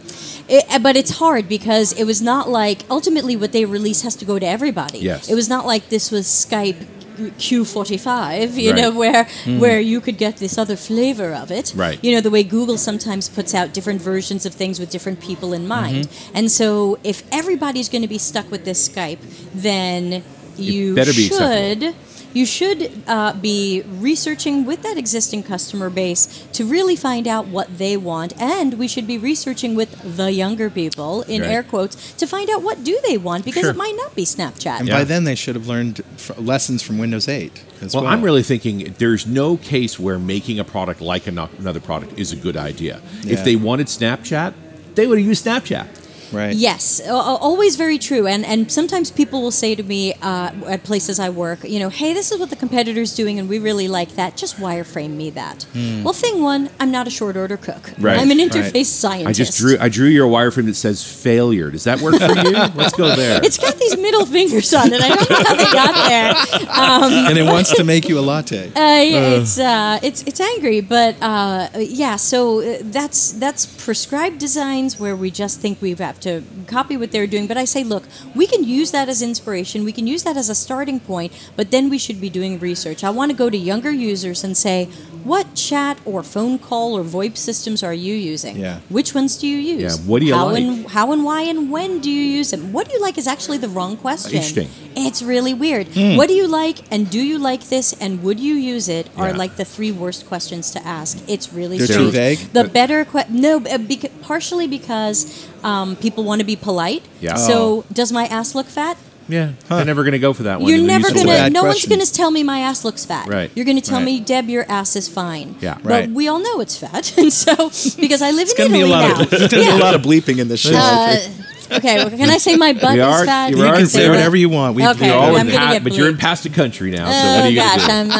It, 0.49 0.65
uh, 0.71 0.79
but 0.79 0.97
it's 0.97 1.13
hard 1.19 1.49
because 1.49 1.93
it 1.99 2.05
was 2.05 2.21
not 2.23 2.49
like 2.49 2.83
ultimately 2.91 3.37
what 3.37 3.53
they 3.53 3.65
release 3.65 4.03
has 4.03 4.15
to 4.17 4.25
go 4.25 4.39
to 4.39 4.47
everybody. 4.47 4.99
Yes. 4.99 5.29
It 5.31 5.35
was 5.35 5.49
not 5.49 5.67
like 5.67 5.89
this 5.89 6.11
was 6.11 6.27
Skype 6.27 6.87
Q45, 7.19 8.57
you 8.57 8.71
Right. 8.73 8.81
know, 8.81 8.91
where 8.93 9.25
where 9.59 9.81
you 9.81 10.01
could 10.01 10.19
get 10.19 10.37
this 10.37 10.57
other 10.57 10.77
flavor 10.77 11.35
of 11.35 11.51
it. 11.51 11.73
Right. 11.75 11.99
You 12.03 12.13
know, 12.15 12.21
the 12.21 12.31
way 12.31 12.43
Google 12.45 12.79
sometimes 12.79 13.29
puts 13.29 13.55
out 13.55 13.73
different 13.75 14.01
versions 14.01 14.47
of 14.47 14.55
things 14.55 14.79
with 14.79 14.91
different 14.91 15.21
people 15.21 15.53
in 15.53 15.67
mind. 15.67 16.09
And 16.35 16.51
so 16.51 16.99
if 17.05 17.23
everybody's 17.33 17.89
going 17.89 18.03
to 18.03 18.09
be 18.09 18.19
stuck 18.19 18.51
with 18.51 18.65
this 18.65 18.89
Skype, 18.89 19.19
then 19.55 20.23
you 20.57 20.95
better 20.95 21.13
be 21.13 21.29
should 21.29 21.95
you 22.35 22.45
should 22.47 22.91
uh, 23.07 23.33
be 23.35 23.83
researching 24.01 24.65
with 24.65 24.83
that 24.83 24.97
existing 24.99 25.43
customer 25.43 25.91
base 25.91 26.47
to 26.53 26.65
really 26.65 26.97
find 26.97 27.27
out 27.27 27.47
what 27.49 27.79
they 27.79 27.97
want 27.97 28.33
and 28.41 28.75
we 28.75 28.87
should 28.89 29.07
be 29.07 29.19
researching 29.19 29.75
with 29.75 30.17
the 30.17 30.31
younger 30.33 30.69
people 30.71 31.23
in 31.23 31.41
Right. 31.43 31.51
air 31.51 31.63
quotes 31.63 32.13
to 32.15 32.27
find 32.27 32.49
out 32.51 32.63
what 32.63 32.85
do 32.85 32.99
they 33.07 33.17
want 33.17 33.45
because 33.45 33.63
Sure. 33.63 33.71
it 33.71 33.77
might 33.77 33.95
not 33.97 34.15
be 34.15 34.25
snapchat 34.25 34.79
And 34.81 34.89
Yeah. 34.89 34.99
by 34.99 35.05
then, 35.05 35.25
they 35.25 35.35
should 35.35 35.55
have 35.55 35.67
learned 35.67 36.03
f- 36.17 36.39
lessons 36.39 36.83
from 36.83 36.99
Windows 36.99 37.29
8. 37.29 37.53
As 37.81 37.95
Well, 37.95 38.05
well, 38.05 38.13
I'm 38.13 38.23
really 38.23 38.43
thinking 38.43 38.95
there's 38.99 39.27
no 39.27 39.57
case 39.57 39.99
where 39.99 40.19
making 40.19 40.59
a 40.59 40.65
product 40.65 41.01
like 41.01 41.27
another 41.27 41.81
product 41.81 42.19
is 42.19 42.33
a 42.33 42.37
good 42.37 42.57
idea. 42.57 43.01
Yeah. 43.23 43.35
If 43.35 43.45
they 43.45 43.57
wanted 43.57 43.87
Snapchat, 43.87 44.53
they 44.95 45.07
would 45.07 45.19
have 45.19 45.27
used 45.27 45.45
Snapchat. 45.47 45.87
Right. 46.33 46.55
Yes, 46.55 47.01
a- 47.01 47.11
a- 47.11 47.37
always 47.49 47.77
very 47.77 47.99
true. 47.99 48.27
And 48.27 48.45
and 48.45 48.71
sometimes 48.71 49.11
people 49.11 49.43
will 49.43 49.51
say 49.51 49.75
to 49.75 49.83
me 49.83 50.15
uh, 50.23 50.51
at 50.67 50.85
places 50.85 51.19
I 51.19 51.31
work, 51.31 51.65
you 51.65 51.79
know, 51.79 51.89
hey, 51.89 52.13
this 52.15 52.31
is 52.33 52.39
what 52.39 52.51
the 52.51 52.57
competitor's 52.57 53.15
doing, 53.15 53.39
and 53.39 53.49
we 53.49 53.59
really 53.59 53.89
like 53.89 54.15
that. 54.17 54.37
Just 54.37 54.57
wireframe 54.57 55.11
me 55.17 55.31
that. 55.31 55.67
Well, 55.75 56.13
thing 56.13 56.43
one, 56.43 56.71
I'm 56.81 56.91
not 56.91 57.07
a 57.07 57.11
short 57.11 57.37
order 57.37 57.57
cook. 57.57 57.93
Right, 57.99 58.19
I'm 58.19 58.31
an 58.31 58.39
right. 58.39 58.51
interface 58.51 58.87
scientist. 58.87 59.29
I 59.29 59.33
just 59.45 59.59
drew 59.59 59.77
I 59.81 59.89
drew 59.89 60.09
your 60.09 60.29
wireframe 60.29 60.67
that 60.67 60.75
says 60.75 61.03
failure. 61.05 61.71
Does 61.71 61.85
that 61.85 62.01
work 62.01 62.15
for 62.17 62.33
you? 62.33 62.53
Let's 62.75 62.95
go 62.95 63.15
there. 63.15 63.41
It's 63.45 63.59
got 63.59 63.77
these 63.77 63.97
middle 63.97 64.27
fingers 64.27 64.73
on 64.75 64.93
it. 64.93 65.01
I 65.01 65.09
don't 65.09 65.31
know 65.31 65.45
how 65.45 65.55
they 65.55 65.71
got 65.73 66.09
there. 66.09 67.29
And 67.29 67.39
it 67.39 67.45
wants 67.45 67.75
to 67.75 67.85
make 67.85 68.09
you 68.09 68.19
a 68.19 68.21
latte. 68.23 68.73
Uh, 68.79 68.81
yeah, 68.81 69.41
it's 69.41 69.59
uh, 69.59 69.99
it's 70.03 70.23
it's 70.23 70.41
angry, 70.41 70.81
but 70.81 71.17
uh, 71.21 71.69
yeah. 71.79 72.17
So 72.17 72.61
uh, 72.61 72.79
that's 72.83 73.33
that's 73.33 73.67
prescribed 73.85 74.39
designs 74.39 74.99
where 75.01 75.17
we 75.17 75.31
just 75.31 75.61
think 75.61 75.81
we 75.83 75.95
have 76.19 76.45
to 76.45 76.67
copy 76.67 76.97
what 76.97 77.13
they're 77.13 77.27
doing. 77.27 77.47
But 77.47 77.57
I 77.57 77.65
say, 77.65 77.85
look, 77.85 78.05
we 78.35 78.47
can 78.47 78.65
use 78.65 78.91
that 78.91 79.09
as 79.09 79.23
inspiration. 79.23 79.85
We 79.85 79.93
can 79.93 80.07
use 80.07 80.25
that 80.25 80.37
as 80.37 80.49
a 80.49 80.55
starting 80.55 81.01
point. 81.01 81.33
But 81.57 81.71
then 81.71 81.89
we 81.89 81.99
should 81.99 82.21
be 82.21 82.31
doing 82.31 82.59
research. 82.59 83.05
I 83.05 83.11
want 83.11 83.31
to 83.31 83.37
go 83.37 83.51
to 83.51 83.57
younger 83.57 83.91
users 83.91 84.45
and 84.45 84.57
say, 84.57 84.89
what 85.25 85.55
chat 85.55 85.99
or 86.05 86.23
phone 86.23 86.59
call 86.59 86.97
or 86.97 87.03
VoIP 87.05 87.37
systems 87.37 87.83
are 87.83 87.95
you 87.95 88.15
using? 88.15 88.57
Yeah. 88.57 88.81
Which 88.89 89.15
ones 89.15 89.37
do 89.37 89.47
you 89.47 89.59
use? 89.59 89.99
Yeah, 89.99 90.05
what 90.07 90.21
do 90.21 90.27
you 90.27 90.35
how 90.35 90.47
like? 90.51 90.63
And, 90.63 90.87
how 90.89 91.13
and 91.13 91.25
why 91.25 91.43
and 91.43 91.71
when 91.71 92.01
do 92.01 92.11
you 92.11 92.23
use 92.23 92.51
them? 92.51 92.73
What 92.73 92.89
do 92.89 92.95
you 92.95 93.01
like 93.01 93.19
is 93.19 93.27
actually 93.27 93.59
the 93.59 93.69
wrong 93.69 93.97
question. 93.97 94.33
Interesting. 94.33 94.69
It's 94.97 95.23
really 95.23 95.55
weird. 95.55 95.89
Hmm. 95.89 96.17
What 96.17 96.29
do 96.29 96.35
you 96.35 96.47
like 96.49 96.79
and 96.91 97.09
do 97.11 97.21
you 97.21 97.39
like 97.39 97.65
this 97.69 97.93
and 98.01 98.23
would 98.23 98.41
you 98.41 98.55
use 98.55 98.89
it 98.89 99.09
are 99.17 99.29
Yeah. 99.31 99.37
like 99.37 99.57
the 99.57 99.65
three 99.65 99.93
worst 99.93 100.27
questions 100.27 100.71
to 100.73 100.87
ask. 100.87 101.19
It's 101.29 101.53
really 101.53 101.79
They're 101.79 101.87
strange. 101.87 102.11
too 102.11 102.11
vague? 102.13 102.39
The 102.53 102.65
better 102.65 103.05
que- 103.05 103.25
no, 103.31 103.57
uh, 103.59 103.79
bec- 103.79 104.11
partially 104.23 104.67
because 104.67 105.47
um, 105.63 105.97
people 105.97 106.25
want 106.25 106.41
to 106.41 106.47
be 106.47 106.57
polite. 106.57 107.03
Yeah. 107.21 107.35
So 107.37 107.55
Oh. 107.59 107.85
does 107.93 108.11
my 108.13 108.27
ass 108.27 108.55
look 108.55 108.67
fat? 108.67 108.97
Yeah, 109.29 109.53
they're 109.69 109.85
never 109.85 110.03
going 110.03 110.13
to 110.13 110.19
go 110.19 110.33
for 110.33 110.45
that 110.45 110.61
one. 110.61 110.71
You're 110.71 110.85
never 110.85 111.09
use 111.09 111.21
it 111.21 111.25
a 111.25 111.27
gonna. 111.27 111.51
No 111.51 111.65
one's 111.65 111.87
gonna 111.87 112.07
tell 112.07 112.31
me 112.31 112.43
my 112.43 112.61
ass 112.61 112.85
looks 112.85 113.05
fat. 113.05 113.29
Right. 113.29 113.51
You're 113.55 113.65
gonna 113.67 113.81
tell 113.81 113.99
Right. 113.99 114.05
me, 114.07 114.21
Deb, 114.21 114.49
your 114.49 114.65
ass 114.69 114.97
is 114.97 115.09
fine. 115.09 115.57
Yeah. 115.61 115.75
Right. 115.83 116.07
But 116.07 116.11
we 116.11 116.29
all 116.29 116.39
know 116.41 116.61
it's 116.61 116.77
fat, 116.77 117.17
and 117.19 117.33
so 117.33 117.55
because 118.01 118.23
I 118.23 118.31
live 118.31 118.49
It's 118.49 118.53
in 118.53 118.57
going 118.59 118.71
to 118.71 118.75
be 118.75 118.81
a 118.81 118.87
lot 118.87 119.09
now. 119.17 119.21
of 119.23 119.31
there's 119.31 119.49
gonna 119.49 119.63
be 119.65 119.69
a 119.71 119.77
lot 119.85 119.95
of 119.95 120.03
bleeping 120.03 120.39
in 120.39 120.49
this 120.49 120.61
show. 120.61 120.73
Uh, 120.75 121.17
think. 121.17 121.47
Okay, 121.73 121.97
well, 121.99 122.11
can 122.11 122.31
I 122.31 122.39
say 122.39 122.57
my 122.57 122.73
butt 122.73 122.95
We 122.95 123.01
is 123.01 123.05
are- 123.07 123.25
fat? 123.25 123.51
you 123.51 123.59
you 123.59 123.65
are 123.65 123.77
can 123.77 123.87
say 123.87 124.01
say 124.01 124.09
whatever 124.11 124.37
you 124.37 124.49
want. 124.49 124.75
We, 124.75 124.87
Okay, 124.87 125.01
we 125.01 125.07
You're 125.07 125.17
all 125.17 125.23
all 125.31 125.37
I'm 125.37 125.47
in 125.49 125.53
gonna 125.55 125.67
pa- 125.67 125.73
get 125.73 125.85
but 125.85 125.93
you're 125.95 126.09
in 126.09 126.15
bleeped. 126.17 126.21
past 126.21 126.43
the 126.45 126.51
country 126.51 126.91
now. 126.91 127.07
So 127.11 127.27
what 127.27 127.41
Oh 127.41 127.45
are 127.45 127.49
you 127.49 127.57
going 127.57 127.69
gosh, 127.69 127.81
to 127.83 127.87
do? 127.87 127.93
I'm, 127.93 128.11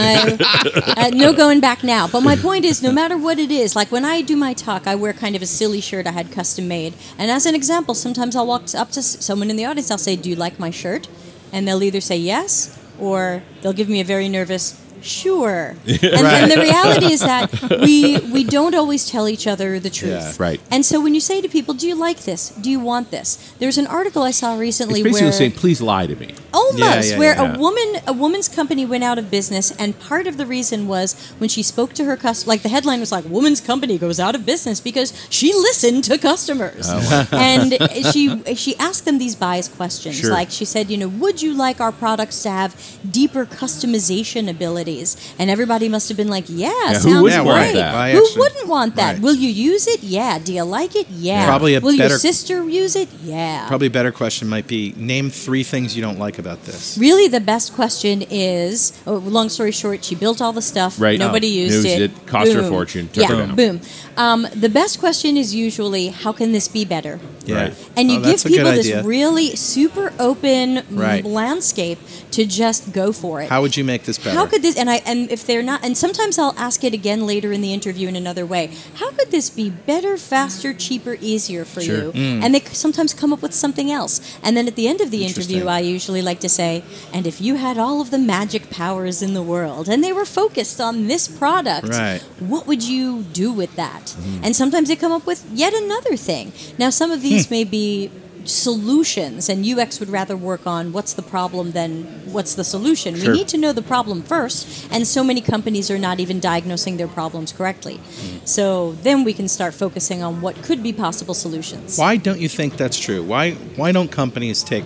I, 0.97 1.07
uh, 1.07 1.11
no 1.11 1.33
going 1.33 1.61
back 1.61 1.83
now. 1.85 2.07
But 2.09 2.23
my 2.23 2.37
point 2.37 2.65
is, 2.65 2.83
no 2.83 2.93
matter 2.93 3.17
what 3.17 3.39
it 3.39 3.51
is, 3.51 3.75
like 3.77 3.91
when 3.93 4.05
I 4.05 4.21
do 4.23 4.37
my 4.37 4.53
talk, 4.55 4.87
I 4.87 4.95
wear 4.95 5.13
kind 5.13 5.35
of 5.37 5.43
a 5.43 5.47
silly 5.47 5.81
shirt 5.81 6.07
I 6.07 6.13
had 6.13 6.31
custom 6.33 6.69
made. 6.69 6.95
And 7.19 7.31
as 7.31 7.47
an 7.47 7.55
example, 7.55 7.95
sometimes 7.95 8.35
I'll 8.37 8.47
walk 8.47 8.65
up 8.75 8.91
to 8.93 9.01
s- 9.01 9.17
someone 9.25 9.51
in 9.51 9.57
the 9.57 9.65
audience. 9.65 9.91
I'll 9.91 9.99
say, 9.99 10.17
"Do 10.17 10.29
you 10.31 10.37
like 10.37 10.59
my 10.59 10.71
shirt?" 10.71 11.09
And 11.53 11.67
they'll 11.67 11.83
either 11.83 12.01
say 12.01 12.17
yes, 12.17 12.77
or 12.99 13.43
they'll 13.63 13.73
give 13.73 13.89
me 13.89 14.01
a 14.01 14.05
very 14.05 14.29
nervous 14.29 14.75
sure. 15.03 15.77
And 15.87 16.25
then 16.27 16.49
the 16.49 16.61
reality 16.61 17.13
is 17.13 17.21
that 17.21 17.51
we 17.87 18.19
we 18.33 18.45
don't 18.45 18.75
always 18.75 19.09
tell 19.11 19.29
each 19.29 19.47
other 19.47 19.79
the 19.81 19.91
truth. 19.91 20.13
Yeah. 20.13 20.33
Right. 20.39 20.61
And 20.71 20.85
so 20.85 21.01
when 21.01 21.15
you 21.15 21.21
say 21.21 21.41
to 21.41 21.49
people, 21.49 21.75
"Do 21.75 21.87
you 21.87 21.95
like 21.95 22.21
this? 22.21 22.51
Do 22.51 22.71
you 22.71 22.81
want 22.81 23.11
this?" 23.11 23.55
There's 23.59 23.79
an 23.79 23.87
article 23.87 24.23
I 24.23 24.31
saw 24.33 24.53
It's 24.53 24.61
recently 24.61 25.03
basically 25.03 25.23
where 25.25 25.33
saying, 25.33 25.53
please 25.53 25.81
lie 25.81 26.07
to 26.07 26.17
me. 26.17 26.35
Almost, 26.53 26.79
Yeah, 26.79 27.01
yeah, 27.03 27.19
where 27.19 27.35
a 27.39 27.59
woman, 27.59 27.89
a 28.07 28.13
woman's 28.13 28.49
company 28.49 28.85
went 28.87 29.05
out 29.05 29.19
of 29.19 29.31
business, 29.31 29.71
and 29.79 29.99
part 29.99 30.27
of 30.27 30.37
the 30.37 30.47
reason 30.47 30.89
was 30.89 31.15
when 31.39 31.49
she 31.49 31.63
spoke 31.63 31.93
to 31.95 32.05
her 32.05 32.17
customers. 32.17 32.47
Like 32.47 32.63
the 32.63 32.69
headline 32.69 33.01
was 33.01 33.13
like, 33.13 33.25
"Woman's 33.25 33.61
company 33.61 33.99
goes 33.99 34.19
out 34.21 34.35
of 34.35 34.45
business 34.47 34.81
because 34.81 35.13
she 35.31 35.53
listened 35.53 36.05
to 36.05 36.19
customers," 36.19 36.87
Oh, 36.89 37.29
and 37.33 37.75
she 38.13 38.23
she 38.55 38.77
asked 38.79 39.05
them 39.05 39.19
these 39.19 39.37
bias 39.37 39.69
questions. 39.69 40.17
Sure. 40.17 40.31
Like 40.31 40.51
she 40.51 40.65
said, 40.65 40.91
"You 40.91 40.97
know, 40.99 41.09
would 41.09 41.43
you 41.43 41.53
like 41.55 41.81
our 41.81 41.93
products 41.93 42.43
to 42.45 42.51
have 42.51 42.71
deeper 43.11 43.45
customization 43.47 44.49
abilities?" 44.89 45.17
And 45.39 45.51
everybody 45.51 45.89
must 45.89 46.09
have 46.09 46.17
been 46.17 46.29
like, 46.29 46.45
"Yeah, 46.49 46.69
Yeah, 46.69 46.95
who 46.95 47.11
sounds 47.11 47.23
wouldn't 47.23 47.45
want 47.45 47.63
great. 47.63 47.75
that? 47.75 48.13
Who 48.13 48.19
actually- 48.25 48.39
wouldn't 48.41 48.69
want 48.69 48.97
that? 48.97 49.13
Right. 49.15 49.23
Will 49.23 49.35
you 49.35 49.49
use 49.51 49.87
it? 49.87 50.03
Yeah. 50.03 50.39
Do 50.39 50.53
you 50.53 50.63
like 50.65 50.97
it? 50.97 51.07
Yeah. 51.11 51.47
Probably 51.47 51.75
a 51.75 51.81
Will 51.81 51.93
your 51.93 52.07
better- 52.09 52.19
sister 52.19 52.69
use 52.69 52.97
it? 52.97 53.09
Yeah. 53.25 53.67
Probably 53.69 53.87
a 53.89 53.91
better 53.91 54.13
question 54.13 54.49
might 54.49 54.67
be 54.67 54.95
name 54.97 55.31
three 55.31 55.63
things 55.63 55.95
you 55.97 56.03
don't 56.03 56.19
like 56.19 56.39
about 56.39 56.65
this. 56.65 56.97
Really, 56.99 57.29
the 57.29 57.41
best 57.41 57.75
question 57.75 58.23
is 58.31 58.93
oh, 59.07 59.15
long 59.17 59.49
story 59.49 59.73
short, 59.73 60.05
she 60.05 60.15
built 60.15 60.41
all 60.41 60.53
the 60.53 60.63
stuff. 60.63 61.01
Right. 61.01 61.19
Nobody 61.19 61.49
Oh. 61.49 61.65
used 61.65 61.75
Used 61.85 61.87
it. 61.87 62.03
it, 62.03 62.27
cost 62.27 62.53
her 62.53 62.61
a 62.61 62.69
fortune, 62.69 63.09
took 63.13 63.23
yeah. 63.25 63.29
her 63.37 63.47
down. 63.47 63.57
Boom. 63.57 63.81
Um, 64.19 64.49
the 64.53 64.69
best 64.69 64.99
question 64.99 65.37
is 65.37 65.55
usually, 65.55 66.09
how 66.09 66.33
can 66.33 66.51
this 66.53 66.67
be 66.67 66.85
better? 66.85 67.21
Yeah. 67.47 67.55
Right. 67.63 67.75
And 67.97 68.11
you 68.11 68.17
Oh, 68.19 68.23
give 68.23 68.31
that's 68.31 68.45
a 68.45 68.49
good 68.49 68.57
people 68.59 68.73
this 68.73 68.87
idea. 68.89 69.03
really 69.05 69.55
super 69.57 70.13
open 70.19 70.67
mm, 70.79 70.85
Right. 70.91 71.25
landscape 71.25 71.99
to 72.33 72.45
just 72.45 72.93
go 72.93 73.13
for 73.13 73.41
it. 73.41 73.49
How 73.49 73.63
would 73.63 73.77
you 73.77 73.85
make 73.85 74.03
this 74.05 74.19
better? 74.19 74.37
How 74.37 74.45
could 74.47 74.61
this 74.63 74.77
and 74.77 74.91
I 74.91 74.97
and 75.07 75.31
if 75.31 75.47
they're 75.47 75.63
not 75.63 75.81
and 75.85 75.97
sometimes 75.97 76.37
I'll 76.39 76.55
ask 76.59 76.83
it 76.85 76.93
again 76.93 77.27
later 77.27 77.53
in 77.53 77.61
the 77.63 77.73
interview 77.73 78.07
in 78.09 78.17
another 78.17 78.45
way. 78.45 78.71
How 79.01 79.11
could 79.13 79.31
this 79.31 79.49
be 79.51 79.71
better, 79.71 80.17
faster, 80.19 80.75
cheaper, 80.75 81.17
easier 81.23 81.65
for 81.65 81.81
Sure. 81.81 81.97
you? 82.07 82.13
Mm. 82.13 82.43
And 82.43 82.55
they 82.55 82.61
sometimes 82.73 83.15
come 83.15 83.33
up 83.33 83.41
with 83.41 83.55
something 83.55 83.89
else. 83.91 84.21
And 84.43 84.57
then 84.57 84.67
at 84.67 84.75
the 84.75 84.89
end 84.89 85.01
of 85.01 85.11
the 85.11 85.25
interview, 85.25 85.67
I 85.69 85.79
usually 85.81 86.23
like 86.23 86.41
to 86.41 86.49
say, 86.49 86.83
"And 87.15 87.25
if 87.27 87.41
you 87.41 87.55
had 87.55 87.79
all 87.79 88.01
of 88.01 88.11
the 88.11 88.19
magic 88.19 88.69
powers 88.69 89.23
in 89.23 89.33
the 89.35 89.43
world 89.43 89.89
and 89.89 90.03
they 90.05 90.13
were 90.13 90.27
focused 90.27 90.81
on 90.81 91.07
this 91.07 91.29
product, 91.29 91.89
Right. 91.89 92.21
what 92.41 92.67
would 92.67 92.83
you 92.83 93.25
do 93.33 93.53
with 93.53 93.75
that?" 93.77 94.08
And 94.43 94.55
sometimes 94.55 94.89
they 94.89 94.97
come 94.97 95.13
up 95.13 95.27
with 95.27 95.45
yet 95.53 95.75
another 95.75 96.17
thing. 96.17 96.53
Now, 96.79 96.91
some 96.91 97.11
of 97.11 97.23
these 97.23 97.47
hmm. 97.47 97.55
may 97.55 97.65
be 97.65 98.11
solutions 98.45 99.49
and 99.49 99.65
UX 99.67 100.01
would 100.01 100.09
rather 100.09 100.37
work 100.37 100.67
on 100.67 100.93
what's 100.93 101.13
the 101.13 101.23
problem 101.23 101.73
than 101.73 102.05
what's 102.33 102.55
the 102.55 102.65
solution. 102.65 103.15
Sure. 103.15 103.31
We 103.31 103.39
need 103.39 103.49
to 103.49 103.59
know 103.59 103.73
the 103.73 103.83
problem 103.83 104.23
first, 104.23 104.89
and 104.91 105.07
so 105.07 105.23
many 105.23 105.41
companies 105.41 105.91
are 105.91 105.99
not 105.99 106.21
even 106.21 106.41
diagnosing 106.41 106.97
their 106.97 107.09
problems 107.09 107.53
correctly. 107.53 107.97
Hmm. 107.97 108.47
So 108.47 108.93
then 109.03 109.25
we 109.25 109.33
can 109.33 109.49
start 109.49 109.75
focusing 109.75 110.23
on 110.23 110.41
what 110.41 110.63
could 110.63 110.83
be 110.83 110.93
possible 110.93 111.35
solutions. 111.35 111.99
Why 111.99 112.17
don't 112.17 112.41
you 112.41 112.49
think 112.49 112.77
that's 112.77 112.99
true? 112.99 113.23
Why 113.23 113.53
why 113.77 113.93
don't 113.93 114.11
companies 114.11 114.63
take 114.63 114.85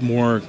more 0.00 0.42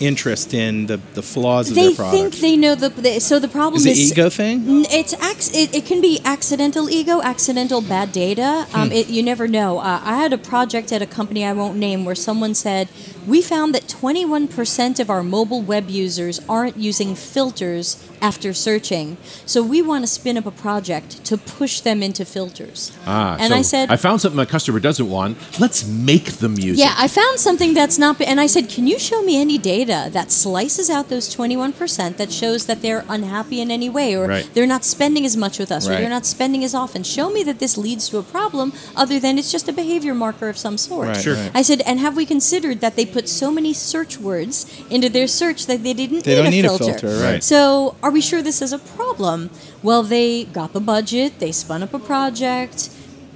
interest 0.00 0.54
in 0.54 0.86
the, 0.86 0.98
the 1.14 1.22
flaws 1.22 1.68
of 1.70 1.74
They 1.74 1.88
their 1.88 1.94
product? 1.96 2.16
think 2.16 2.34
they 2.36 2.56
know 2.56 2.74
the, 2.74 2.88
the 2.88 3.20
so 3.20 3.38
the 3.38 3.48
problem 3.48 3.78
Is 3.80 3.86
is 3.86 4.12
ego 4.12 4.28
thing? 4.30 4.84
It's 4.90 5.14
ac- 5.14 5.56
it, 5.56 5.74
it 5.74 5.86
can 5.86 6.00
be 6.00 6.20
accidental 6.24 6.88
ego, 6.90 7.20
accidental 7.22 7.80
bad 7.80 8.12
data. 8.12 8.66
Hmm. 8.70 8.80
Um, 8.80 8.92
it, 8.92 9.08
you 9.08 9.22
never 9.22 9.48
know. 9.48 9.78
Uh, 9.78 10.00
I 10.04 10.16
had 10.18 10.32
a 10.32 10.38
project 10.38 10.92
at 10.92 11.02
a 11.02 11.06
company 11.06 11.44
I 11.44 11.52
won't 11.52 11.76
name 11.76 12.04
where 12.04 12.14
someone 12.14 12.54
said 12.54 12.88
we 13.28 13.42
found 13.42 13.74
that 13.74 13.82
21% 13.82 14.98
of 15.00 15.10
our 15.10 15.22
mobile 15.22 15.62
web 15.62 15.90
users 15.90 16.40
aren't 16.48 16.76
using 16.76 17.14
filters 17.14 18.02
after 18.20 18.52
searching. 18.52 19.16
So 19.46 19.62
we 19.62 19.82
want 19.82 20.02
to 20.02 20.06
spin 20.08 20.36
up 20.36 20.46
a 20.46 20.50
project 20.50 21.24
to 21.26 21.36
push 21.36 21.80
them 21.80 22.02
into 22.02 22.24
filters. 22.24 22.92
Ah, 23.06 23.36
and 23.38 23.52
so 23.52 23.58
I 23.58 23.62
said, 23.62 23.90
I 23.90 23.96
found 23.96 24.20
something 24.20 24.36
my 24.36 24.44
customer 24.44 24.80
doesn't 24.80 25.08
want. 25.08 25.36
Let's 25.60 25.86
make 25.86 26.26
them 26.42 26.58
use 26.58 26.78
yeah, 26.78 26.92
it. 26.92 27.00
I 27.04 27.08
found 27.08 27.38
something 27.38 27.74
that's 27.74 27.98
not. 27.98 28.20
And 28.20 28.40
I 28.40 28.46
said, 28.46 28.68
can 28.68 28.86
you 28.86 28.98
show 28.98 29.22
me 29.22 29.40
any 29.40 29.58
data 29.58 30.08
that 30.12 30.32
slices 30.32 30.90
out 30.90 31.08
those 31.08 31.34
21% 31.34 32.16
that 32.16 32.32
shows 32.32 32.66
that 32.66 32.82
they're 32.82 33.04
unhappy 33.08 33.60
in 33.60 33.70
any 33.70 33.88
way 33.88 34.16
or 34.16 34.26
Right. 34.26 34.50
they're 34.54 34.66
not 34.66 34.84
spending 34.84 35.24
as 35.24 35.36
much 35.36 35.58
with 35.58 35.70
us 35.70 35.86
or 35.86 35.90
they're 35.90 36.08
not 36.08 36.26
spending 36.26 36.64
as 36.64 36.74
often? 36.74 37.02
Show 37.02 37.30
me 37.30 37.42
that 37.44 37.58
this 37.60 37.76
leads 37.78 38.08
to 38.08 38.18
a 38.18 38.22
problem 38.22 38.72
other 38.96 39.20
than 39.20 39.38
it's 39.38 39.52
just 39.52 39.68
a 39.68 39.72
behavior 39.72 40.14
marker 40.14 40.48
of 40.48 40.56
some 40.58 40.76
sort. 40.78 41.08
Right, 41.08 41.16
Sure. 41.22 41.34
right. 41.34 41.50
I 41.54 41.62
said, 41.62 41.82
and 41.82 42.00
have 42.00 42.16
we 42.16 42.26
considered 42.26 42.80
that 42.80 42.96
they 42.96 43.06
put 43.18 43.28
so 43.28 43.50
many 43.50 43.72
search 43.72 44.14
words 44.18 44.54
into 44.90 45.08
their 45.08 45.26
search 45.26 45.66
that 45.66 45.82
they 45.82 45.92
didn't 45.92 46.22
They 46.22 46.36
need, 46.36 46.36
don't 46.36 46.46
a, 46.46 46.50
need 46.50 46.64
a 46.64 46.68
filter. 46.68 46.98
filter, 46.98 47.20
right. 47.20 47.42
So 47.42 47.96
are 48.00 48.12
we 48.12 48.20
sure 48.20 48.40
this 48.42 48.62
is 48.62 48.72
a 48.72 48.78
problem? 48.78 49.50
Well, 49.82 50.04
they 50.04 50.44
got 50.44 50.72
the 50.72 50.80
budget, 50.94 51.40
they 51.40 51.50
spun 51.50 51.82
up 51.82 51.92
a 51.92 51.98
project. 51.98 52.90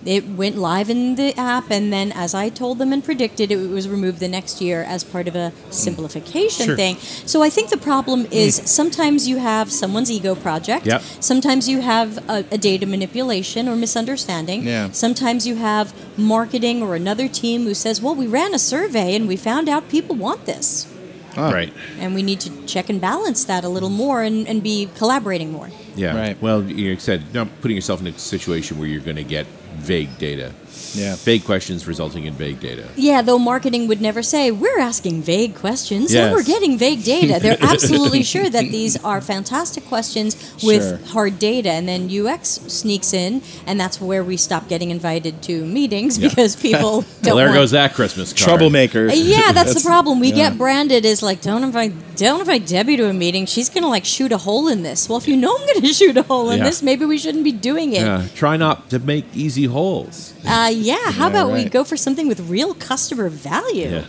It 0.05 0.27
went 0.29 0.57
live 0.57 0.91
in 0.91 1.15
the 1.15 1.39
app, 1.39 1.71
and 1.71 1.93
then, 1.93 2.11
as 2.13 2.35
I 2.35 2.49
told 2.49 2.79
them 2.79 2.93
and 2.93 3.05
predicted, 3.05 3.53
it 3.53 3.57
was 3.57 3.89
removed 3.89 4.19
the 4.19 4.29
next 4.29 4.61
year 4.61 4.83
as 4.83 5.05
part 5.05 5.29
of 5.29 5.37
a 5.37 5.53
simplification 5.71 6.67
Sure. 6.67 6.77
thing. 6.77 6.97
So 7.25 7.43
I 7.43 7.51
think 7.51 7.71
the 7.71 7.77
problem 7.77 8.25
hmm. 8.25 8.33
is 8.33 8.57
sometimes 8.65 9.29
you 9.29 9.39
have 9.39 9.71
someone's 9.71 10.11
ego 10.11 10.35
project. 10.35 10.87
Yep. 10.87 11.03
Sometimes 11.21 11.69
you 11.69 11.81
have 11.83 12.19
a, 12.29 12.45
a 12.51 12.59
data 12.59 12.87
manipulation 12.87 13.69
or 13.69 13.77
misunderstanding. 13.77 14.65
Yeah. 14.65 14.91
Sometimes 14.91 15.47
you 15.47 15.57
have 15.57 15.95
marketing 16.19 16.83
or 16.83 16.95
another 16.95 17.29
team 17.29 17.65
who 17.65 17.75
says, 17.75 18.03
"Well, 18.03 18.15
we 18.15 18.27
ran 18.27 18.55
a 18.55 18.59
survey 18.59 19.15
and 19.15 19.29
we 19.29 19.37
found 19.37 19.69
out 19.69 19.89
people 19.89 20.17
want 20.17 20.47
this." 20.47 20.89
Ah. 21.37 21.51
Right. 21.51 21.73
And 21.99 22.15
we 22.15 22.23
need 22.23 22.41
to 22.41 22.67
check 22.67 22.91
and 22.91 23.01
balance 23.01 23.45
that 23.45 23.65
a 23.65 23.69
little 23.69 23.91
more 23.91 24.23
and, 24.23 24.47
and 24.47 24.63
be 24.63 24.89
collaborating 24.97 25.53
more. 25.53 25.71
Yeah. 25.97 26.17
Right. 26.17 26.41
Well, 26.41 26.63
you 26.63 26.97
said 26.97 27.33
not 27.35 27.49
putting 27.61 27.77
yourself 27.77 28.01
in 28.01 28.07
a 28.07 28.19
situation 28.19 28.79
where 28.79 28.89
you're 28.89 29.01
going 29.01 29.17
to 29.17 29.25
get 29.25 29.47
vague 29.75 30.17
data. 30.19 30.53
Yeah. 30.95 31.17
Vague 31.17 31.45
questions 31.45 31.87
resulting 31.87 32.25
in 32.25 32.35
vague 32.35 32.61
data. 32.61 32.85
Yeah, 32.97 33.23
though 33.23 33.39
marketing 33.39 33.89
would 33.89 34.01
never 34.01 34.23
say, 34.23 34.51
we're 34.51 34.79
asking 34.79 35.23
vague 35.23 35.55
questions 35.55 36.13
and 36.15 36.27
Yes. 36.27 36.33
we're 36.35 36.43
getting 36.43 36.77
vague 36.79 37.03
data. 37.05 37.39
They're 37.41 37.57
absolutely 37.73 38.23
sure 38.23 38.49
that 38.51 38.71
these 38.71 38.97
are 39.05 39.21
fantastic 39.21 39.87
questions 39.87 40.37
with 40.63 40.83
Sure. 40.83 40.99
hard 41.13 41.39
data. 41.39 41.71
And 41.71 41.89
then 41.89 42.09
UX 42.11 42.61
sneaks 42.69 43.13
in, 43.13 43.43
and 43.67 43.81
that's 43.81 44.01
where 44.01 44.23
we 44.23 44.37
stop 44.37 44.69
getting 44.69 44.91
invited 44.91 45.43
to 45.43 45.65
meetings 45.65 46.19
Yeah. 46.19 46.29
because 46.29 46.57
people 46.57 46.83
Well, 46.83 47.05
don't 47.23 47.37
there 47.37 47.47
want- 47.47 47.55
goes 47.55 47.71
that 47.73 47.95
Christmas 47.95 48.33
card. 48.33 48.39
Troublemaker. 48.49 49.09
Uh, 49.09 49.13
Yeah, 49.15 49.53
that's, 49.53 49.75
the 49.75 49.81
problem. 49.81 50.21
We 50.21 50.29
yeah. 50.29 50.51
get 50.51 50.59
branded 50.59 51.07
as 51.07 51.23
like, 51.23 51.41
don't 51.41 51.63
invite, 51.65 51.93
don't 52.17 52.41
invite 52.41 52.67
Debbie 52.67 52.97
to 52.99 53.09
a 53.09 53.13
meeting. 53.13 53.47
She's 53.47 53.69
gonna 53.71 53.89
like 53.89 54.05
shoot 54.05 54.33
a 54.33 54.39
hole 54.39 54.69
in 54.69 54.83
this. 54.83 55.09
Well, 55.09 55.19
if 55.19 55.27
you 55.27 55.37
know 55.37 55.57
I'm 55.57 55.67
gonna 55.75 55.93
shoot 56.01 56.17
a 56.17 56.23
hole 56.23 56.51
in 56.51 56.59
Yeah. 56.59 56.65
this, 56.65 56.83
maybe 56.83 57.05
we 57.07 57.17
shouldn't 57.19 57.45
be 57.45 57.53
doing 57.53 57.93
it. 57.95 58.03
Yeah. 58.03 58.27
Try 58.35 58.57
not 58.57 58.91
to 58.91 58.99
make 58.99 59.25
easy 59.35 59.65
holes. 59.65 60.35
Uh, 60.47 60.71
yeah. 60.83 61.11
How 61.13 61.25
Yeah, 61.25 61.31
about 61.31 61.53
we 61.53 61.65
go 61.65 61.85
for 61.85 61.97
something 61.97 62.29
with 62.29 62.41
real 62.41 62.75
customer 62.75 63.29
value? 63.29 63.89
Yeah. 63.89 64.05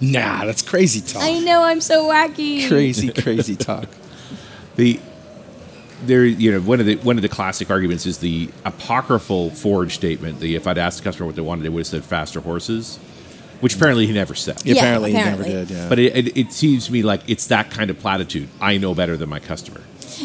Nah, 0.00 0.44
that's 0.44 0.62
crazy 0.62 1.00
talk. 1.00 1.22
I 1.22 1.38
know 1.38 1.62
I'm 1.62 1.80
so 1.80 2.08
wacky. 2.08 2.68
Crazy, 2.68 3.12
crazy 3.22 3.56
talk. 3.56 3.88
The 4.76 5.00
there, 6.06 6.24
you 6.24 6.52
know, 6.52 6.60
one 6.60 6.80
of 6.80 6.86
the 6.86 6.96
one 6.96 7.16
of 7.16 7.22
the 7.22 7.28
classic 7.28 7.70
arguments 7.70 8.04
is 8.06 8.18
the 8.18 8.50
apocryphal 8.64 9.50
Ford 9.50 9.90
statement. 9.90 10.40
The 10.40 10.56
if 10.56 10.66
I'd 10.66 10.78
asked 10.78 10.98
the 10.98 11.04
customer 11.04 11.26
what 11.26 11.36
they 11.36 11.42
wanted, 11.42 11.62
they 11.62 11.68
would 11.68 11.80
have 11.80 11.86
said 11.86 12.04
faster 12.04 12.40
horses, 12.40 12.98
which 13.60 13.76
apparently 13.76 14.06
he 14.06 14.12
never 14.12 14.34
said. 14.34 14.60
Yeah, 14.64 14.74
apparently, 14.74 15.12
he 15.12 15.18
never 15.18 15.42
did. 15.42 15.70
Yeah. 15.70 15.88
But 15.88 15.98
it, 15.98 16.16
it, 16.16 16.36
it 16.36 16.52
seems 16.52 16.86
to 16.86 16.92
me 16.92 17.02
like 17.02 17.22
it's 17.28 17.46
that 17.46 17.70
kind 17.70 17.90
of 17.90 17.98
platitude. 17.98 18.48
I 18.60 18.76
know 18.76 18.94
better 18.94 19.16
than 19.16 19.28
my 19.28 19.40
customer. 19.40 19.80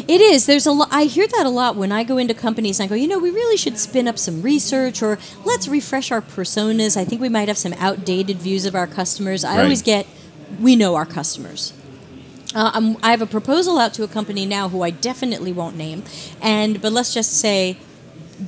It 0.08 0.20
is. 0.20 0.46
There's 0.46 0.66
a 0.66 0.72
lot. 0.72 0.88
I 0.90 1.04
hear 1.04 1.26
that 1.26 1.46
a 1.46 1.50
lot 1.50 1.76
when 1.76 1.90
I 1.92 2.04
go 2.04 2.16
into 2.18 2.34
companies. 2.34 2.78
and 2.80 2.86
I 2.86 2.88
go, 2.88 2.94
you 2.94 3.08
know, 3.08 3.18
we 3.18 3.30
really 3.30 3.56
should 3.56 3.78
spin 3.78 4.06
up 4.08 4.18
some 4.18 4.42
research, 4.42 5.02
or 5.02 5.18
let's 5.44 5.68
refresh 5.68 6.10
our 6.12 6.20
personas. 6.22 6.96
I 6.96 7.04
think 7.04 7.20
we 7.20 7.28
might 7.28 7.48
have 7.48 7.58
some 7.58 7.72
outdated 7.74 8.38
views 8.38 8.64
of 8.66 8.74
our 8.74 8.86
customers. 8.86 9.44
I 9.44 9.56
Right. 9.56 9.62
always 9.64 9.82
get, 9.82 10.06
we 10.60 10.76
know 10.76 10.94
our 10.94 11.06
customers. 11.06 11.72
Uh, 12.54 12.70
I'm, 12.74 12.96
I 13.02 13.10
have 13.12 13.22
a 13.22 13.26
proposal 13.26 13.78
out 13.78 13.94
to 13.94 14.02
a 14.02 14.08
company 14.08 14.44
now 14.46 14.68
who 14.68 14.82
I 14.82 14.90
definitely 14.90 15.52
won't 15.52 15.76
name, 15.76 16.02
and 16.42 16.80
but 16.82 16.92
let's 16.92 17.14
just 17.14 17.32
say, 17.32 17.76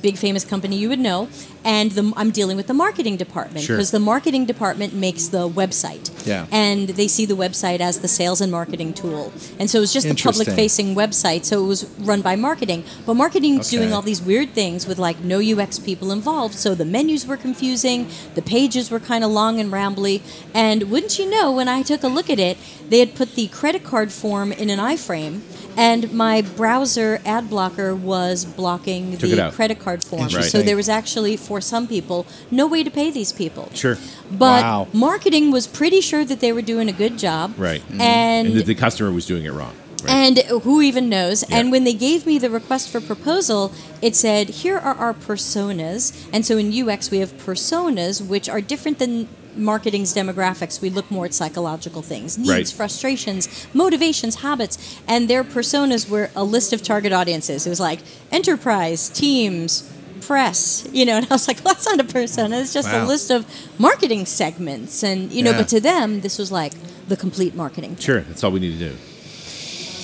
big 0.01 0.17
famous 0.17 0.43
company 0.43 0.75
you 0.77 0.89
would 0.89 0.99
know, 0.99 1.27
and 1.63 1.91
the, 1.91 2.11
I'm 2.17 2.31
dealing 2.31 2.57
with 2.57 2.67
the 2.67 2.73
marketing 2.73 3.17
department 3.17 3.65
Sure. 3.65 3.77
because 3.77 3.91
the 3.91 3.99
marketing 3.99 4.45
department 4.45 4.93
makes 4.93 5.27
the 5.27 5.47
website, 5.49 6.09
Yeah. 6.25 6.45
and 6.51 6.89
they 6.89 7.07
see 7.07 7.25
the 7.25 7.35
website 7.35 7.79
as 7.79 7.99
the 7.99 8.07
sales 8.07 8.41
and 8.41 8.51
marketing 8.51 8.93
tool, 8.93 9.31
and 9.59 9.69
so 9.69 9.77
it 9.77 9.81
was 9.81 9.93
just 9.93 10.07
Interesting. 10.07 10.45
public 10.45 10.55
facing 10.55 10.95
website, 10.95 11.45
so 11.45 11.63
it 11.63 11.67
was 11.67 11.85
run 11.99 12.21
by 12.21 12.35
marketing. 12.35 12.83
But 13.05 13.13
marketing's 13.15 13.67
Okay. 13.67 13.77
doing 13.77 13.93
all 13.93 14.01
these 14.01 14.21
weird 14.21 14.53
things 14.53 14.87
with 14.87 14.97
like 14.99 15.23
no 15.23 15.39
UX 15.39 15.79
people 15.79 16.11
involved, 16.11 16.55
so 16.55 16.75
the 16.75 16.85
menus 16.85 17.25
were 17.25 17.37
confusing, 17.37 18.07
the 18.35 18.41
pages 18.41 18.89
were 18.91 18.99
kind 18.99 19.23
of 19.23 19.31
long 19.31 19.59
and 19.59 19.71
rambly, 19.71 20.21
and 20.53 20.83
wouldn't 20.89 21.17
you 21.19 21.29
know, 21.29 21.51
when 21.51 21.67
I 21.67 21.81
took 21.83 22.03
a 22.03 22.07
look 22.07 22.29
at 22.29 22.39
it, 22.39 22.57
they 22.89 22.99
had 22.99 23.15
put 23.15 23.35
the 23.35 23.47
credit 23.47 23.83
card 23.83 24.11
form 24.11 24.51
in 24.51 24.69
an 24.69 24.79
iframe. 24.79 25.41
And 25.77 26.13
my 26.13 26.41
browser 26.41 27.19
ad 27.25 27.49
blocker 27.49 27.95
was 27.95 28.45
blocking 28.45 29.17
Took 29.17 29.29
the 29.31 29.51
credit 29.53 29.79
card 29.79 30.03
form. 30.03 30.27
Right. 30.27 30.43
So 30.45 30.61
there 30.61 30.75
was 30.75 30.89
actually, 30.89 31.37
for 31.37 31.61
some 31.61 31.87
people, 31.87 32.25
no 32.51 32.67
way 32.67 32.83
to 32.83 32.91
pay 32.91 33.11
these 33.11 33.31
people. 33.31 33.69
Sure. 33.73 33.97
But 34.31 34.63
Wow. 34.63 34.87
marketing 34.93 35.51
was 35.51 35.67
pretty 35.67 36.01
sure 36.01 36.25
that 36.25 36.39
they 36.39 36.51
were 36.51 36.61
doing 36.61 36.89
a 36.89 36.93
good 36.93 37.17
job. 37.17 37.53
Right. 37.57 37.81
Mm-hmm. 37.81 38.01
And 38.01 38.47
And 38.47 38.57
that 38.57 38.65
the 38.65 38.75
customer 38.75 39.11
was 39.11 39.25
doing 39.25 39.45
it 39.45 39.51
wrong. 39.51 39.73
And 40.05 40.39
who 40.39 40.81
even 40.81 41.07
knows? 41.07 41.43
And 41.43 41.71
when 41.71 41.85
they 41.85 41.93
gave 41.93 42.25
me 42.25 42.37
the 42.37 42.49
request 42.49 42.89
for 42.89 42.99
proposal, 42.99 43.71
it 44.01 44.17
said, 44.17 44.49
here 44.49 44.77
are 44.77 44.95
our 44.95 45.13
personas. 45.13 46.27
And 46.33 46.45
so 46.45 46.57
in 46.57 46.73
UX, 46.73 47.09
we 47.09 47.19
have 47.19 47.31
personas, 47.37 48.25
which 48.25 48.49
are 48.49 48.59
different 48.59 48.99
than 48.99 49.29
marketing's 49.57 50.13
demographics. 50.13 50.81
We 50.81 50.89
look 50.89 51.09
more 51.11 51.25
at 51.25 51.33
psychological 51.33 52.01
things 52.01 52.37
needs, 52.37 52.49
Right. 52.49 52.67
frustrations, 52.69 53.47
motivations, 53.73 54.35
habits. 54.35 54.77
And 55.07 55.27
their 55.29 55.43
personas 55.43 56.09
were 56.09 56.29
a 56.35 56.43
list 56.43 56.73
of 56.73 56.81
target 56.83 57.11
audiences. 57.13 57.65
It 57.65 57.69
was 57.69 57.79
like 57.79 57.99
enterprise, 58.31 59.09
teams, 59.09 59.83
press, 60.21 60.87
you 60.93 61.05
know, 61.05 61.17
and 61.17 61.25
I 61.29 61.33
was 61.33 61.47
like, 61.47 61.57
well, 61.65 61.73
that's 61.73 61.85
not 61.85 61.99
a 61.99 62.03
persona. 62.05 62.57
It's 62.59 62.73
just 62.73 62.87
Wow. 62.91 63.03
a 63.03 63.07
list 63.07 63.29
of 63.29 63.45
marketing 63.77 64.25
segments. 64.25 65.03
And, 65.03 65.31
you 65.31 65.43
know, 65.43 65.51
Yeah. 65.51 65.57
but 65.57 65.67
to 65.69 65.79
them, 65.81 66.21
this 66.21 66.37
was 66.37 66.51
like 66.51 66.73
the 67.07 67.17
complete 67.17 67.55
marketing. 67.55 67.97
Sure, 67.99 68.21
that's 68.21 68.43
all 68.43 68.51
we 68.51 68.59
need 68.61 68.79
to 68.79 68.89
do. 68.89 68.95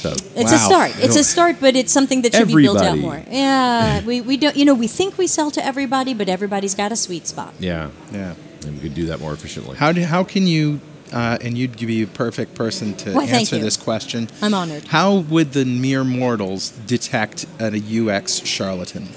So 0.02 0.12
It's 0.36 0.52
a 0.54 0.58
start. 0.58 0.91
It's 1.00 1.18
a 1.18 1.24
start, 1.26 1.58
but 1.60 1.76
it's 1.76 1.91
something 1.91 2.22
that 2.22 2.34
should 2.34 2.47
be 2.47 2.64
built 2.64 2.78
out 2.82 2.97
more. 2.97 3.22
Yeah, 3.30 4.02
we, 4.06 4.22
we 4.22 4.38
don't. 4.38 4.56
You 4.56 4.64
know, 4.64 4.74
we 4.74 4.88
think 4.88 5.18
we 5.18 5.28
sell 5.28 5.52
to 5.52 5.66
everybody, 5.66 6.14
but 6.14 6.30
everybody's 6.30 6.74
got 6.74 6.91
a 6.93 6.95
sweet 6.95 7.28
spot. 7.28 7.54
yeah, 7.60 7.89
Yeah. 8.14 8.34
And 8.66 8.76
we 8.76 8.82
could 8.82 8.95
do 8.95 9.05
that 9.07 9.20
more 9.20 9.34
efficiently. 9.34 9.78
How 9.78 9.91
do 9.91 10.03
how 10.03 10.24
can 10.24 10.47
you 10.47 10.80
uh, 11.12 11.38
and 11.41 11.57
you'd 11.57 11.78
be 11.78 12.03
a 12.03 12.07
perfect 12.07 12.55
person 12.55 12.93
to 12.95 13.14
Why, 13.14 13.26
thank 13.26 13.39
answer 13.39 13.57
this 13.57 13.78
question. 13.78 14.30
I'm 14.41 14.53
honored. 14.53 14.86
How 14.86 15.16
would 15.16 15.53
the 15.53 15.66
mere 15.66 16.03
mortals 16.03 16.70
detect 16.70 17.45
a 17.60 17.80
UX 17.80 18.45
charlatan? 18.45 19.10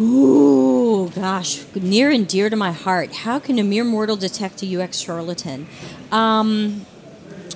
Ooh, 0.00 1.10
gosh, 1.14 1.62
near 1.74 2.10
and 2.10 2.26
dear 2.26 2.48
to 2.48 2.56
my 2.56 2.72
heart. 2.72 3.14
How 3.16 3.38
can 3.38 3.58
a 3.58 3.62
mere 3.62 3.84
mortal 3.84 4.16
detect 4.16 4.62
a 4.62 4.82
UX 4.82 4.98
charlatan? 4.98 5.68
Um, 6.10 6.86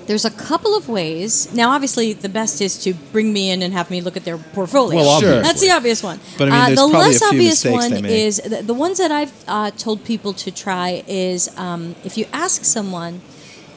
there's 0.06 0.24
a 0.24 0.30
couple 0.30 0.76
of 0.76 0.88
ways. 0.88 1.52
Now, 1.54 1.70
obviously, 1.70 2.12
the 2.12 2.28
best 2.28 2.60
is 2.60 2.78
to 2.84 2.94
bring 3.12 3.32
me 3.32 3.50
in 3.50 3.62
and 3.62 3.72
have 3.72 3.90
me 3.90 4.00
look 4.00 4.16
at 4.16 4.24
their 4.24 4.38
portfolio. 4.38 4.98
Well, 5.00 5.20
Sure. 5.20 5.40
That's 5.42 5.60
the 5.60 5.70
obvious 5.70 6.02
one. 6.02 6.20
But, 6.38 6.48
I 6.50 6.68
mean, 6.68 6.78
Uh, 6.78 6.82
the 6.82 6.86
less 6.86 7.16
a 7.16 7.18
few 7.20 7.28
obvious 7.28 7.64
one 7.64 8.04
is 8.04 8.36
the, 8.44 8.62
the 8.62 8.74
ones 8.74 8.98
that 8.98 9.10
I've 9.10 9.32
uh, 9.48 9.70
told 9.72 10.04
people 10.04 10.32
to 10.34 10.50
try 10.50 11.02
is 11.06 11.48
um, 11.56 11.94
if 12.04 12.18
you 12.18 12.26
ask 12.32 12.64
someone, 12.64 13.22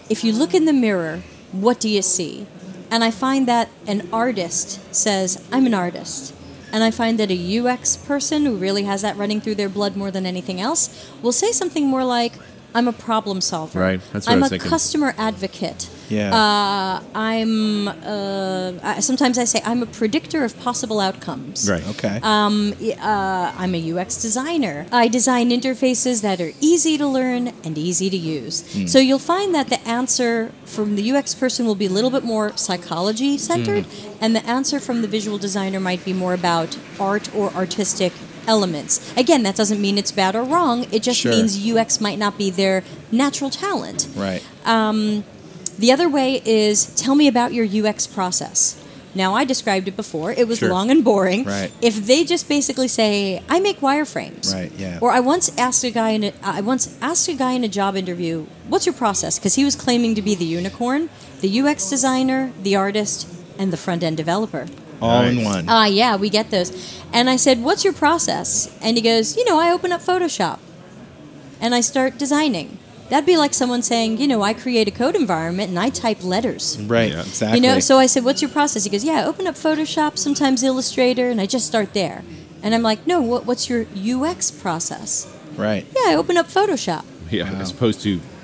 if 0.10 0.24
you 0.24 0.32
look 0.34 0.54
in 0.54 0.66
the 0.66 0.74
mirror, 0.74 1.22
what 1.52 1.80
do 1.80 1.88
you 1.90 2.02
see? 2.02 2.46
And 2.92 3.04
I 3.04 3.12
find 3.12 3.48
that 3.48 3.70
an 3.88 4.08
artist 4.14 4.80
says, 4.96 5.44
I'm 5.52 5.66
an 5.66 5.74
artist. 5.74 6.34
And 6.72 6.84
I 6.84 6.92
find 6.92 7.18
that 7.20 7.32
a 7.32 7.60
UX 7.60 7.96
person 7.96 8.46
who 8.46 8.56
really 8.58 8.84
has 8.84 9.02
that 9.02 9.16
running 9.18 9.40
through 9.42 9.56
their 9.56 9.70
blood 9.70 9.96
more 9.96 10.12
than 10.12 10.26
anything 10.26 10.60
else 10.60 10.90
will 11.22 11.32
say 11.32 11.52
something 11.52 11.86
more 11.88 12.04
like, 12.04 12.34
I'm 12.76 12.88
a 12.88 12.94
problem 12.94 13.40
solver. 13.42 13.80
Right, 13.80 14.02
that's 14.12 14.26
what 14.28 14.32
I'm 14.34 14.38
I'm 14.38 14.42
was 14.42 14.52
a 14.52 14.56
thinking. 14.56 14.70
customer 14.70 15.16
advocate. 15.18 15.90
Yeah. 16.10 16.34
Uh, 16.34 17.04
I'm. 17.16 17.88
Uh, 17.88 19.02
sometimes 19.02 19.38
I 19.38 19.44
say 19.44 19.62
I'm 19.66 19.84
a 19.84 19.86
predictor 19.86 20.44
of 20.44 20.58
possible 20.60 21.00
outcomes. 21.00 21.70
Right. 21.70 21.86
Okay. 21.90 22.20
Um, 22.24 22.74
uh, 22.82 23.54
I'm 23.58 23.76
a 23.76 23.94
UX 23.94 24.22
designer. 24.22 24.86
I 24.92 25.08
design 25.08 25.50
interfaces 25.50 26.22
that 26.22 26.40
are 26.40 26.52
easy 26.62 26.98
to 26.98 27.08
learn 27.08 27.50
and 27.64 27.78
easy 27.78 28.10
to 28.10 28.18
use. 28.18 28.64
So 28.92 29.00
you'll 29.00 29.20
find 29.20 29.54
that 29.56 29.68
the 29.70 29.80
answer 29.88 30.52
from 30.66 30.96
the 30.96 31.12
UX 31.12 31.36
person 31.36 31.66
will 31.66 31.76
be 31.76 31.86
a 31.88 31.90
little 31.90 32.12
bit 32.12 32.24
more 32.24 32.56
psychology 32.58 33.38
centered, 33.38 33.86
and 34.22 34.36
the 34.36 34.46
answer 34.46 34.80
from 34.80 35.02
the 35.02 35.08
visual 35.08 35.38
designer 35.38 35.80
might 35.80 36.04
be 36.06 36.14
more 36.14 36.34
about 36.34 36.78
art 37.00 37.34
or 37.36 37.52
artistic 37.54 38.14
elements. 38.48 39.14
Again, 39.18 39.44
that 39.44 39.56
doesn't 39.58 39.82
mean 39.82 39.98
it's 39.98 40.12
bad 40.14 40.34
or 40.36 40.44
wrong. 40.44 40.86
It 40.92 41.04
just 41.04 41.20
Sure. 41.20 41.32
means 41.34 41.58
UX 41.58 42.00
might 42.00 42.18
not 42.18 42.38
be 42.38 42.50
their 42.50 42.84
natural 43.12 43.50
talent. 43.50 44.08
right. 44.16 44.42
The 45.78 45.92
other 45.92 46.10
way 46.10 46.42
is 46.46 46.86
tell 46.96 47.16
me 47.16 47.28
about 47.28 47.54
your 47.54 47.66
UX 47.66 48.08
process. 48.08 48.76
Now, 49.16 49.34
I 49.34 49.46
described 49.46 49.88
it 49.88 49.96
before. 49.96 50.32
It 50.32 50.48
was 50.48 50.60
Sure. 50.60 50.70
long 50.70 50.92
and 50.92 51.04
boring. 51.04 51.44
Right. 51.44 51.72
If 51.82 52.06
they 52.06 52.24
just 52.24 52.48
basically 52.48 52.88
say, 52.88 53.42
"I 53.50 53.60
make 53.60 53.82
wireframes," 53.82 54.54
Right, 54.54 54.72
yeah. 54.78 55.00
Or 55.02 55.12
I 55.12 55.20
once 55.20 55.52
asked 55.58 55.84
a 55.84 55.90
guy 55.90 56.12
in 56.12 56.24
a, 56.26 56.34
I 56.44 56.62
once 56.62 56.90
asked 57.02 57.28
a 57.28 57.34
guy 57.34 57.54
in 57.54 57.64
a 57.64 57.68
job 57.68 57.96
interview, 57.96 58.46
"What's 58.70 58.86
your 58.86 58.94
process?" 58.94 59.40
Because 59.40 59.56
he 59.56 59.64
was 59.66 59.76
claiming 59.76 60.14
to 60.16 60.22
be 60.22 60.36
the 60.36 60.46
unicorn, 60.46 61.10
the 61.42 61.50
UX 61.50 61.90
designer, 61.90 62.52
the 62.62 62.76
artist, 62.76 63.26
and 63.58 63.74
the 63.74 63.78
front 63.78 64.04
end 64.04 64.18
developer. 64.18 64.68
All 65.02 65.24
in 65.24 65.44
one. 65.44 65.66
Ah, 65.68 65.86
yeah, 65.86 66.16
we 66.16 66.30
get 66.30 66.52
those. 66.52 66.72
And 67.14 67.28
I 67.30 67.38
said, 67.38 67.64
"What's 67.64 67.84
your 67.84 67.94
process?" 67.94 68.70
And 68.82 68.98
he 68.98 69.02
goes, 69.02 69.36
"You 69.38 69.46
know, 69.46 69.60
I 69.60 69.72
open 69.72 69.92
up 69.92 70.06
Photoshop 70.06 70.60
and 71.62 71.74
I 71.74 71.82
start 71.82 72.18
designing." 72.20 72.78
That'd 73.10 73.26
be 73.26 73.38
like 73.38 73.54
someone 73.54 73.82
saying, 73.82 74.18
"You 74.18 74.28
know, 74.28 74.42
I 74.42 74.54
create 74.54 74.88
a 74.88 74.92
code 74.92 75.16
environment 75.16 75.70
and 75.70 75.80
I 75.80 75.90
type 75.90 76.24
letters." 76.24 76.78
right. 76.82 77.12
Yeah. 77.12 77.22
Exactly. 77.22 77.60
You 77.60 77.68
know, 77.68 77.80
so 77.80 77.98
I 77.98 78.06
said, 78.06 78.24
"What's 78.24 78.42
your 78.42 78.50
process?" 78.50 78.84
He 78.84 78.90
goes, 78.90 79.04
"Yeah, 79.04 79.22
I 79.22 79.26
open 79.26 79.48
up 79.48 79.56
Photoshop, 79.56 80.18
sometimes 80.18 80.64
Illustrator, 80.64 81.30
and 81.30 81.40
I 81.40 81.46
just 81.46 81.66
start 81.66 81.94
there." 81.94 82.24
And 82.62 82.76
I'm 82.76 82.84
like, 82.84 83.06
"No, 83.08 83.22
what, 83.22 83.46
what's 83.46 83.70
your 83.70 83.86
UX 83.96 84.52
process?" 84.52 85.28
right. 85.56 85.86
Yeah, 85.96 86.12
I 86.12 86.16
open 86.16 86.38
up 86.38 86.48
Photoshop. 86.48 87.04
Yeah, 87.30 87.50
as 87.60 87.72
opposed 87.72 88.02
to 88.04 88.20
talking 88.20 88.37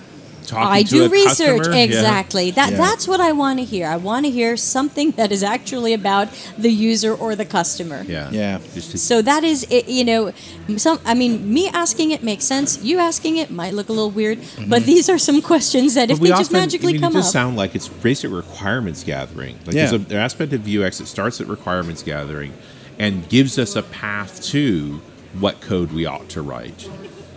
I 0.52 0.84
to 0.84 0.90
do 0.90 1.06
a 1.06 1.10
research 1.10 1.58
customer. 1.60 1.76
Yeah. 1.76 1.84
exactly. 1.84 2.52
That 2.52 2.72
Yeah. 2.72 2.78
that's 2.78 3.08
what 3.08 3.20
I 3.20 3.32
want 3.32 3.60
to 3.60 3.66
hear. 3.66 3.88
I 3.88 3.98
want 3.98 4.26
to 4.26 4.32
hear 4.32 4.58
something 4.58 5.12
that 5.12 5.32
is 5.32 5.44
actually 5.44 5.94
about 5.94 6.30
the 6.58 6.72
user 6.72 7.14
or 7.14 7.36
the 7.36 7.46
customer. 7.46 8.04
Yeah, 8.08 8.30
Yeah. 8.32 8.60
So 8.80 9.22
that 9.22 9.44
is, 9.44 9.66
it, 9.70 9.88
you 9.88 10.04
know, 10.04 10.32
some. 10.78 11.00
I 11.06 11.14
mean, 11.14 11.52
me 11.54 11.70
asking 11.70 12.12
it 12.12 12.24
makes 12.24 12.46
sense. 12.46 12.82
You 12.84 13.00
asking 13.00 13.38
it 13.38 13.52
might 13.52 13.74
look 13.74 13.90
a 13.90 13.94
little 13.94 14.12
weird, 14.12 14.40
but 14.68 14.84
these 14.84 15.10
are 15.10 15.18
some 15.18 15.42
questions 15.42 15.94
that 15.96 16.10
if 16.10 16.18
Mm-hmm. 16.18 16.24
They 16.26 16.32
we 16.32 16.38
just 16.38 16.52
magically 16.52 16.90
I 16.90 16.94
mean, 16.94 17.02
come 17.02 17.12
it 17.14 17.16
does 17.16 17.28
up, 17.28 17.34
sound 17.34 17.56
like 17.58 17.76
it's 17.76 17.88
basic 17.90 18.32
requirements 18.32 19.04
gathering. 19.04 19.58
Like 19.66 19.76
Yeah. 19.76 19.88
there's 19.88 20.02
a, 20.12 20.14
an 20.16 20.18
aspect 20.22 20.54
of 20.54 20.68
UX 20.68 21.00
that 21.00 21.08
starts 21.08 21.42
at 21.42 21.48
requirements 21.48 22.02
gathering 22.04 22.54
and 23.00 23.28
gives 23.30 23.58
us 23.60 23.76
a 23.76 23.82
path 23.84 24.42
to 24.52 25.02
what 25.40 25.60
code 25.62 25.92
we 25.92 26.06
ought 26.06 26.30
to 26.30 26.42
write, 26.42 26.84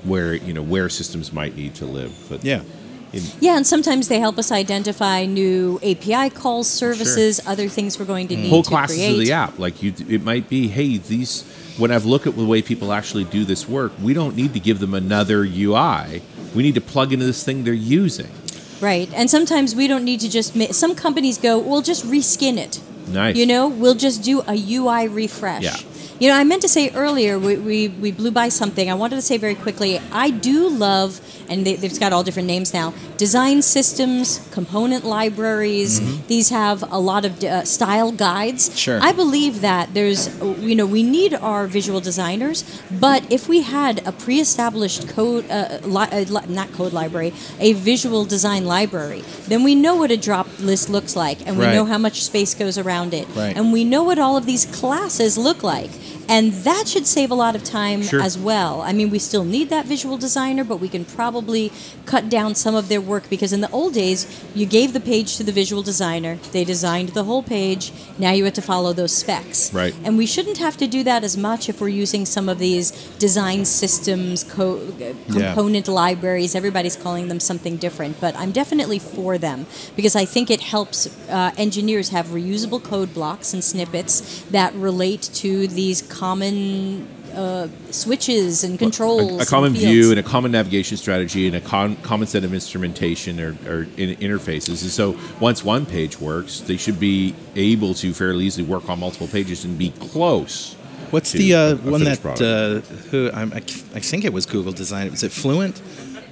where 0.04 0.34
you 0.34 0.52
know 0.52 0.62
where 0.62 0.88
systems 0.88 1.32
might 1.32 1.56
need 1.56 1.74
to 1.76 1.86
live. 1.86 2.12
But 2.28 2.44
Yeah. 2.44 2.60
Yeah, 3.40 3.56
and 3.56 3.66
sometimes 3.66 4.08
they 4.08 4.18
help 4.18 4.38
us 4.38 4.52
identify 4.52 5.24
new 5.24 5.78
API 5.82 6.30
calls, 6.30 6.68
services, 6.68 7.40
other 7.46 7.68
things 7.68 7.98
we're 7.98 8.04
going 8.04 8.28
to 8.28 8.34
mm-hmm. 8.34 8.44
need 8.44 8.50
whole 8.50 8.62
to 8.62 8.68
classes 8.68 8.96
create. 8.96 9.12
of 9.12 9.18
the 9.18 9.32
app. 9.32 9.58
Like 9.58 9.82
you, 9.82 9.92
it 10.08 10.22
might 10.22 10.48
be, 10.48 10.68
hey, 10.68 10.98
these. 10.98 11.44
When 11.78 11.90
I've 11.90 12.06
looked 12.06 12.26
at 12.26 12.36
the 12.36 12.44
way 12.44 12.62
people 12.62 12.90
actually 12.90 13.24
do 13.24 13.44
this 13.44 13.68
work, 13.68 13.92
we 14.00 14.14
don't 14.14 14.34
need 14.34 14.54
to 14.54 14.60
give 14.60 14.78
them 14.78 14.94
another 14.94 15.44
UI. 15.44 16.22
We 16.54 16.62
need 16.62 16.74
to 16.76 16.80
plug 16.80 17.12
into 17.12 17.26
this 17.26 17.44
thing 17.44 17.64
they're 17.64 17.74
using. 17.74 18.30
Right, 18.80 19.12
and 19.12 19.28
sometimes 19.28 19.74
we 19.74 19.86
don't 19.86 20.04
need 20.04 20.20
to 20.20 20.30
just. 20.30 20.56
Ma- 20.56 20.72
some 20.72 20.94
companies 20.94 21.38
go, 21.38 21.58
"We'll 21.58 21.82
just 21.82 22.06
reskin 22.06 22.56
it." 22.56 22.80
Nice. 23.08 23.36
You 23.36 23.46
know, 23.46 23.68
we'll 23.68 23.94
just 23.94 24.22
do 24.22 24.42
a 24.46 24.54
UI 24.54 25.08
refresh. 25.08 25.62
Yeah. 25.62 25.76
You 26.18 26.30
know, 26.30 26.36
I 26.36 26.44
meant 26.44 26.62
to 26.62 26.68
say 26.68 26.88
earlier, 26.94 27.38
we, 27.38 27.56
we, 27.56 27.88
we 27.88 28.10
blew 28.10 28.30
by 28.30 28.48
something. 28.48 28.90
I 28.90 28.94
wanted 28.94 29.16
to 29.16 29.22
say 29.22 29.36
very 29.36 29.54
quickly, 29.54 29.98
I 30.10 30.30
do 30.30 30.66
love, 30.70 31.20
and 31.50 31.66
they, 31.66 31.76
they've 31.76 32.00
got 32.00 32.14
all 32.14 32.22
different 32.22 32.46
names 32.48 32.72
now, 32.72 32.94
design 33.18 33.60
systems, 33.60 34.40
component 34.50 35.04
libraries. 35.04 36.00
These 36.26 36.48
have 36.48 36.82
a 36.90 36.98
lot 36.98 37.26
of 37.26 37.44
uh, 37.44 37.64
style 37.66 38.12
guides. 38.12 38.78
Sure. 38.78 38.98
I 39.02 39.12
believe 39.12 39.60
that 39.60 39.92
there's, 39.92 40.34
you 40.58 40.74
know, 40.74 40.86
we 40.86 41.02
need 41.02 41.34
our 41.34 41.66
visual 41.66 42.00
designers, 42.00 42.64
but 42.90 43.30
if 43.30 43.46
we 43.46 43.60
had 43.60 44.06
a 44.08 44.12
pre-established 44.12 45.08
code, 45.10 45.44
uh, 45.50 45.80
li- 45.82 46.08
uh, 46.10 46.20
li- 46.30 46.46
not 46.54 46.72
code 46.72 46.94
library, 46.94 47.34
a 47.60 47.74
visual 47.74 48.24
design 48.24 48.64
library, 48.64 49.20
then 49.48 49.62
we 49.62 49.74
know 49.74 49.94
what 49.96 50.10
a 50.10 50.16
drop 50.16 50.46
list 50.60 50.88
looks 50.88 51.14
like, 51.14 51.46
and 51.46 51.58
we 51.58 51.66
Right. 51.66 51.74
know 51.74 51.84
how 51.84 51.98
much 51.98 52.22
space 52.24 52.54
goes 52.54 52.78
around 52.78 53.12
it, 53.12 53.28
Right. 53.34 53.54
and 53.54 53.70
we 53.70 53.84
know 53.84 54.02
what 54.02 54.18
all 54.18 54.38
of 54.38 54.46
these 54.46 54.64
classes 54.64 55.36
look 55.36 55.62
like. 55.62 55.90
And 56.28 56.52
that 56.64 56.88
should 56.88 57.06
save 57.06 57.30
a 57.30 57.34
lot 57.34 57.54
of 57.54 57.62
time 57.62 58.02
Sure. 58.02 58.20
as 58.20 58.36
well. 58.36 58.82
I 58.82 58.92
mean, 58.92 59.10
we 59.10 59.18
still 59.18 59.44
need 59.44 59.70
that 59.70 59.86
visual 59.86 60.16
designer, 60.16 60.64
but 60.64 60.78
we 60.78 60.88
can 60.88 61.04
probably 61.04 61.72
cut 62.04 62.28
down 62.28 62.54
some 62.54 62.74
of 62.74 62.88
their 62.88 63.00
work 63.00 63.28
because 63.30 63.52
in 63.52 63.60
the 63.60 63.70
old 63.70 63.94
days, 63.94 64.26
you 64.54 64.66
gave 64.66 64.92
the 64.92 65.00
page 65.00 65.36
to 65.36 65.44
the 65.44 65.52
visual 65.52 65.82
designer, 65.82 66.38
they 66.52 66.64
designed 66.64 67.10
the 67.10 67.24
whole 67.24 67.42
page, 67.42 67.92
now 68.18 68.32
you 68.32 68.44
have 68.44 68.54
to 68.54 68.62
follow 68.62 68.92
those 68.92 69.12
specs. 69.16 69.72
Right. 69.72 69.94
And 70.04 70.16
we 70.18 70.26
shouldn't 70.26 70.58
have 70.58 70.76
to 70.78 70.86
do 70.86 71.02
that 71.04 71.24
as 71.24 71.36
much 71.36 71.68
if 71.68 71.80
we're 71.80 71.88
using 71.88 72.26
some 72.26 72.48
of 72.48 72.58
these 72.58 72.90
design 73.18 73.64
systems, 73.64 74.44
co- 74.44 74.78
uh, 74.78 75.32
component 75.32 75.88
libraries. 75.88 76.54
Everybody's 76.54 76.96
calling 76.96 77.28
them 77.28 77.40
something 77.40 77.76
different, 77.76 78.20
but 78.20 78.34
I'm 78.36 78.52
definitely 78.52 78.98
for 78.98 79.38
them 79.38 79.66
because 79.94 80.16
I 80.16 80.24
think 80.24 80.50
it 80.50 80.60
helps 80.60 81.06
uh, 81.28 81.52
engineers 81.56 82.10
have 82.10 82.26
reusable 82.28 82.82
code 82.82 83.14
blocks 83.14 83.52
and 83.54 83.62
snippets 83.62 84.42
that 84.50 84.74
relate 84.74 85.22
to 85.34 85.66
these 85.68 86.02
common 86.18 87.06
uh, 87.34 87.68
switches 87.90 88.64
and 88.64 88.78
controls. 88.78 89.40
a, 89.40 89.42
a 89.42 89.46
common 89.46 89.72
fields. 89.72 89.86
view 89.86 90.10
and 90.10 90.18
a 90.18 90.22
common 90.22 90.50
navigation 90.52 90.96
strategy 90.96 91.46
and 91.46 91.56
a 91.56 91.60
con- 91.60 91.96
common 91.96 92.26
set 92.26 92.44
of 92.44 92.54
instrumentation 92.54 93.38
or, 93.40 93.56
or 93.68 93.82
in- 93.96 94.16
interfaces. 94.16 94.82
And 94.82 94.90
so 94.90 95.18
once 95.40 95.62
one 95.62 95.84
page 95.84 96.18
works, 96.20 96.60
they 96.60 96.76
should 96.76 96.98
be 96.98 97.34
able 97.54 97.94
to 97.94 98.12
fairly 98.14 98.44
easily 98.46 98.66
work 98.66 98.88
on 98.88 99.00
multiple 99.00 99.28
pages 99.28 99.64
and 99.64 99.76
be 99.78 99.90
close. 99.90 100.74
What's 101.10 101.32
to 101.32 101.38
the 101.38 101.54
uh, 101.54 101.60
a 101.72 101.76
one 101.76 102.04
that 102.04 102.24
uh, 102.24 102.80
who 103.10 103.30
I'm, 103.32 103.52
I, 103.52 103.58
I 103.58 104.00
think 104.00 104.24
it 104.24 104.32
was 104.32 104.44
Google 104.46 104.72
Design? 104.72 105.10
Was 105.10 105.22
it 105.22 105.30
Fluent, 105.30 105.80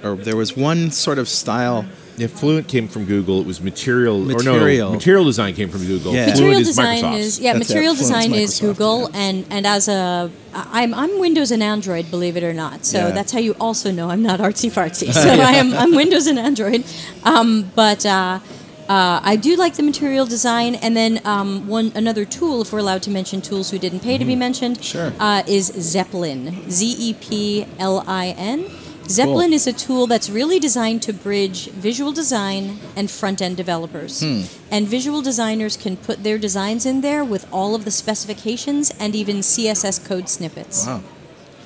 or 0.03 0.15
there 0.15 0.35
was 0.35 0.57
one 0.57 0.91
sort 0.91 1.17
of 1.17 1.29
style 1.29 1.85
If 2.17 2.31
Fluent 2.31 2.67
came 2.67 2.87
from 2.87 3.05
Google, 3.05 3.41
it 3.41 3.47
was 3.47 3.61
material, 3.61 4.31
or 4.31 4.43
no, 4.43 4.91
material 4.91 5.25
design 5.25 5.53
came 5.53 5.69
from 5.69 5.85
Google. 5.85 6.13
Yeah. 6.13 6.25
Fluent 6.25 6.39
Material 6.39 6.59
is 6.61 6.67
design 6.67 7.03
Microsoft's. 7.03 7.17
is 7.25 7.39
yeah. 7.39 7.53
That's 7.53 7.67
material 7.69 7.95
Fluent's 7.95 8.25
design 8.25 8.33
is 8.33 8.59
Google, 8.59 9.01
yeah. 9.01 9.19
and 9.19 9.45
and 9.49 9.67
as 9.67 9.87
a 9.87 10.31
I'm 10.53 10.93
I'm 10.93 11.19
Windows 11.19 11.51
and 11.51 11.61
Android, 11.61 12.09
believe 12.09 12.37
it 12.37 12.43
or 12.43 12.53
not. 12.53 12.85
So 12.85 12.97
Yeah. 12.99 13.11
that's 13.11 13.31
how 13.31 13.39
you 13.39 13.55
also 13.59 13.91
know 13.91 14.09
I'm 14.09 14.23
not 14.23 14.39
artsy 14.39 14.69
fartsy. 14.71 15.11
So 15.25 15.29
I 15.29 15.53
am 15.53 15.73
I'm 15.73 15.95
Windows 15.95 16.27
and 16.27 16.39
Android, 16.39 16.83
um, 17.23 17.71
but. 17.75 18.05
Uh, 18.05 18.39
uh, 18.87 19.19
I 19.23 19.35
do 19.35 19.55
like 19.55 19.73
the 19.77 19.81
material 19.81 20.27
design, 20.27 20.75
and 20.75 20.95
then 20.95 21.19
um, 21.25 21.67
one 21.67 21.91
another 21.95 22.23
tool, 22.23 22.61
if 22.61 22.71
we're 22.71 22.77
allowed 22.77 23.01
to 23.03 23.09
mention 23.09 23.41
tools 23.41 23.71
who 23.71 23.79
didn't 23.79 24.01
pay 24.01 24.19
to 24.19 24.25
be 24.25 24.35
mentioned, 24.35 24.83
Sure. 24.83 25.11
uh, 25.19 25.41
is 25.47 25.71
Zeplin. 25.71 26.69
Z 26.69 26.95
E 26.99 27.13
P 27.15 27.65
L 27.79 28.03
I 28.05 28.35
N. 28.37 28.65
Zeplin 29.07 29.45
Cool. 29.45 29.53
is 29.53 29.67
a 29.67 29.73
tool 29.73 30.07
that's 30.07 30.29
really 30.29 30.59
designed 30.59 31.03
to 31.03 31.13
bridge 31.13 31.69
visual 31.69 32.11
design 32.11 32.79
and 32.95 33.09
front 33.09 33.41
end 33.41 33.55
developers. 33.55 34.21
Hmm. 34.21 34.41
And 34.71 34.87
visual 34.87 35.21
designers 35.21 35.77
can 35.77 35.95
put 35.95 36.23
their 36.23 36.37
designs 36.37 36.85
in 36.85 37.01
there 37.01 37.23
with 37.23 37.47
all 37.53 37.75
of 37.75 37.85
the 37.85 37.91
specifications 37.91 38.91
and 38.99 39.13
even 39.15 39.37
CSS 39.37 40.03
code 40.03 40.27
snippets. 40.27 40.87
Wow. 40.87 41.03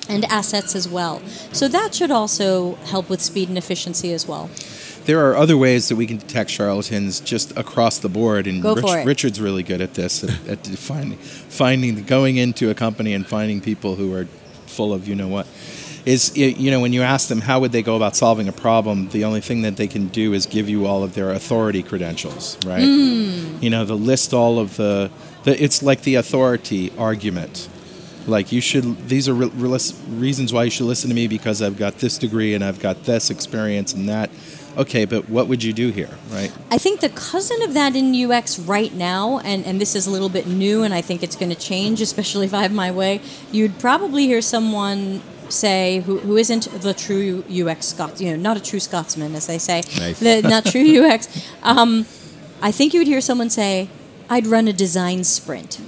And 0.08 0.24
assets 0.26 0.74
as 0.74 0.88
well. 0.88 1.22
So 1.52 1.68
that 1.68 1.94
should 1.94 2.10
also 2.10 2.74
help 2.86 3.08
with 3.08 3.20
speed 3.20 3.48
and 3.48 3.56
efficiency 3.56 4.12
as 4.12 4.26
well. 4.26 4.50
There 5.04 5.26
are 5.26 5.34
other 5.34 5.56
ways 5.56 5.88
that 5.88 5.96
we 5.96 6.06
can 6.06 6.18
detect 6.18 6.50
charlatans 6.50 7.20
just 7.20 7.56
across 7.56 7.98
the 7.98 8.08
board, 8.08 8.46
and 8.46 8.62
it. 8.64 9.06
Richard's 9.06 9.40
really 9.40 9.62
good 9.62 9.80
at 9.80 9.94
this, 9.94 10.22
at, 10.24 10.48
at 10.48 10.66
finding, 10.66 11.16
finding, 11.18 12.02
going 12.04 12.36
into 12.36 12.70
a 12.70 12.74
company 12.74 13.14
and 13.14 13.26
finding 13.26 13.60
people 13.60 13.94
who 13.94 14.12
are 14.12 14.26
full 14.66 14.92
of 14.92 15.08
you 15.08 15.14
know 15.14 15.28
what. 15.28 15.46
Is 16.06 16.36
you 16.36 16.70
know 16.70 16.80
when 16.80 16.92
you 16.92 17.02
ask 17.02 17.28
them 17.28 17.42
how 17.42 17.60
would 17.60 17.72
they 17.72 17.82
go 17.82 17.96
about 17.96 18.16
solving 18.16 18.48
a 18.48 18.52
problem, 18.52 19.08
the 19.10 19.24
only 19.24 19.40
thing 19.40 19.62
that 19.62 19.76
they 19.76 19.86
can 19.86 20.08
do 20.08 20.32
is 20.32 20.46
give 20.46 20.68
you 20.68 20.86
all 20.86 21.02
of 21.02 21.14
their 21.14 21.30
authority 21.30 21.82
credentials, 21.82 22.56
right? 22.64 22.82
Hmm. 22.82 23.58
You 23.60 23.70
know, 23.70 23.84
the 23.84 23.96
list 23.96 24.32
all 24.32 24.58
of 24.58 24.76
the, 24.76 25.10
the 25.44 25.62
it's 25.62 25.82
like 25.82 26.02
the 26.02 26.14
authority 26.14 26.92
argument. 26.96 27.68
Like 28.26 28.52
you 28.52 28.60
should. 28.60 29.08
These 29.08 29.28
are 29.28 29.34
re- 29.34 29.50
re- 29.54 29.78
reasons 30.08 30.52
why 30.52 30.64
you 30.64 30.70
should 30.70 30.86
listen 30.86 31.08
to 31.08 31.14
me 31.14 31.26
because 31.26 31.60
I've 31.62 31.76
got 31.76 31.98
this 31.98 32.18
degree 32.18 32.54
and 32.54 32.62
I've 32.62 32.80
got 32.80 33.04
this 33.04 33.30
experience 33.30 33.92
and 33.92 34.08
that. 34.08 34.30
Okay, 34.76 35.04
but 35.04 35.28
what 35.28 35.48
would 35.48 35.64
you 35.64 35.72
do 35.72 35.90
here, 35.90 36.10
right? 36.30 36.52
I 36.70 36.78
think 36.78 37.00
the 37.00 37.08
cousin 37.08 37.60
of 37.62 37.74
that 37.74 37.96
in 37.96 38.14
UX 38.14 38.58
right 38.58 38.94
now, 38.94 39.40
and, 39.40 39.64
and 39.66 39.80
this 39.80 39.96
is 39.96 40.06
a 40.06 40.10
little 40.10 40.28
bit 40.28 40.46
new, 40.46 40.84
and 40.84 40.94
I 40.94 41.00
think 41.00 41.22
it's 41.22 41.34
going 41.34 41.50
to 41.50 41.58
change, 41.58 42.00
especially 42.00 42.46
if 42.46 42.54
I 42.54 42.62
have 42.62 42.72
my 42.72 42.92
way, 42.92 43.20
you'd 43.50 43.78
probably 43.80 44.26
hear 44.26 44.40
someone 44.40 45.22
say 45.52 46.00
who, 46.06 46.18
who 46.18 46.36
isn't 46.36 46.64
the 46.82 46.94
true 46.94 47.44
UX 47.50 47.86
Scot, 47.86 48.20
you 48.20 48.30
know, 48.30 48.36
not 48.36 48.56
a 48.56 48.60
true 48.60 48.80
Scotsman, 48.80 49.34
as 49.34 49.46
they 49.46 49.58
say, 49.58 49.82
Nice. 49.98 50.18
the, 50.20 50.42
not 50.48 50.64
true 50.66 51.04
UX. 51.04 51.28
Um, 51.62 52.06
I 52.62 52.72
think 52.72 52.92
you 52.94 53.00
would 53.00 53.06
hear 53.06 53.20
someone 53.20 53.50
say, 53.50 53.88
I'd 54.28 54.46
run 54.46 54.68
a 54.68 54.72
design 54.72 55.24
sprint. 55.24 55.80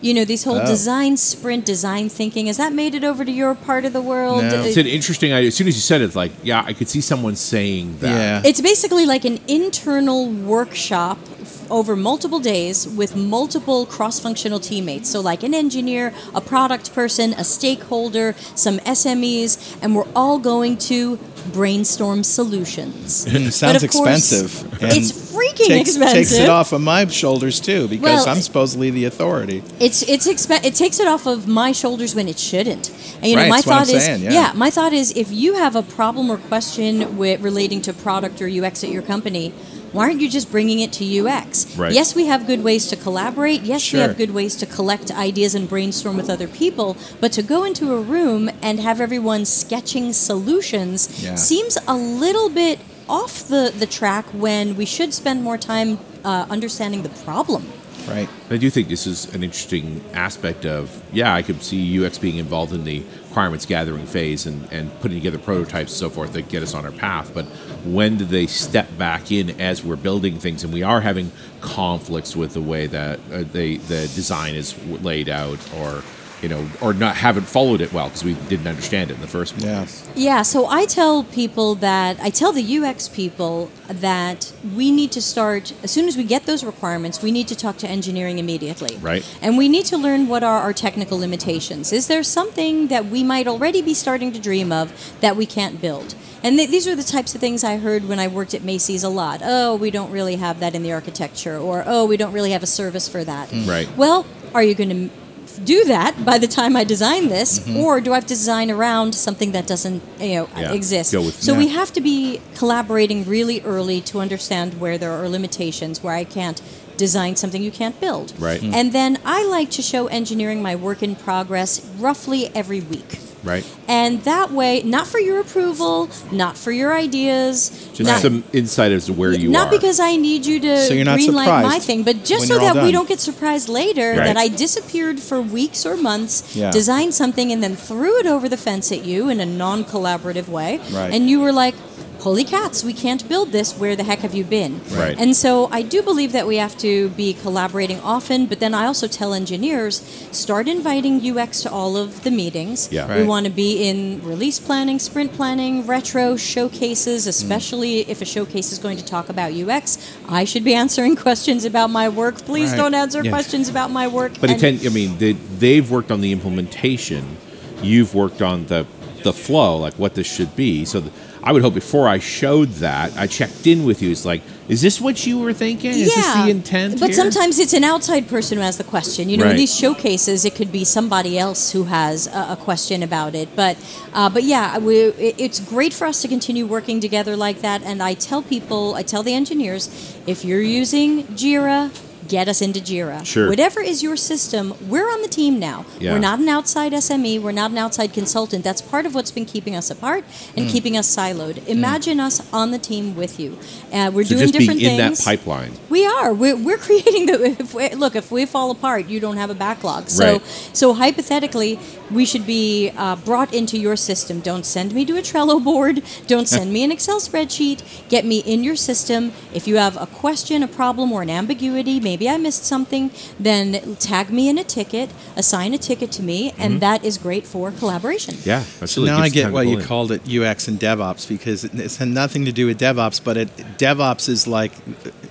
You 0.00 0.14
know, 0.14 0.24
these 0.24 0.42
whole 0.42 0.56
Oh. 0.60 0.66
design 0.66 1.16
sprint, 1.16 1.64
design 1.64 2.08
thinking, 2.08 2.46
has 2.46 2.56
that 2.56 2.72
made 2.72 2.94
it 2.96 3.04
over 3.04 3.24
to 3.24 3.30
your 3.30 3.54
part 3.54 3.84
of 3.84 3.92
the 3.92 4.00
world? 4.02 4.42
No. 4.42 4.62
It's 4.64 4.76
an 4.76 4.86
interesting 4.88 5.32
idea. 5.32 5.46
As 5.48 5.54
soon 5.54 5.68
as 5.68 5.76
you 5.76 5.80
said 5.80 6.00
it, 6.00 6.04
it's 6.06 6.16
like, 6.16 6.32
yeah, 6.42 6.64
I 6.66 6.72
could 6.72 6.88
see 6.88 7.00
someone 7.00 7.36
saying 7.36 7.98
that. 8.00 8.08
Yeah. 8.08 8.42
It's 8.44 8.60
basically 8.60 9.06
like 9.06 9.24
an 9.24 9.38
internal 9.46 10.26
workshop 10.28 11.18
f- 11.22 11.31
over 11.70 11.96
multiple 11.96 12.40
days 12.40 12.88
with 12.88 13.16
multiple 13.16 13.86
cross 13.86 14.18
functional 14.20 14.60
teammates. 14.60 15.10
So, 15.10 15.20
like 15.20 15.42
an 15.42 15.54
engineer, 15.54 16.12
a 16.34 16.40
product 16.40 16.94
person, 16.94 17.32
a 17.34 17.44
stakeholder, 17.44 18.34
some 18.54 18.78
SMEs, 18.78 19.78
and 19.82 19.94
we're 19.94 20.08
all 20.14 20.38
going 20.38 20.76
to 20.78 21.18
brainstorm 21.52 22.22
solutions. 22.22 23.14
Sounds 23.54 23.82
expensive. 23.82 24.82
it's 24.82 25.12
freaking 25.32 25.66
takes, 25.66 25.90
expensive. 25.90 26.14
Takes 26.14 26.32
it 26.32 26.48
off 26.48 26.72
of 26.72 26.80
my 26.80 27.06
shoulders 27.06 27.60
too 27.60 27.88
because 27.88 28.26
Well, 28.26 28.36
I'm 28.36 28.42
supposedly 28.42 28.90
the 28.90 29.04
authority. 29.06 29.62
It's 29.80 30.02
it's 30.02 30.28
expe- 30.28 30.64
it 30.64 30.74
takes 30.74 31.00
it 31.00 31.08
off 31.08 31.26
of 31.26 31.48
my 31.48 31.72
shoulders 31.72 32.14
when 32.14 32.28
it 32.28 32.38
shouldn't. 32.38 32.90
And 33.16 33.26
you 33.26 33.36
know, 33.36 33.42
Right, 33.42 33.48
my 33.48 33.56
that's 33.56 33.66
what 33.66 33.76
I'm 33.76 33.86
thought 33.86 33.94
is 33.94 34.04
saying, 34.04 34.22
yeah. 34.22 34.52
my 34.54 34.70
thought 34.70 34.92
is 34.92 35.12
if 35.16 35.30
you 35.30 35.54
have 35.54 35.76
a 35.76 35.82
problem 35.82 36.30
or 36.30 36.38
question 36.38 37.16
with 37.16 37.40
relating 37.40 37.82
to 37.82 37.92
product 37.92 38.40
or 38.40 38.48
UX 38.48 38.84
at 38.84 38.90
your 38.90 39.02
company, 39.02 39.52
why 39.92 40.06
aren't 40.06 40.20
you 40.20 40.28
just 40.28 40.50
bringing 40.50 40.80
it 40.80 40.92
to 40.94 41.04
UX? 41.20 41.76
Right. 41.76 41.92
Yes, 41.92 42.14
we 42.14 42.26
have 42.26 42.46
good 42.46 42.64
ways 42.64 42.88
to 42.88 42.96
collaborate. 42.96 43.62
Yes, 43.62 43.92
we 43.92 43.98
have 43.98 44.16
good 44.16 44.32
ways 44.32 44.56
to 44.56 44.66
collect 44.66 45.10
ideas 45.10 45.54
and 45.54 45.68
brainstorm 45.68 46.16
with 46.16 46.30
other 46.30 46.48
people. 46.48 46.96
But 47.20 47.32
to 47.32 47.42
go 47.42 47.64
into 47.64 47.92
a 47.94 48.00
room 48.00 48.50
and 48.62 48.80
have 48.80 49.00
everyone 49.00 49.44
sketching 49.44 50.12
solutions 50.12 51.22
Yeah. 51.22 51.34
seems 51.36 51.76
a 51.86 51.94
little 51.96 52.48
bit 52.48 52.80
off 53.08 53.46
the, 53.48 53.72
the 53.78 53.86
track 53.86 54.24
when 54.32 54.76
we 54.76 54.86
should 54.86 55.12
spend 55.12 55.42
more 55.42 55.58
time 55.58 55.98
uh, 56.24 56.46
understanding 56.48 57.02
the 57.02 57.08
problem. 57.24 57.66
Right. 58.08 58.28
I 58.50 58.56
do 58.56 58.68
think 58.70 58.88
this 58.88 59.06
is 59.06 59.32
an 59.34 59.42
interesting 59.44 60.02
aspect 60.12 60.64
of, 60.66 61.02
yeah, 61.12 61.34
I 61.34 61.42
could 61.42 61.62
see 61.62 62.04
UX 62.04 62.18
being 62.18 62.38
involved 62.38 62.72
in 62.72 62.84
the 62.84 63.02
requirements 63.32 63.64
gathering 63.64 64.04
phase 64.04 64.44
and, 64.44 64.70
and 64.70 64.92
putting 65.00 65.16
together 65.16 65.38
prototypes 65.38 65.90
and 65.92 65.98
so 65.98 66.10
forth 66.10 66.34
that 66.34 66.50
get 66.50 66.62
us 66.62 66.74
on 66.74 66.84
our 66.84 66.92
path. 66.92 67.32
But 67.32 67.46
when 67.82 68.18
do 68.18 68.26
they 68.26 68.46
step 68.46 68.86
back 68.98 69.32
in 69.32 69.58
as 69.58 69.82
we're 69.82 69.96
building 69.96 70.38
things 70.38 70.64
and 70.64 70.72
we 70.72 70.82
are 70.82 71.00
having 71.00 71.32
conflicts 71.62 72.36
with 72.36 72.52
the 72.52 72.60
way 72.60 72.86
that 72.88 73.18
uh, 73.32 73.44
they, 73.50 73.78
the 73.78 74.02
design 74.14 74.54
is 74.54 74.76
laid 74.86 75.30
out 75.30 75.58
or, 75.74 76.02
you 76.42 76.48
know, 76.48 76.68
or 76.80 76.92
not 76.92 77.16
haven't 77.16 77.44
followed 77.44 77.80
it 77.80 77.92
well 77.92 78.08
because 78.08 78.24
we 78.24 78.34
didn't 78.34 78.66
understand 78.66 79.10
it 79.10 79.14
in 79.14 79.20
the 79.20 79.28
first 79.28 79.56
place? 79.56 80.06
Yeah. 80.16 80.32
Yeah, 80.32 80.42
so 80.42 80.66
I 80.66 80.86
tell 80.86 81.24
people 81.24 81.76
that 81.76 82.18
I 82.20 82.30
tell 82.30 82.52
the 82.52 82.78
UX 82.78 83.08
people 83.08 83.70
that 83.88 84.52
we 84.74 84.90
need 84.90 85.12
to 85.12 85.22
start 85.22 85.72
as 85.82 85.90
soon 85.90 86.08
as 86.08 86.16
we 86.16 86.24
get 86.24 86.46
those 86.46 86.64
requirements, 86.64 87.22
we 87.22 87.30
need 87.30 87.48
to 87.48 87.56
talk 87.56 87.76
to 87.78 87.88
engineering 87.88 88.38
immediately. 88.38 88.96
Right. 88.96 89.24
And 89.40 89.56
we 89.56 89.68
need 89.68 89.86
to 89.86 89.96
learn 89.96 90.28
what 90.28 90.42
are 90.42 90.58
our 90.58 90.72
technical 90.72 91.18
limitations. 91.18 91.92
Is 91.92 92.08
there 92.08 92.22
something 92.22 92.88
that 92.88 93.06
we 93.06 93.22
might 93.22 93.46
already 93.46 93.80
be 93.80 93.94
starting 93.94 94.32
to 94.32 94.40
dream 94.40 94.72
of 94.72 94.92
that 95.20 95.36
we 95.36 95.46
can't 95.46 95.80
build? 95.80 96.14
And 96.42 96.58
th- 96.58 96.70
these 96.70 96.88
are 96.88 96.96
the 96.96 97.04
types 97.04 97.34
of 97.34 97.40
things 97.40 97.62
I 97.62 97.76
heard 97.76 98.08
when 98.08 98.18
I 98.18 98.26
worked 98.26 98.52
at 98.52 98.64
Macy's 98.64 99.04
a 99.04 99.08
lot. 99.08 99.40
Oh, 99.44 99.76
we 99.76 99.92
don't 99.92 100.10
really 100.10 100.36
have 100.36 100.58
that 100.60 100.74
in 100.74 100.82
the 100.82 100.92
architecture, 100.92 101.56
or 101.56 101.84
oh, 101.86 102.04
we 102.04 102.16
don't 102.16 102.32
really 102.32 102.50
have 102.50 102.64
a 102.64 102.66
service 102.66 103.08
for 103.08 103.22
that. 103.22 103.48
Mm. 103.50 103.68
Right. 103.68 103.96
Well, 103.96 104.26
are 104.52 104.62
you 104.62 104.74
going 104.74 104.90
to 105.08 105.21
do 105.58 105.84
that 105.84 106.24
by 106.24 106.38
the 106.38 106.46
time 106.46 106.76
I 106.76 106.84
design 106.84 107.28
this, 107.28 107.58
Mm-hmm. 107.58 107.76
or 107.78 108.00
do 108.00 108.12
I 108.12 108.16
have 108.16 108.26
to 108.26 108.34
design 108.34 108.70
around 108.70 109.14
something 109.14 109.52
that 109.52 109.66
doesn't 109.66 110.02
you 110.20 110.34
know 110.36 110.48
Yeah, 110.56 110.72
exist? 110.72 111.10
so 111.42 111.54
we 111.54 111.68
have 111.68 111.92
to 111.92 112.00
be 112.00 112.40
collaborating 112.54 113.24
really 113.24 113.60
early 113.62 114.00
to 114.02 114.20
understand 114.20 114.80
where 114.80 114.98
there 114.98 115.12
are 115.12 115.28
limitations, 115.28 116.02
where 116.02 116.14
I 116.14 116.24
can't 116.24 116.60
design 116.96 117.36
something 117.36 117.62
you 117.62 117.70
can't 117.72 117.98
build. 118.00 118.32
Right. 118.38 118.60
Mm. 118.60 118.72
And 118.74 118.92
then 118.92 119.18
I 119.24 119.44
like 119.46 119.70
to 119.72 119.82
show 119.82 120.06
engineering 120.08 120.62
my 120.62 120.74
work 120.76 121.02
in 121.02 121.16
progress 121.16 121.80
roughly 121.98 122.48
every 122.54 122.80
week. 122.80 123.18
Right? 123.44 123.64
And 123.88 124.22
that 124.22 124.52
way, 124.52 124.82
not 124.82 125.06
for 125.06 125.18
your 125.18 125.40
approval, 125.40 126.08
not 126.30 126.56
for 126.56 126.70
your 126.70 126.92
ideas, 126.94 127.70
Just 127.92 128.08
not, 128.08 128.20
some 128.22 128.44
insight 128.52 128.92
as 128.92 129.06
to 129.06 129.12
where 129.12 129.32
you 129.32 129.50
not 129.50 129.58
are. 129.58 129.64
Not 129.64 129.70
because 129.72 129.98
I 129.98 130.14
need 130.16 130.46
you 130.46 130.60
to 130.60 130.78
So 130.78 130.94
you're 130.94 131.04
not 131.04 131.18
greenlight 131.18 131.62
my 131.64 131.78
thing, 131.80 132.04
but 132.04 132.24
just 132.24 132.46
so 132.46 132.54
you're 132.60 132.72
that 132.74 132.84
we 132.84 132.92
don't 132.92 133.08
get 133.08 133.18
surprised 133.20 133.68
later 133.68 134.10
Right. 134.10 134.24
that 134.26 134.36
I 134.36 134.48
disappeared 134.48 135.18
for 135.18 135.40
weeks 135.40 135.84
or 135.84 135.96
months, 135.96 136.54
Yeah. 136.54 136.70
designed 136.70 137.14
something, 137.14 137.50
and 137.50 137.62
then 137.62 137.74
threw 137.74 138.18
it 138.20 138.26
over 138.26 138.48
the 138.48 138.56
fence 138.56 138.92
at 138.92 139.04
you 139.04 139.28
in 139.28 139.40
a 139.40 139.46
non-collaborative 139.46 140.48
way, 140.48 140.80
Right. 140.92 141.12
and 141.12 141.28
you 141.28 141.40
were 141.40 141.52
like. 141.52 141.74
Holy 142.22 142.44
cats, 142.44 142.84
we 142.84 142.92
can't 142.92 143.28
build 143.28 143.50
this. 143.50 143.76
Where 143.76 143.96
the 143.96 144.04
heck 144.04 144.20
have 144.20 144.32
you 144.32 144.44
been? 144.44 144.80
Right. 144.92 145.18
And 145.18 145.34
so 145.34 145.66
I 145.72 145.82
do 145.82 146.02
believe 146.02 146.30
that 146.30 146.46
we 146.46 146.56
have 146.56 146.78
to 146.78 147.08
be 147.10 147.34
collaborating 147.34 147.98
often, 147.98 148.46
but 148.46 148.60
then 148.60 148.74
I 148.74 148.86
also 148.86 149.08
tell 149.08 149.34
engineers 149.34 150.02
start 150.30 150.68
inviting 150.68 151.20
UX 151.20 151.62
to 151.62 151.70
all 151.72 151.96
of 151.96 152.22
the 152.22 152.30
meetings. 152.30 152.92
Yeah. 152.92 153.08
Right. 153.08 153.22
We 153.22 153.26
want 153.26 153.46
to 153.46 153.50
be 153.52 153.88
in 153.88 154.22
release 154.22 154.60
planning, 154.60 155.00
sprint 155.00 155.32
planning, 155.32 155.84
retro 155.84 156.36
showcases, 156.36 157.22
mm-hmm. 157.22 157.30
especially 157.30 158.00
if 158.08 158.22
a 158.22 158.24
showcase 158.24 158.70
is 158.70 158.78
going 158.78 158.98
to 158.98 159.04
talk 159.04 159.28
about 159.28 159.52
UX. 159.52 159.98
I 160.28 160.44
should 160.44 160.62
be 160.62 160.74
answering 160.84 161.16
questions 161.16 161.64
about 161.64 161.90
my 161.90 162.08
work. 162.08 162.36
Please 162.36 162.70
Right. 162.70 162.76
don't 162.76 162.94
answer 162.94 163.24
Yeah. 163.24 163.32
questions 163.32 163.68
about 163.68 163.90
my 163.90 164.06
work. 164.06 164.34
But 164.40 164.50
it 164.50 164.62
And- 164.62 164.86
I 164.86 164.90
mean, 164.90 165.18
they, 165.18 165.32
they've 165.32 165.90
worked 165.90 166.12
on 166.12 166.20
the 166.20 166.30
implementation. 166.30 167.36
You've 167.82 168.14
worked 168.14 168.40
on 168.42 168.66
the 168.66 168.86
the 169.22 169.32
flow, 169.32 169.76
like 169.76 169.94
what 169.94 170.14
this 170.16 170.26
should 170.26 170.54
be. 170.56 170.84
So 170.84 171.00
th- 171.00 171.12
I 171.44 171.52
would 171.52 171.62
hope 171.62 171.74
before 171.74 172.08
I 172.08 172.18
showed 172.18 172.68
that, 172.74 173.16
I 173.16 173.26
checked 173.26 173.66
in 173.66 173.84
with 173.84 174.00
you. 174.00 174.10
It's 174.10 174.24
like, 174.24 174.42
is 174.68 174.80
this 174.80 175.00
what 175.00 175.26
you 175.26 175.40
were 175.40 175.52
thinking? 175.52 175.90
Yeah. 175.92 176.04
Is 176.04 176.14
this 176.14 176.34
the 176.34 176.50
intent? 176.50 177.00
But 177.00 177.10
here? 177.10 177.16
sometimes 177.16 177.58
it's 177.58 177.72
an 177.72 177.82
outside 177.82 178.28
person 178.28 178.58
who 178.58 178.64
has 178.64 178.78
the 178.78 178.84
question. 178.84 179.28
You 179.28 179.36
know, 179.36 179.48
in 179.48 179.56
these 179.56 179.74
showcases, 179.74 180.44
it 180.44 180.54
could 180.54 180.70
be 180.70 180.84
somebody 180.84 181.38
else 181.38 181.72
who 181.72 181.84
has 181.84 182.28
a, 182.28 182.52
a 182.52 182.58
question 182.60 183.02
about 183.02 183.34
it. 183.34 183.54
But, 183.56 183.76
uh, 184.12 184.30
but 184.30 184.44
yeah, 184.44 184.78
we, 184.78 184.96
it, 184.96 185.34
it's 185.38 185.58
great 185.58 185.92
for 185.92 186.06
us 186.06 186.22
to 186.22 186.28
continue 186.28 186.64
working 186.64 187.00
together 187.00 187.36
like 187.36 187.60
that. 187.62 187.82
And 187.82 188.02
I 188.02 188.14
tell 188.14 188.42
people, 188.42 188.94
I 188.94 189.02
tell 189.02 189.24
the 189.24 189.34
engineers, 189.34 190.16
if 190.26 190.44
you're 190.44 190.60
using 190.60 191.24
Jira, 191.24 191.90
get 192.36 192.48
us 192.52 192.60
into 192.66 192.80
Jira. 192.88 193.18
Sure. 193.32 193.48
Whatever 193.52 193.80
is 193.92 194.02
your 194.06 194.16
system, 194.30 194.64
we're 194.92 195.08
on 195.14 195.20
the 195.26 195.32
team 195.40 195.52
now. 195.70 195.78
Yeah. 196.00 196.12
We're 196.12 196.24
not 196.30 196.38
an 196.44 196.48
outside 196.56 196.92
SME. 197.08 197.34
We're 197.44 197.58
not 197.62 197.70
an 197.74 197.78
outside 197.84 198.10
consultant. 198.20 198.60
That's 198.68 198.82
part 198.92 199.04
of 199.06 199.14
what's 199.16 199.30
been 199.38 199.44
keeping 199.54 199.74
us 199.80 199.88
apart 199.96 200.22
and 200.56 200.62
Mm. 200.66 200.70
keeping 200.74 200.94
us 201.00 201.06
siloed. 201.16 201.56
Imagine 201.78 202.18
us 202.28 202.36
on 202.60 202.66
the 202.74 202.78
team 202.90 203.04
with 203.22 203.34
you. 203.42 203.50
Uh, 203.92 204.10
we're 204.14 204.24
So 204.24 204.30
doing 204.36 204.40
just 204.40 204.52
being 204.58 204.60
different 204.60 204.82
in 204.82 204.96
that 205.02 205.08
things. 205.08 205.24
pipeline. 205.30 205.72
We 205.90 206.02
are. 206.06 206.30
We're, 206.42 206.56
we're 206.66 206.78
creating 206.88 207.26
the. 207.26 207.36
If 207.64 207.74
we, 207.74 207.88
look, 208.04 208.14
if 208.22 208.30
we 208.36 208.46
fall 208.46 208.70
apart, 208.76 209.02
you 209.12 209.18
don't 209.20 209.36
have 209.42 209.50
a 209.50 209.58
backlog. 209.66 210.08
So, 210.08 210.24
Right. 210.32 210.42
so 210.72 210.86
hypothetically, 210.94 211.72
we 212.18 212.24
should 212.30 212.46
be 212.46 212.92
uh, 212.96 213.16
brought 213.28 213.50
into 213.60 213.76
your 213.86 213.96
system. 214.10 214.40
Don't 214.40 214.64
send 214.76 214.88
me 214.94 215.04
to 215.10 215.14
a 215.18 215.22
Trello 215.30 215.56
board. 215.70 216.02
Don't 216.32 216.48
send 216.48 216.72
me 216.72 216.80
an 216.86 216.90
Excel 216.96 217.20
spreadsheet. 217.20 217.78
Get 218.08 218.24
me 218.32 218.38
in 218.52 218.58
your 218.68 218.76
system. 218.76 219.32
If 219.58 219.66
you 219.68 219.76
have 219.76 219.96
a 220.00 220.06
question, 220.22 220.62
a 220.62 220.68
problem, 220.80 221.06
or 221.12 221.20
an 221.22 221.30
ambiguity, 221.30 221.96
maybe 222.00 222.21
I 222.28 222.36
missed 222.38 222.64
something, 222.64 223.10
then 223.38 223.96
tag 223.96 224.30
me 224.30 224.48
in 224.48 224.58
a 224.58 224.64
ticket, 224.64 225.10
assign 225.36 225.74
a 225.74 225.78
ticket 225.78 226.10
to 226.12 226.22
me, 226.22 226.52
and 226.58 226.80
that 226.80 227.04
is 227.04 227.18
great 227.18 227.46
for 227.46 227.70
collaboration. 227.70 228.36
Yeah, 228.44 228.62
So 228.62 228.82
absolutely. 228.82 229.16
now 229.16 229.22
I 229.22 229.28
get 229.28 229.52
why 229.52 229.62
you 229.62 229.78
called 229.80 230.12
it 230.12 230.22
UX 230.28 230.68
and 230.68 230.78
DevOps 230.78 231.28
because 231.28 231.64
it, 231.64 231.74
it's 231.74 231.96
had 231.96 232.08
nothing 232.08 232.44
to 232.44 232.52
do 232.52 232.66
with 232.66 232.78
DevOps, 232.80 233.22
but 233.22 233.36
it, 233.36 233.56
DevOps 233.78 234.28
is 234.28 234.46
like 234.46 234.72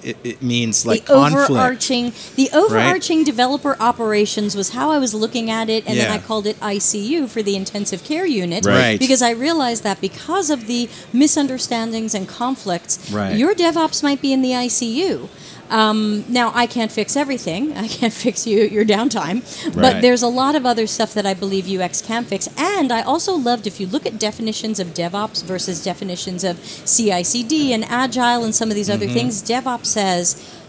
it, 0.04 0.18
it 0.24 0.42
means 0.42 0.86
like 0.86 1.06
the 1.06 1.14
conflict. 1.14 1.50
overarching 1.52 2.14
the 2.36 2.50
overarching 2.54 3.24
developer 3.24 3.76
operations 3.80 4.56
was 4.56 4.70
how 4.72 4.90
I 4.92 4.98
was 4.98 5.14
looking 5.14 5.50
at 5.50 5.70
it, 5.70 5.86
and 5.88 5.98
then 5.98 6.12
I 6.12 6.18
called 6.18 6.48
it 6.48 6.60
ICU 6.60 7.30
for 7.30 7.42
the 7.44 7.56
intensive 7.56 8.04
care 8.04 8.26
unit, 8.26 8.66
Right. 8.66 9.00
Because 9.00 9.22
I 9.22 9.32
realized 9.32 9.84
that 9.84 10.02
because 10.02 10.50
of 10.50 10.68
the 10.68 10.90
misunderstandings 11.14 12.14
and 12.14 12.28
conflicts, 12.28 13.12
Right. 13.12 13.38
your 13.38 13.54
DevOps 13.56 14.04
might 14.04 14.22
be 14.22 14.34
in 14.34 14.42
the 14.42 14.52
ICU. 14.52 15.28
Um, 15.72 16.26
now 16.28 16.52
I 16.54 16.68
can't 16.68 16.92
fix 16.92 17.16
everything. 17.16 17.76
I 17.78 17.88
can't 17.88 18.14
fix 18.26 18.46
you 18.46 18.60
your 18.66 18.86
downtime, 18.86 19.42
but 19.76 20.02
there's 20.02 20.22
a 20.22 20.28
lot 20.28 20.56
of 20.56 20.66
other 20.66 20.86
stuff 20.86 21.14
that 21.14 21.26
I 21.26 21.34
believe 21.34 21.68
UX 21.70 22.02
can 22.02 22.24
fix. 22.26 22.50
And 22.58 22.92
I 22.92 23.02
also 23.02 23.34
loved 23.36 23.66
if 23.66 23.80
you 23.80 23.88
look 23.88 24.06
at 24.06 24.20
definitions 24.20 24.80
of 24.80 24.88
DevOps 24.90 25.44
versus 25.44 25.84
definitions 25.84 26.44
of 26.44 26.60
CI/CD 26.86 27.74
and 27.74 27.84
Agile 27.86 28.44
and 28.44 28.54
some 28.54 28.70
of 28.70 28.76
these 28.76 28.90
other 28.90 29.06
Mm-hmm. 29.06 29.14
things. 29.14 29.42
DevOps 29.42 29.86
says 29.88 30.61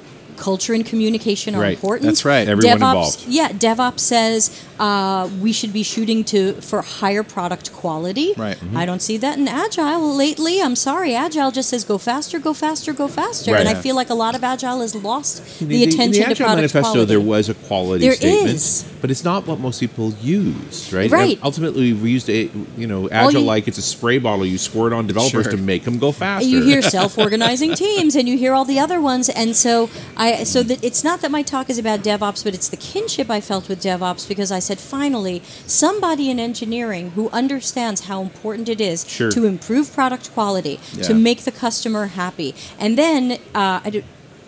culture 0.48 0.74
and 0.78 0.84
communication 0.92 1.54
are 1.56 1.60
Right. 1.62 1.74
important. 1.78 2.06
That's 2.10 2.24
right. 2.24 2.46
Everyone 2.48 2.78
DevOps, 2.78 2.92
involved. 2.92 3.24
Yeah, 3.38 3.48
DevOps 3.66 4.00
says 4.12 4.40
uh, 4.80 5.28
we 5.40 5.52
should 5.52 5.72
be 5.72 5.84
shooting 5.84 6.20
to 6.32 6.40
for 6.68 6.82
higher 7.00 7.22
product 7.22 7.66
quality. 7.72 8.28
Right. 8.36 8.56
Mm-hmm. 8.58 8.76
I 8.82 8.84
don't 8.88 9.02
see 9.08 9.16
that 9.24 9.34
in 9.38 9.46
Agile 9.64 10.04
lately. 10.24 10.60
I'm 10.60 10.74
sorry, 10.76 11.14
Agile 11.14 11.52
just 11.58 11.68
says 11.70 11.84
go 11.84 11.98
faster, 11.98 12.36
go 12.48 12.52
faster, 12.52 12.92
go 12.92 13.06
faster, 13.08 13.52
Right. 13.52 13.60
and 13.60 13.68
I 13.68 13.74
feel 13.84 13.94
like 14.00 14.10
a 14.10 14.18
lot 14.24 14.34
of 14.34 14.42
Agile 14.42 14.80
has 14.80 14.94
lost 15.10 15.34
In 15.60 15.68
the, 15.68 15.84
attention 15.84 16.02
in 16.04 16.10
the 16.10 16.18
to 16.18 16.30
Agile 16.32 16.36
product 16.46 16.56
manifesto, 16.56 16.92
quality. 16.92 17.08
there 17.14 17.20
was 17.20 17.48
a 17.48 17.54
quality 17.68 18.02
There 18.06 18.14
statement, 18.14 18.56
is. 18.56 18.84
but 19.00 19.08
it's 19.12 19.24
not 19.24 19.46
what 19.46 19.58
most 19.60 19.78
people 19.78 20.12
use, 20.20 20.92
right? 20.92 21.10
Right. 21.10 21.38
Ultimately, 21.42 21.92
we 21.92 22.10
used 22.10 22.28
a 22.28 22.50
you 22.76 22.86
know 22.90 23.02
you- 23.02 23.10
Agile 23.10 23.42
like 23.54 23.68
it's 23.68 23.78
a 23.78 23.82
spray 23.94 24.18
bottle 24.18 24.44
you 24.46 24.58
squirt 24.58 24.92
on 24.92 25.06
developers 25.06 25.44
Sure. 25.46 25.52
to 25.52 25.58
make 25.72 25.82
them 25.84 25.98
go 25.98 26.10
faster. 26.12 26.48
you 26.52 26.62
hear 26.62 26.82
self-organizing 26.98 27.74
teams 27.74 28.16
and 28.16 28.28
you 28.28 28.36
hear 28.36 28.52
all 28.54 28.64
the 28.64 28.78
other 28.78 29.00
ones 29.00 29.28
and 29.28 29.54
so 29.54 29.88
i 30.16 30.31
so 30.44 30.62
that 30.62 30.82
it's 30.82 31.02
not 31.04 31.20
that 31.20 31.30
my 31.30 31.42
talk 31.42 31.68
is 31.70 31.78
about 31.78 32.00
devops 32.00 32.42
but 32.44 32.52
it's 32.54 32.68
the 32.68 32.76
kinship 32.76 33.28
i 33.30 33.40
felt 33.40 33.68
with 33.68 33.80
devops 33.82 34.26
because 34.28 34.50
i 34.52 34.58
said 34.58 34.78
finally 34.78 35.42
somebody 35.66 36.30
in 36.30 36.38
engineering 36.40 37.10
who 37.12 37.28
understands 37.30 38.02
how 38.02 38.20
important 38.22 38.68
it 38.68 38.80
is 38.80 39.06
Sure. 39.08 39.30
to 39.30 39.44
improve 39.46 39.92
product 39.92 40.32
quality 40.32 40.78
to 41.02 41.14
make 41.14 41.40
the 41.44 41.52
customer 41.52 42.06
happy 42.06 42.54
and 42.78 42.96
then 42.98 43.32
uh, 43.54 43.80
I 43.84 43.90
do, 43.90 44.02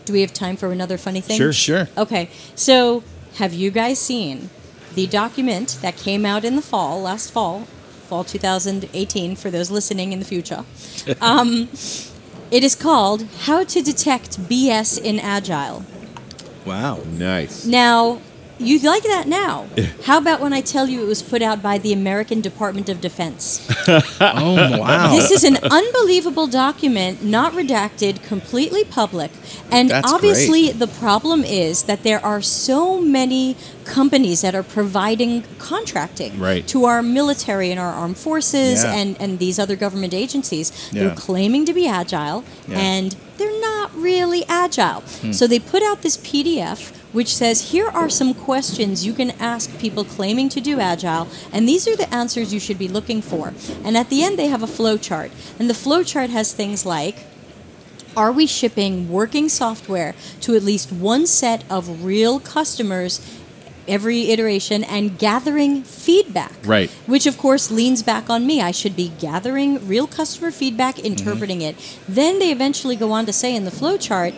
do 0.04 0.12
we 0.12 0.20
have 0.20 0.32
time 0.32 0.56
for 0.56 0.70
another 0.72 0.98
funny 0.98 1.20
thing 1.20 1.36
Sure. 1.38 1.52
Sure. 1.52 1.88
Okay, 1.96 2.28
so 2.54 3.02
have 3.36 3.52
you 3.52 3.70
guys 3.70 3.98
seen 3.98 4.50
the 4.94 5.06
document 5.08 5.78
that 5.82 5.96
came 5.96 6.24
out 6.24 6.44
in 6.44 6.54
the 6.56 6.62
fall, 6.62 7.02
last 7.02 7.32
fall, 7.32 7.62
fall 8.08 8.22
2018, 8.22 9.34
for 9.34 9.50
those 9.50 9.68
listening 9.70 10.12
in 10.12 10.18
the 10.20 10.24
future? 10.24 10.64
Um, 11.20 11.68
it 12.50 12.62
is 12.64 12.74
called 12.74 13.26
How 13.42 13.64
to 13.64 13.82
Detect 13.82 14.40
BS 14.48 15.00
in 15.00 15.18
Agile. 15.18 15.84
Wow. 16.64 17.00
nice. 17.06 17.66
Now, 17.66 18.20
you 18.58 18.78
like 18.78 19.02
that 19.02 19.26
now. 19.26 19.66
How 20.04 20.18
about 20.18 20.40
when 20.40 20.52
I 20.52 20.60
tell 20.60 20.88
you 20.88 21.02
it 21.02 21.06
was 21.06 21.22
put 21.22 21.42
out 21.42 21.60
by 21.62 21.76
the 21.76 21.92
American 21.92 22.40
Department 22.40 22.88
of 22.88 23.00
Defense? 23.00 23.68
Oh 24.20 24.78
wow. 24.78 25.10
This 25.10 25.30
is 25.30 25.44
an 25.44 25.58
unbelievable 25.62 26.46
document, 26.46 27.22
not 27.22 27.52
redacted, 27.52 28.22
completely 28.22 28.84
public. 28.84 29.30
And 29.70 29.90
That's 29.90 30.12
obviously, 30.12 30.70
the 30.72 30.86
problem 30.86 31.44
is 31.44 31.84
that 31.84 32.02
there 32.02 32.24
are 32.24 32.40
so 32.42 33.00
many 33.00 33.56
companies 33.84 34.40
that 34.42 34.54
are 34.54 34.62
providing 34.62 35.44
contracting 35.58 36.38
Right. 36.38 36.66
to 36.68 36.84
our 36.84 37.02
military 37.02 37.70
and 37.70 37.80
our 37.80 37.92
armed 37.92 38.16
forces 38.18 38.82
Yeah. 38.84 38.94
and, 38.94 39.16
and 39.20 39.38
these 39.38 39.58
other 39.58 39.76
government 39.76 40.14
agencies. 40.14 40.72
Yeah. 40.92 41.04
They're 41.04 41.14
claiming 41.14 41.64
to 41.66 41.72
be 41.74 41.86
agile, 41.86 42.44
Yeah. 42.68 42.78
and 42.78 43.16
they're 43.38 43.60
not 43.60 43.94
really 43.96 44.44
agile. 44.48 45.02
Hmm. 45.20 45.32
So 45.32 45.46
they 45.46 45.58
put 45.58 45.82
out 45.82 46.02
this 46.02 46.16
PDF 46.16 46.92
which 47.12 47.32
says 47.36 47.70
here 47.70 47.86
are 47.94 48.10
some 48.10 48.34
questions 48.34 49.06
you 49.06 49.12
can 49.12 49.30
ask 49.38 49.78
people 49.78 50.02
claiming 50.04 50.48
to 50.48 50.60
do 50.60 50.80
agile 50.80 51.28
and 51.52 51.68
these 51.68 51.86
are 51.86 51.94
the 51.94 52.12
answers 52.12 52.52
you 52.52 52.58
should 52.58 52.76
be 52.78 52.88
looking 52.88 53.22
for 53.22 53.54
and 53.84 53.96
at 53.96 54.10
the 54.10 54.24
end 54.24 54.36
they 54.36 54.48
have 54.48 54.64
a 54.64 54.66
flow 54.66 54.96
chart 54.98 55.30
and 55.56 55.70
the 55.70 55.74
flow 55.74 56.02
chart 56.02 56.28
has 56.30 56.52
things 56.52 56.84
like 56.84 57.18
are 58.16 58.32
we 58.32 58.46
shipping 58.46 59.08
working 59.08 59.48
software 59.48 60.14
to 60.40 60.54
at 60.54 60.62
least 60.62 60.92
one 60.92 61.26
set 61.26 61.64
of 61.70 62.04
real 62.04 62.40
customers 62.40 63.20
every 63.86 64.30
iteration 64.30 64.82
and 64.84 65.18
gathering 65.18 65.82
feedback 65.82 66.52
Right. 66.64 66.90
which 67.06 67.26
of 67.26 67.36
course 67.36 67.70
leans 67.70 68.02
back 68.02 68.30
on 68.30 68.46
me 68.46 68.60
i 68.62 68.70
should 68.70 68.96
be 68.96 69.12
gathering 69.18 69.86
real 69.86 70.06
customer 70.06 70.50
feedback 70.50 70.96
mm-hmm. 70.96 71.06
interpreting 71.06 71.60
it 71.60 71.76
then 72.08 72.38
they 72.38 72.50
eventually 72.50 72.96
go 72.96 73.12
on 73.12 73.26
to 73.26 73.32
say 73.32 73.54
in 73.54 73.64
the 73.64 73.70
flow 73.70 73.96
chart 73.98 74.32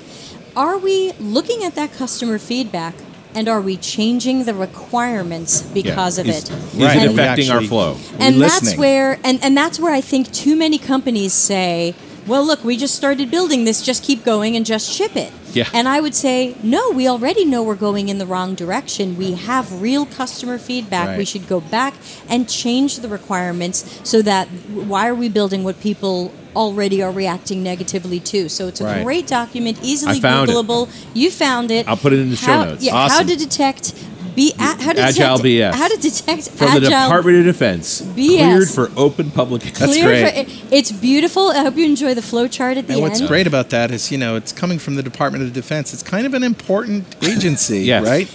are 0.56 0.78
we 0.78 1.12
looking 1.20 1.62
at 1.62 1.74
that 1.74 1.92
customer 1.92 2.38
feedback 2.38 2.94
and 3.36 3.48
are 3.48 3.60
we 3.60 3.76
changing 3.76 4.44
the 4.44 4.54
requirements 4.54 5.60
because 5.60 6.18
of 6.18 6.26
Is, 6.26 6.44
it 6.44 6.50
is 6.50 6.74
Right. 6.82 7.02
it 7.02 7.10
affecting 7.10 7.50
our 7.50 7.60
flow? 7.62 7.98
and 8.18 8.40
that's 8.40 8.74
where 8.76 9.20
and, 9.22 9.38
and 9.44 9.54
that's 9.56 9.78
where 9.78 9.92
I 9.92 10.00
think 10.00 10.32
too 10.32 10.56
many 10.56 10.78
companies 10.78 11.34
say, 11.34 11.94
well, 12.26 12.44
look, 12.44 12.64
we 12.64 12.76
just 12.76 12.94
started 12.94 13.30
building 13.30 13.64
this, 13.64 13.82
just 13.82 14.02
keep 14.02 14.24
going 14.24 14.56
and 14.56 14.66
just 14.66 14.90
ship 14.90 15.16
it. 15.16 15.32
Yeah. 15.52 15.68
And 15.72 15.88
I 15.88 16.00
would 16.00 16.14
say, 16.14 16.54
no, 16.62 16.90
we 16.90 17.08
already 17.08 17.44
know 17.44 17.62
we're 17.62 17.76
going 17.76 18.08
in 18.08 18.18
the 18.18 18.26
wrong 18.26 18.54
direction. 18.54 19.16
We 19.16 19.32
have 19.34 19.80
real 19.80 20.04
customer 20.04 20.58
feedback. 20.58 21.08
Right. 21.08 21.18
We 21.18 21.24
should 21.24 21.48
go 21.48 21.60
back 21.60 21.94
and 22.28 22.48
change 22.48 23.00
the 23.00 23.08
requirements 23.08 24.00
so 24.04 24.20
that 24.22 24.48
why 24.48 25.08
are 25.08 25.14
we 25.14 25.28
building 25.28 25.64
what 25.64 25.80
people 25.80 26.32
already 26.54 27.02
are 27.02 27.12
reacting 27.12 27.62
negatively 27.62 28.20
to? 28.20 28.48
So 28.48 28.68
it's 28.68 28.80
a 28.80 28.84
Right. 28.84 29.04
great 29.04 29.26
document, 29.26 29.78
easily 29.82 30.16
I 30.18 30.20
found 30.20 30.50
it. 30.50 30.88
You 31.14 31.30
found 31.30 31.70
it. 31.70 31.88
I'll 31.88 31.96
put 31.96 32.12
it 32.12 32.18
in 32.18 32.30
the 32.30 32.36
show 32.36 32.46
How- 32.52 32.64
notes. 32.64 32.82
Yeah, 32.84 33.08
how 33.08 33.22
to 33.22 33.36
detect 33.36 33.94
be 34.37 34.53
a, 34.59 34.62
how 34.62 34.93
to 34.93 35.01
Agile 35.01 35.39
detect, 35.39 35.45
BS. 35.45 35.74
How 35.74 35.89
to 35.89 35.97
detect 35.97 36.51
From 36.51 36.68
agile 36.68 36.80
the 36.82 36.89
Department 36.91 37.39
of 37.39 37.45
Defense, 37.47 38.03
BS. 38.03 38.14
cleared 38.39 38.68
for 38.68 38.91
open 38.97 39.30
public. 39.32 39.62
That's 39.62 39.78
clear 39.78 40.05
great. 40.05 40.30
for- 40.34 40.41
it- 40.41 40.49
it's 40.70 40.93
beautiful. 40.93 41.51
I 41.51 41.62
hope 41.62 41.76
you 41.76 41.84
enjoy 41.87 42.14
the 42.14 42.22
flow 42.22 42.47
chart 42.47 42.76
at 42.76 42.87
the 42.87 42.93
end. 42.95 43.03
And 43.03 43.11
what's 43.11 43.20
great 43.26 43.47
about 43.47 43.70
that 43.70 43.91
is, 43.91 44.12
you 44.12 44.18
know, 44.18 44.37
it's 44.37 44.53
coming 44.53 44.78
from 44.78 44.95
the 44.97 45.03
Department 45.03 45.43
of 45.43 45.53
Defense. 45.53 45.93
It's 45.93 46.03
kind 46.03 46.26
of 46.26 46.34
an 46.34 46.43
important 46.45 47.05
agency, 47.22 47.80
Yes. 47.80 48.05
right? 48.05 48.28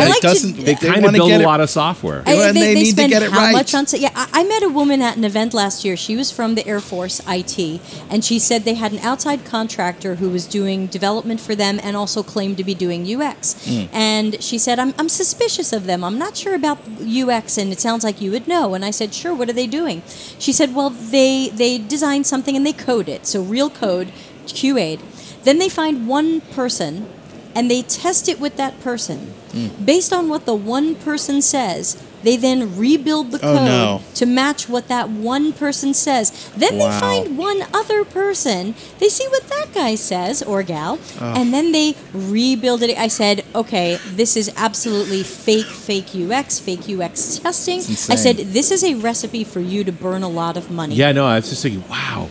I 0.00 0.08
like 0.08 0.16
to- 0.20 0.28
doesn't. 0.28 0.56
They 0.56 0.62
They 0.64 0.74
kind 0.74 0.96
of 0.98 1.02
wanna 1.04 1.18
build 1.18 1.30
get 1.30 1.40
a 1.40 1.44
it- 1.44 1.46
lot 1.46 1.60
of 1.60 1.70
software. 1.70 2.22
I- 2.26 2.34
Well, 2.34 2.52
they 2.52 2.74
need 2.74 2.84
to 2.86 2.90
spend 2.92 3.10
get 3.12 3.22
it 3.22 3.30
how 3.32 3.38
right. 3.38 3.52
much 3.52 3.74
on? 3.74 3.86
so- 3.86 3.96
Yeah, 3.96 4.10
I, 4.14 4.26
I 4.40 4.44
met 4.44 4.62
a 4.62 4.68
woman 4.68 5.02
at 5.02 5.16
an 5.16 5.24
event 5.24 5.54
last 5.54 5.84
year. 5.84 5.96
She 5.96 6.16
was 6.16 6.30
from 6.30 6.54
the 6.54 6.66
Air 6.66 6.80
Force 6.80 7.20
IT, 7.28 7.80
and 8.10 8.24
she 8.24 8.38
said 8.38 8.64
they 8.64 8.74
had 8.74 8.92
an 8.92 8.98
outside 9.00 9.44
contractor 9.44 10.16
who 10.16 10.28
was 10.30 10.46
doing 10.46 10.86
development 10.86 11.40
for 11.40 11.54
them 11.54 11.80
and 11.82 11.96
also 11.96 12.22
claimed 12.22 12.56
to 12.58 12.64
be 12.64 12.74
doing 12.74 13.04
UX. 13.06 13.54
Hmm. 13.64 13.82
And 13.92 14.42
she 14.42 14.58
said, 14.58 14.78
I'm, 14.78 14.94
"I'm 14.98 15.08
suspicious 15.08 15.72
of 15.72 15.86
them. 15.86 16.02
I'm 16.04 16.18
not 16.18 16.36
sure 16.36 16.54
about 16.54 16.78
UX, 17.04 17.58
and 17.58 17.72
it 17.72 17.80
sounds 17.80 18.04
like 18.04 18.20
you 18.20 18.30
would 18.30 18.46
know." 18.48 18.74
And 18.74 18.84
I 18.84 18.90
said, 18.90 19.12
"Sure. 19.14 19.34
What 19.34 19.48
are 19.48 19.52
they 19.54 19.66
doing?" 19.66 20.02
She 20.38 20.52
said, 20.52 20.74
"Well, 20.74 20.90
they 20.90 21.50
they 21.54 21.78
design 21.78 22.24
something 22.24 22.56
and 22.56 22.64
they 22.66 22.72
code 22.72 23.08
it, 23.08 23.26
so 23.26 23.40
real 23.42 23.70
code, 23.70 24.08
QA'd. 24.46 25.00
Then 25.44 25.58
they 25.58 25.68
find 25.68 26.06
one 26.06 26.40
person." 26.54 27.06
And 27.54 27.70
they 27.70 27.82
test 27.82 28.28
it 28.28 28.38
with 28.38 28.56
that 28.56 28.78
person. 28.80 29.34
Hmm. 29.52 29.68
Based 29.84 30.12
on 30.12 30.28
what 30.28 30.44
the 30.46 30.54
one 30.54 30.94
person 30.94 31.40
says, 31.42 31.96
they 32.22 32.36
then 32.36 32.76
rebuild 32.76 33.30
the 33.30 33.38
Oh, 33.38 33.54
code 33.56 33.64
no. 33.64 34.00
to 34.14 34.26
match 34.26 34.68
what 34.68 34.88
that 34.88 35.08
one 35.08 35.52
person 35.52 35.94
says. 35.94 36.50
Then 36.56 36.76
Wow. 36.78 36.90
they 36.90 37.00
find 37.00 37.38
one 37.38 37.64
other 37.72 38.04
person. 38.04 38.74
They 38.98 39.08
see 39.08 39.26
what 39.28 39.48
that 39.48 39.72
guy 39.72 39.94
says 39.94 40.42
or 40.42 40.62
gal, 40.62 40.98
oh. 41.20 41.24
and 41.24 41.54
then 41.54 41.72
they 41.72 41.94
rebuild 42.12 42.82
it. 42.82 42.98
I 42.98 43.08
said, 43.08 43.44
okay, 43.54 43.98
this 44.14 44.36
is 44.36 44.50
absolutely 44.56 45.22
fake, 45.22 45.66
fake 45.66 46.10
UX, 46.14 46.58
fake 46.58 46.88
UX 46.90 47.38
testing. 47.38 47.78
I 47.78 48.16
said, 48.16 48.36
this 48.52 48.70
is 48.70 48.82
a 48.84 48.94
recipe 48.94 49.44
for 49.44 49.60
you 49.60 49.84
to 49.84 49.92
burn 49.92 50.22
a 50.22 50.28
lot 50.28 50.56
of 50.56 50.70
money. 50.70 50.96
Yeah, 50.96 51.12
no, 51.12 51.24
I 51.24 51.36
was 51.36 51.48
just 51.48 51.62
thinking, 51.62 51.84
wow, 51.88 52.28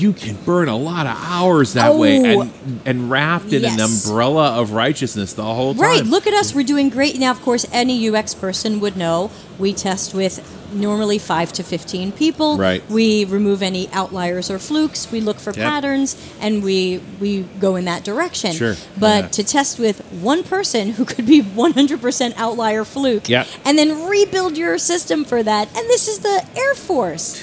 you 0.00 0.12
can 0.12 0.36
burn 0.44 0.68
a 0.68 0.76
lot 0.76 1.06
of 1.06 1.16
hours 1.20 1.74
that 1.74 1.94
way 1.94 2.18
Oh. 2.36 2.40
and 2.42 2.80
and 2.86 3.10
wrapped 3.10 3.52
in 3.52 3.64
an 3.64 3.78
umbrella 3.80 4.58
of 4.60 4.72
righteousness 4.72 5.32
the 5.34 5.44
whole 5.44 5.74
time. 5.74 5.82
Right. 5.82 6.04
Look 6.04 6.26
at 6.26 6.34
us. 6.34 6.54
We're 6.54 6.64
doing 6.64 6.88
great. 6.88 7.18
Now, 7.18 7.30
of 7.30 7.42
course, 7.42 7.66
any 7.72 8.08
UX 8.08 8.34
person 8.34 8.80
would 8.80 8.96
know 8.96 9.30
we 9.58 9.72
test 9.72 10.14
with 10.14 10.40
normally 10.72 11.18
5 11.18 11.52
to 11.54 11.62
15 11.64 12.12
people. 12.12 12.56
Right. 12.56 12.88
We 12.88 13.24
remove 13.24 13.60
any 13.60 13.88
outliers 13.92 14.50
or 14.50 14.58
flukes. 14.60 15.10
We 15.10 15.20
look 15.20 15.38
for 15.40 15.50
Yep. 15.50 15.56
patterns 15.68 16.16
and 16.40 16.62
we 16.62 17.00
we 17.20 17.44
go 17.58 17.74
in 17.76 17.84
that 17.86 18.04
direction. 18.04 18.52
Sure. 18.52 18.76
But 18.98 19.24
Yeah. 19.24 19.28
to 19.28 19.42
test 19.44 19.78
with 19.78 20.00
one 20.22 20.42
person 20.44 20.90
who 20.92 21.04
could 21.04 21.26
be 21.26 21.40
100% 21.64 22.34
outlier 22.36 22.84
fluke 22.84 23.28
Yep. 23.28 23.46
and 23.64 23.76
then 23.78 24.06
rebuild 24.08 24.56
your 24.56 24.78
system 24.78 25.24
for 25.24 25.42
that. 25.42 25.68
And 25.76 25.86
this 25.88 26.06
is 26.08 26.18
the 26.20 26.44
Air 26.56 26.74
Force. 26.74 27.40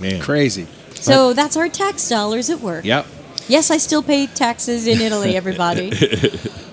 Man. 0.00 0.20
Crazy. 0.20 0.66
So 1.02 1.32
that's 1.32 1.56
our 1.56 1.68
tax 1.68 2.08
dollars 2.08 2.50
at 2.50 2.60
work. 2.60 2.84
Yep. 2.84 3.06
Yes, 3.48 3.70
I 3.70 3.78
still 3.78 4.02
pay 4.02 4.26
taxes 4.28 4.86
in 4.86 5.00
Italy, 5.00 5.36
everybody. 5.42 5.92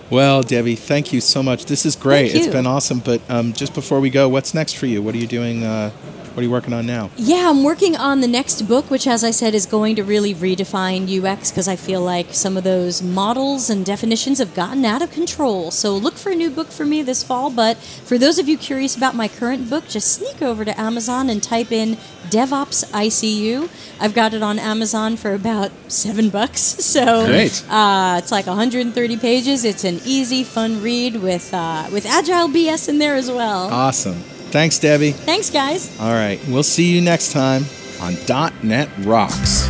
Well, 0.10 0.42
Debbie, 0.42 0.76
thank 0.76 1.14
you 1.14 1.22
so 1.22 1.44
much. 1.44 1.66
This 1.66 1.86
is 1.86 1.96
great. 1.96 2.32
Thank 2.32 2.36
It's 2.38 2.46
you. 2.48 2.52
been 2.52 2.66
awesome. 2.66 3.00
But 3.00 3.22
um, 3.30 3.54
just 3.54 3.76
before 3.76 4.00
we 4.00 4.10
go, 4.10 4.28
what's 4.28 4.54
next 4.56 4.74
for 4.78 4.88
you? 4.88 5.02
What 5.04 5.14
are 5.14 5.20
you 5.20 5.28
doing? 5.28 5.64
Uh, 5.64 5.92
what 6.34 6.42
are 6.42 6.44
you 6.44 6.52
working 6.52 6.74
on 6.74 6.86
now? 6.86 7.10
Yeah, 7.18 7.50
I'm 7.50 7.64
working 7.64 7.96
on 7.96 8.22
the 8.22 8.28
next 8.28 8.62
book, 8.64 8.90
which, 8.90 9.06
as 9.08 9.24
I 9.24 9.32
said, 9.32 9.54
is 9.54 9.66
going 9.66 9.96
to 9.98 10.04
really 10.04 10.34
redefine 10.34 11.04
UX 11.06 11.52
because 11.52 11.68
I 11.68 11.76
feel 11.76 12.02
like 12.02 12.34
some 12.34 12.56
of 12.56 12.64
those 12.64 13.02
models 13.04 13.70
and 13.70 13.86
definitions 13.86 14.40
have 14.40 14.54
gotten 14.56 14.86
out 14.86 15.02
of 15.02 15.12
control. 15.12 15.70
So 15.70 15.96
look 15.96 16.16
for 16.16 16.32
a 16.32 16.36
new 16.36 16.50
book 16.50 16.68
for 16.70 16.86
me 16.86 17.02
this 17.04 17.24
fall. 17.24 17.50
But 17.52 17.78
for 17.78 18.18
those 18.18 18.40
of 18.40 18.48
you 18.48 18.58
curious 18.58 18.96
about 18.96 19.16
my 19.16 19.28
current 19.28 19.70
book, 19.70 19.88
just 19.90 20.12
sneak 20.14 20.42
over 20.42 20.64
to 20.66 20.80
Amazon 20.80 21.30
and 21.30 21.44
type 21.44 21.72
in 21.72 21.98
DevOps 22.30 22.86
ICU. 22.92 23.70
I've 24.00 24.14
got 24.14 24.34
it 24.34 24.42
on 24.42 24.60
Amazon 24.60 25.18
for 25.18 25.34
about 25.34 25.72
seven 25.88 26.30
bucks. 26.30 26.78
So 26.90 27.28
Great. 27.28 27.64
Uh, 27.70 28.16
it's 28.18 28.32
like 28.32 28.48
130 28.48 29.18
pages. 29.18 29.64
It's 29.64 29.84
an 29.84 30.00
easy, 30.06 30.44
fun 30.44 30.82
read 30.82 31.18
with 31.18 31.54
uh, 31.54 31.88
with 31.94 32.08
agile 32.08 32.48
BS 32.48 32.90
in 32.90 32.98
there 32.98 33.14
as 33.16 33.30
well. 33.30 33.70
Awesome. 33.72 34.16
Thanks, 34.50 34.80
Debbie. 34.80 35.12
Thanks, 35.12 35.52
guys. 35.52 35.96
All 36.00 36.12
right. 36.12 36.40
We'll 36.48 36.64
see 36.64 36.92
you 36.92 37.02
next 37.02 37.32
time 37.32 37.66
on 38.02 38.16
.NET 38.64 38.90
Rocks. 39.02 39.70